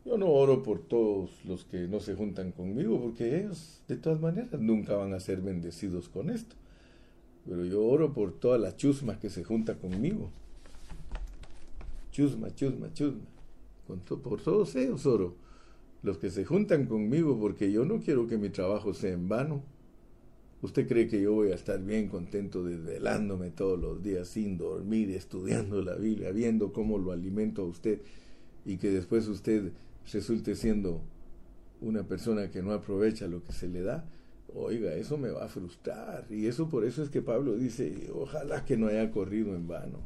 Yo 0.05 0.17
no 0.17 0.31
oro 0.31 0.63
por 0.63 0.79
todos 0.79 1.45
los 1.45 1.65
que 1.65 1.89
no 1.89 1.99
se 1.99 2.15
juntan 2.15 2.53
conmigo, 2.53 3.01
porque 3.01 3.41
ellos 3.41 3.83
de 3.89 3.97
todas 3.97 4.21
maneras 4.21 4.61
nunca 4.61 4.95
van 4.95 5.13
a 5.13 5.19
ser 5.19 5.41
bendecidos 5.41 6.09
con 6.09 6.31
esto. 6.31 6.55
Pero 7.45 7.65
yo 7.65 7.85
oro 7.85 8.13
por 8.13 8.33
toda 8.33 8.57
la 8.57 8.77
chusma 8.77 9.19
que 9.19 9.31
se 9.31 9.43
junta 9.43 9.75
conmigo. 9.75 10.31
Chusma, 12.13 12.55
chusma, 12.55 12.93
chusma. 12.95 13.25
por 14.23 14.41
todos 14.41 14.77
ellos 14.77 15.07
oro. 15.07 15.35
Los 16.05 16.19
que 16.19 16.31
se 16.31 16.45
juntan 16.45 16.87
conmigo, 16.87 17.37
porque 17.41 17.73
yo 17.73 17.85
no 17.85 17.99
quiero 17.99 18.29
que 18.29 18.39
mi 18.39 18.49
trabajo 18.49 18.95
sea 18.95 19.13
en 19.13 19.29
vano 19.29 19.65
¿Usted 20.63 20.89
cree 20.89 21.07
que 21.07 21.21
yo 21.21 21.35
voy 21.35 21.53
a 21.53 21.55
estar 21.55 21.83
bien 21.83 22.09
contento 22.09 22.65
desvelándome 22.65 23.51
todos 23.51 23.79
los 23.79 24.03
días 24.03 24.29
sin 24.29 24.57
dormir, 24.57 25.11
estudiando 25.11 25.83
la 25.83 25.97
Biblia, 25.97 26.33
viendo 26.33 26.73
cómo 26.73 26.99
lo 26.99 27.13
alimento 27.13 27.63
a 27.63 27.67
usted 27.67 28.01
y 28.65 28.79
que 28.79 28.91
después 28.91 29.29
usted 29.29 29.73
resulte 30.11 30.55
siendo 30.55 31.03
una 31.83 32.05
persona 32.05 32.51
que 32.51 32.63
no 32.63 32.73
aprovecha 32.73 33.27
lo 33.27 33.45
que 33.45 33.53
se 33.53 33.69
le 33.69 33.83
da? 33.83 34.07
Oiga, 34.55 34.95
eso 34.95 35.19
me 35.19 35.31
va 35.31 35.45
a 35.45 35.49
frustrar. 35.49 36.27
Y 36.31 36.47
eso 36.47 36.69
por 36.71 36.85
eso 36.87 37.03
es 37.03 37.11
que 37.11 37.21
Pablo 37.21 37.57
dice, 37.57 38.11
ojalá 38.15 38.65
que 38.65 38.79
no 38.79 38.87
haya 38.87 39.11
corrido 39.11 39.55
en 39.55 39.69
vano. 39.69 40.01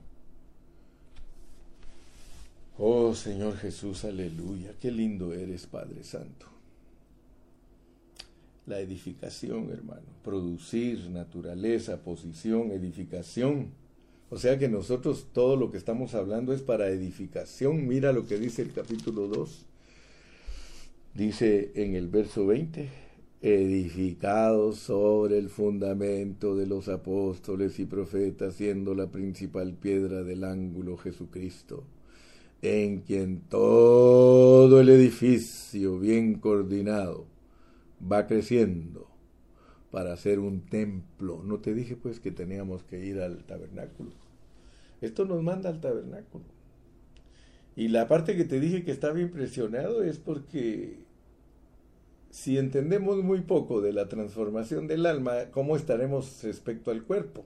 Oh 2.76 3.14
Señor 3.14 3.56
Jesús, 3.56 4.04
aleluya, 4.04 4.72
qué 4.80 4.90
lindo 4.90 5.32
eres 5.32 5.66
Padre 5.66 6.02
Santo 6.02 6.59
la 8.66 8.80
edificación, 8.80 9.70
hermano. 9.70 10.06
Producir, 10.22 11.10
naturaleza, 11.10 12.02
posición, 12.02 12.70
edificación. 12.70 13.68
O 14.30 14.38
sea 14.38 14.58
que 14.58 14.68
nosotros 14.68 15.26
todo 15.32 15.56
lo 15.56 15.70
que 15.70 15.78
estamos 15.78 16.14
hablando 16.14 16.52
es 16.52 16.62
para 16.62 16.88
edificación. 16.88 17.88
Mira 17.88 18.12
lo 18.12 18.26
que 18.26 18.38
dice 18.38 18.62
el 18.62 18.72
capítulo 18.72 19.26
2. 19.26 19.66
Dice 21.14 21.72
en 21.74 21.96
el 21.96 22.08
verso 22.08 22.46
20, 22.46 22.88
edificados 23.42 24.78
sobre 24.78 25.38
el 25.38 25.48
fundamento 25.48 26.54
de 26.54 26.66
los 26.66 26.88
apóstoles 26.88 27.80
y 27.80 27.86
profetas, 27.86 28.54
siendo 28.54 28.94
la 28.94 29.10
principal 29.10 29.74
piedra 29.74 30.22
del 30.22 30.44
ángulo 30.44 30.96
Jesucristo, 30.96 31.82
en 32.62 33.00
quien 33.00 33.40
todo 33.40 34.80
el 34.80 34.90
edificio 34.90 35.98
bien 35.98 36.34
coordinado 36.34 37.29
va 38.00 38.26
creciendo 38.26 39.08
para 39.90 40.12
hacer 40.12 40.38
un 40.38 40.66
templo. 40.66 41.42
No 41.44 41.58
te 41.58 41.74
dije 41.74 41.96
pues 41.96 42.20
que 42.20 42.30
teníamos 42.30 42.82
que 42.84 43.04
ir 43.04 43.20
al 43.20 43.44
tabernáculo. 43.44 44.12
Esto 45.00 45.24
nos 45.24 45.42
manda 45.42 45.70
al 45.70 45.80
tabernáculo. 45.80 46.44
Y 47.76 47.88
la 47.88 48.08
parte 48.08 48.36
que 48.36 48.44
te 48.44 48.60
dije 48.60 48.84
que 48.84 48.90
estaba 48.90 49.20
impresionado 49.20 50.02
es 50.02 50.18
porque 50.18 50.98
si 52.30 52.58
entendemos 52.58 53.22
muy 53.22 53.40
poco 53.40 53.80
de 53.80 53.92
la 53.92 54.08
transformación 54.08 54.86
del 54.86 55.06
alma, 55.06 55.50
¿cómo 55.50 55.76
estaremos 55.76 56.42
respecto 56.42 56.90
al 56.90 57.04
cuerpo? 57.04 57.44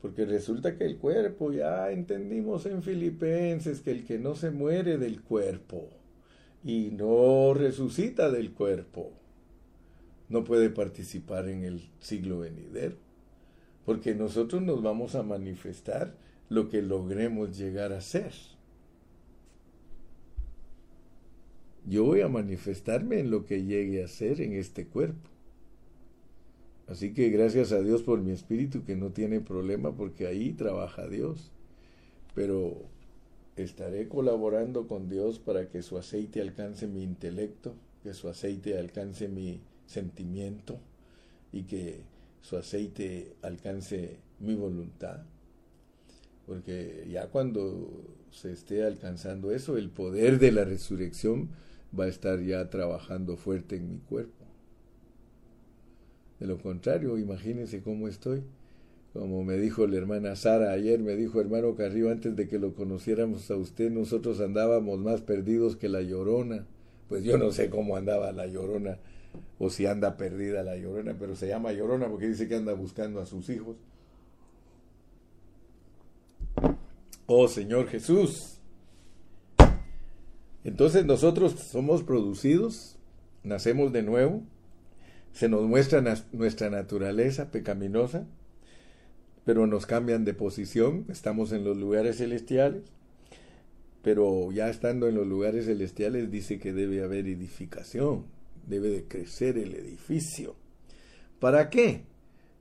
Porque 0.00 0.24
resulta 0.24 0.76
que 0.76 0.84
el 0.84 0.96
cuerpo, 0.96 1.52
ya 1.52 1.90
entendimos 1.90 2.66
en 2.66 2.82
Filipenses 2.82 3.80
que 3.80 3.92
el 3.92 4.04
que 4.04 4.18
no 4.18 4.34
se 4.34 4.50
muere 4.50 4.98
del 4.98 5.20
cuerpo, 5.22 5.88
y 6.64 6.90
no 6.90 7.54
resucita 7.54 8.30
del 8.30 8.52
cuerpo, 8.52 9.12
no 10.28 10.44
puede 10.44 10.70
participar 10.70 11.48
en 11.48 11.64
el 11.64 11.82
siglo 11.98 12.40
venidero, 12.40 12.96
porque 13.84 14.14
nosotros 14.14 14.62
nos 14.62 14.82
vamos 14.82 15.14
a 15.14 15.22
manifestar 15.22 16.14
lo 16.48 16.68
que 16.68 16.82
logremos 16.82 17.56
llegar 17.56 17.92
a 17.92 18.00
ser. 18.00 18.32
Yo 21.84 22.04
voy 22.04 22.20
a 22.20 22.28
manifestarme 22.28 23.18
en 23.18 23.30
lo 23.30 23.44
que 23.44 23.64
llegue 23.64 24.04
a 24.04 24.08
ser 24.08 24.40
en 24.40 24.52
este 24.52 24.86
cuerpo. 24.86 25.28
Así 26.86 27.12
que 27.12 27.30
gracias 27.30 27.72
a 27.72 27.80
Dios 27.80 28.02
por 28.02 28.20
mi 28.20 28.32
espíritu 28.32 28.84
que 28.84 28.96
no 28.96 29.10
tiene 29.10 29.40
problema 29.40 29.96
porque 29.96 30.26
ahí 30.26 30.52
trabaja 30.52 31.08
Dios. 31.08 31.50
Pero 32.34 32.91
estaré 33.56 34.08
colaborando 34.08 34.86
con 34.86 35.08
Dios 35.08 35.38
para 35.38 35.68
que 35.68 35.82
su 35.82 35.98
aceite 35.98 36.40
alcance 36.40 36.86
mi 36.86 37.02
intelecto, 37.02 37.74
que 38.02 38.14
su 38.14 38.28
aceite 38.28 38.78
alcance 38.78 39.28
mi 39.28 39.60
sentimiento 39.86 40.78
y 41.52 41.64
que 41.64 42.02
su 42.40 42.56
aceite 42.56 43.36
alcance 43.42 44.18
mi 44.40 44.54
voluntad. 44.54 45.22
Porque 46.46 47.06
ya 47.10 47.28
cuando 47.28 48.16
se 48.30 48.52
esté 48.52 48.84
alcanzando 48.84 49.52
eso, 49.52 49.76
el 49.76 49.90
poder 49.90 50.38
de 50.38 50.52
la 50.52 50.64
resurrección 50.64 51.50
va 51.98 52.04
a 52.04 52.08
estar 52.08 52.40
ya 52.40 52.68
trabajando 52.70 53.36
fuerte 53.36 53.76
en 53.76 53.88
mi 53.88 53.98
cuerpo. 53.98 54.44
De 56.40 56.46
lo 56.46 56.58
contrario, 56.58 57.18
imagínense 57.18 57.82
cómo 57.82 58.08
estoy 58.08 58.42
como 59.12 59.44
me 59.44 59.58
dijo 59.58 59.86
la 59.86 59.98
hermana 59.98 60.36
Sara 60.36 60.72
ayer, 60.72 60.98
me 61.00 61.16
dijo 61.16 61.40
hermano 61.40 61.74
Carrillo, 61.74 62.10
antes 62.10 62.34
de 62.34 62.48
que 62.48 62.58
lo 62.58 62.74
conociéramos 62.74 63.50
a 63.50 63.56
usted, 63.56 63.90
nosotros 63.90 64.40
andábamos 64.40 64.98
más 65.00 65.20
perdidos 65.20 65.76
que 65.76 65.88
la 65.88 66.00
llorona. 66.00 66.66
Pues 67.08 67.22
yo 67.22 67.36
no 67.36 67.52
sé 67.52 67.68
cómo 67.68 67.96
andaba 67.96 68.32
la 68.32 68.46
llorona, 68.46 68.98
o 69.58 69.68
si 69.68 69.84
anda 69.84 70.16
perdida 70.16 70.62
la 70.62 70.76
llorona, 70.76 71.14
pero 71.18 71.36
se 71.36 71.46
llama 71.46 71.72
llorona 71.72 72.08
porque 72.08 72.28
dice 72.28 72.48
que 72.48 72.54
anda 72.54 72.72
buscando 72.72 73.20
a 73.20 73.26
sus 73.26 73.50
hijos. 73.50 73.76
Oh 77.26 77.48
Señor 77.48 77.88
Jesús. 77.88 78.58
Entonces 80.64 81.04
nosotros 81.04 81.52
somos 81.52 82.02
producidos, 82.02 82.96
nacemos 83.42 83.92
de 83.92 84.02
nuevo, 84.02 84.42
se 85.32 85.50
nos 85.50 85.62
muestra 85.62 86.02
nuestra 86.32 86.70
naturaleza 86.70 87.50
pecaminosa, 87.50 88.26
pero 89.44 89.66
nos 89.66 89.86
cambian 89.86 90.24
de 90.24 90.34
posición, 90.34 91.04
estamos 91.08 91.52
en 91.52 91.64
los 91.64 91.76
lugares 91.76 92.18
celestiales, 92.18 92.82
pero 94.02 94.50
ya 94.52 94.68
estando 94.68 95.08
en 95.08 95.14
los 95.14 95.26
lugares 95.26 95.66
celestiales 95.66 96.30
dice 96.30 96.58
que 96.58 96.72
debe 96.72 97.02
haber 97.02 97.26
edificación, 97.26 98.24
debe 98.66 98.88
de 98.90 99.04
crecer 99.04 99.58
el 99.58 99.74
edificio. 99.74 100.56
¿Para 101.38 101.70
qué? 101.70 102.02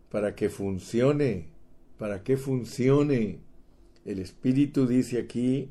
Para 0.10 0.36
que 0.36 0.50
funcione, 0.50 1.48
para 1.98 2.24
que 2.24 2.38
funcione. 2.38 3.40
El 4.06 4.20
Espíritu 4.20 4.88
dice 4.88 5.20
aquí, 5.20 5.70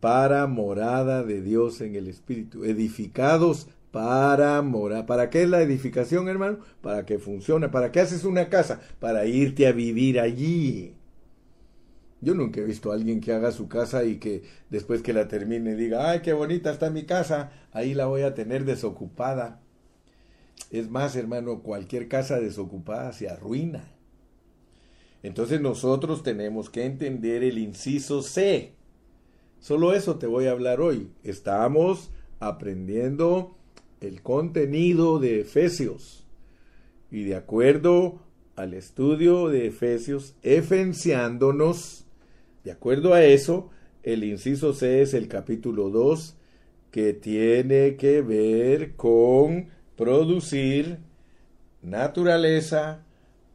para 0.00 0.46
morada 0.46 1.24
de 1.24 1.40
Dios 1.40 1.80
en 1.80 1.96
el 1.96 2.08
Espíritu, 2.08 2.64
edificados 2.64 3.68
para 3.96 4.60
morar. 4.60 5.06
¿Para 5.06 5.30
qué 5.30 5.44
es 5.44 5.48
la 5.48 5.62
edificación, 5.62 6.28
hermano? 6.28 6.58
Para 6.82 7.06
que 7.06 7.18
funcione. 7.18 7.70
¿Para 7.70 7.92
qué 7.92 8.00
haces 8.00 8.24
una 8.24 8.50
casa? 8.50 8.78
Para 9.00 9.24
irte 9.24 9.66
a 9.66 9.72
vivir 9.72 10.20
allí. 10.20 10.92
Yo 12.20 12.34
nunca 12.34 12.60
he 12.60 12.64
visto 12.64 12.92
a 12.92 12.94
alguien 12.94 13.22
que 13.22 13.32
haga 13.32 13.52
su 13.52 13.68
casa 13.68 14.04
y 14.04 14.18
que 14.18 14.42
después 14.68 15.00
que 15.00 15.14
la 15.14 15.28
termine 15.28 15.76
diga, 15.76 16.10
ay, 16.10 16.20
qué 16.20 16.34
bonita 16.34 16.70
está 16.70 16.90
mi 16.90 17.04
casa, 17.04 17.52
ahí 17.72 17.94
la 17.94 18.04
voy 18.04 18.20
a 18.20 18.34
tener 18.34 18.66
desocupada. 18.66 19.62
Es 20.70 20.90
más, 20.90 21.16
hermano, 21.16 21.62
cualquier 21.62 22.06
casa 22.06 22.38
desocupada 22.38 23.14
se 23.14 23.30
arruina. 23.30 23.88
Entonces 25.22 25.62
nosotros 25.62 26.22
tenemos 26.22 26.68
que 26.68 26.84
entender 26.84 27.42
el 27.42 27.56
inciso 27.56 28.20
C. 28.20 28.74
Solo 29.58 29.94
eso 29.94 30.18
te 30.18 30.26
voy 30.26 30.48
a 30.48 30.50
hablar 30.50 30.82
hoy. 30.82 31.08
Estamos 31.24 32.10
aprendiendo 32.40 33.55
el 34.06 34.22
contenido 34.22 35.18
de 35.18 35.40
Efesios. 35.40 36.24
Y 37.10 37.24
de 37.24 37.36
acuerdo 37.36 38.20
al 38.56 38.74
estudio 38.74 39.48
de 39.48 39.66
Efesios, 39.66 40.34
efenciándonos, 40.42 42.04
de 42.64 42.72
acuerdo 42.72 43.14
a 43.14 43.24
eso, 43.24 43.70
el 44.02 44.24
inciso 44.24 44.72
C 44.72 45.02
es 45.02 45.14
el 45.14 45.28
capítulo 45.28 45.90
2, 45.90 46.36
que 46.90 47.12
tiene 47.12 47.96
que 47.96 48.22
ver 48.22 48.94
con 48.94 49.68
producir 49.96 50.98
naturaleza, 51.82 53.04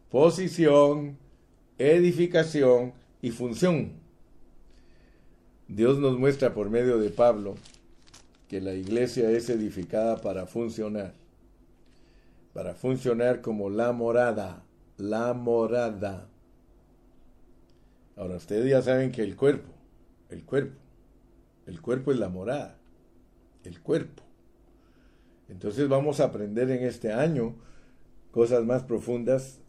posición, 0.09 1.17
edificación 1.77 2.93
y 3.21 3.31
función. 3.31 3.93
Dios 5.67 5.99
nos 5.99 6.19
muestra 6.19 6.53
por 6.53 6.69
medio 6.69 6.99
de 6.99 7.09
Pablo 7.09 7.55
que 8.51 8.59
la 8.59 8.73
iglesia 8.73 9.31
es 9.31 9.49
edificada 9.49 10.17
para 10.19 10.45
funcionar, 10.45 11.13
para 12.51 12.73
funcionar 12.73 13.39
como 13.39 13.69
la 13.69 13.93
morada, 13.93 14.65
la 14.97 15.33
morada. 15.33 16.27
Ahora 18.17 18.35
ustedes 18.35 18.69
ya 18.69 18.81
saben 18.81 19.13
que 19.13 19.23
el 19.23 19.37
cuerpo, 19.37 19.69
el 20.27 20.43
cuerpo, 20.43 20.75
el 21.65 21.79
cuerpo 21.79 22.11
es 22.11 22.19
la 22.19 22.27
morada, 22.27 22.77
el 23.63 23.79
cuerpo. 23.79 24.21
Entonces 25.47 25.87
vamos 25.87 26.19
a 26.19 26.25
aprender 26.25 26.69
en 26.71 26.83
este 26.83 27.13
año 27.13 27.55
cosas 28.31 28.65
más 28.65 28.83
profundas 28.83 29.61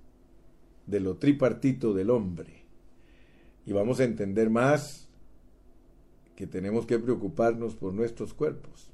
de 0.89 0.99
lo 0.99 1.19
tripartito 1.19 1.95
del 1.95 2.11
hombre. 2.11 2.65
Y 3.65 3.75
vamos 3.75 4.01
a 4.01 4.05
entender 4.05 4.51
más 4.51 5.09
que 6.37 6.47
tenemos 6.47 6.87
que 6.87 6.99
preocuparnos 6.99 7.75
por 7.75 7.93
nuestros 7.93 8.35
cuerpos, 8.35 8.91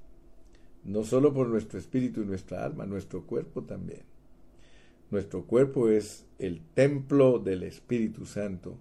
no 0.85 1.05
solo 1.05 1.33
por 1.33 1.49
nuestro 1.49 1.79
espíritu 1.79 2.23
y 2.23 2.27
nuestra 2.27 2.65
alma, 2.65 2.87
nuestro 2.87 3.25
cuerpo 3.25 3.63
también. 3.63 4.03
Nuestro 5.11 5.45
cuerpo 5.45 5.89
es 5.89 6.27
el 6.39 6.61
templo 6.75 7.39
del 7.39 7.63
Espíritu 7.63 8.27
Santo 8.27 8.77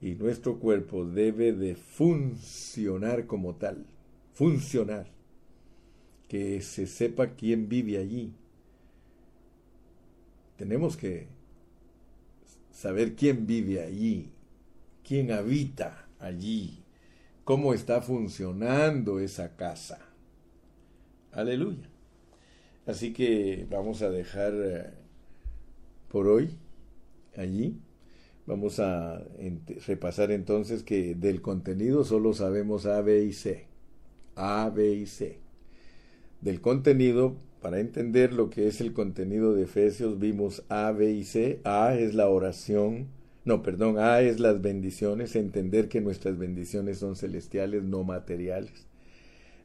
y 0.00 0.12
nuestro 0.12 0.60
cuerpo 0.60 1.04
debe 1.04 1.52
de 1.52 1.74
funcionar 1.74 3.26
como 3.26 3.56
tal, 3.56 3.84
funcionar, 4.34 5.10
que 6.28 6.60
se 6.60 6.86
sepa 6.86 7.30
quién 7.34 7.68
vive 7.68 7.98
allí. 7.98 8.32
Tenemos 10.56 10.96
que 10.96 11.26
saber 12.70 13.16
quién 13.16 13.46
vive 13.46 13.82
allí, 13.82 14.30
quién 15.02 15.32
habita 15.32 16.08
allí 16.20 16.84
cómo 17.48 17.72
está 17.72 18.02
funcionando 18.02 19.20
esa 19.20 19.56
casa. 19.56 20.00
Aleluya. 21.32 21.88
Así 22.84 23.14
que 23.14 23.66
vamos 23.70 24.02
a 24.02 24.10
dejar 24.10 24.52
eh, 24.54 24.90
por 26.10 26.28
hoy 26.28 26.50
allí. 27.38 27.80
Vamos 28.44 28.80
a 28.80 29.24
repasar 29.86 30.30
entonces 30.30 30.82
que 30.82 31.14
del 31.14 31.40
contenido 31.40 32.04
solo 32.04 32.34
sabemos 32.34 32.84
A, 32.84 33.00
B 33.00 33.24
y 33.24 33.32
C. 33.32 33.64
A, 34.36 34.68
B 34.68 34.92
y 34.92 35.06
C. 35.06 35.38
Del 36.42 36.60
contenido, 36.60 37.38
para 37.62 37.80
entender 37.80 38.34
lo 38.34 38.50
que 38.50 38.68
es 38.68 38.82
el 38.82 38.92
contenido 38.92 39.54
de 39.54 39.62
Efesios, 39.62 40.18
vimos 40.18 40.64
A, 40.68 40.92
B 40.92 41.12
y 41.12 41.24
C. 41.24 41.62
A 41.64 41.94
es 41.94 42.14
la 42.14 42.28
oración 42.28 43.08
no, 43.48 43.62
perdón, 43.62 43.98
A 43.98 44.20
es 44.20 44.40
las 44.40 44.60
bendiciones, 44.60 45.34
entender 45.34 45.88
que 45.88 46.02
nuestras 46.02 46.36
bendiciones 46.36 46.98
son 46.98 47.16
celestiales, 47.16 47.82
no 47.82 48.04
materiales. 48.04 48.86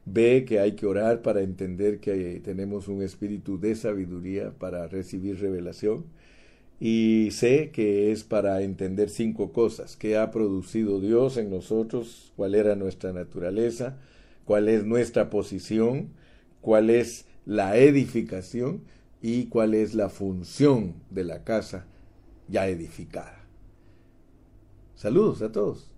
B, 0.06 0.46
que 0.46 0.62
hay 0.62 0.72
que 0.74 0.86
orar 0.86 1.22
para 1.22 1.42
entender 1.42 2.00
que 2.00 2.40
tenemos 2.42 2.88
un 2.88 3.02
espíritu 3.02 3.60
de 3.60 3.76
sabiduría 3.76 4.52
para 4.52 4.88
recibir 4.88 5.42
revelación. 5.42 6.06
Y 6.80 7.32
C, 7.32 7.72
que 7.74 8.14
es 8.14 8.24
para 8.24 8.62
entender 8.62 9.10
cinco 9.10 9.52
cosas, 9.52 9.98
qué 9.98 10.18
ha 10.18 10.32
producido 10.32 11.02
Dios 11.02 11.36
en 11.36 11.50
nosotros, 11.50 12.32
cuál 12.38 12.56
era 12.56 12.76
nuestra 12.78 13.12
naturaleza, 13.12 13.98
cuál 14.46 14.70
es 14.70 14.86
nuestra 14.86 15.30
posición, 15.30 16.08
cuál 16.62 16.90
es 16.90 17.26
la 17.46 17.78
edificación 17.78 18.84
y 19.22 19.48
cuál 19.48 19.74
es 19.74 19.94
la 19.94 20.08
función 20.08 20.94
de 21.10 21.26
la 21.26 21.44
casa 21.44 21.86
ya 22.48 22.70
edificada. 22.70 23.43
Saludos 25.04 25.42
a 25.42 25.52
todos. 25.52 25.92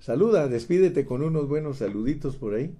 Saluda, 0.00 0.48
despídete 0.48 1.04
con 1.04 1.22
unos 1.22 1.46
buenos 1.46 1.76
saluditos 1.76 2.36
por 2.36 2.54
ahí. 2.54 2.74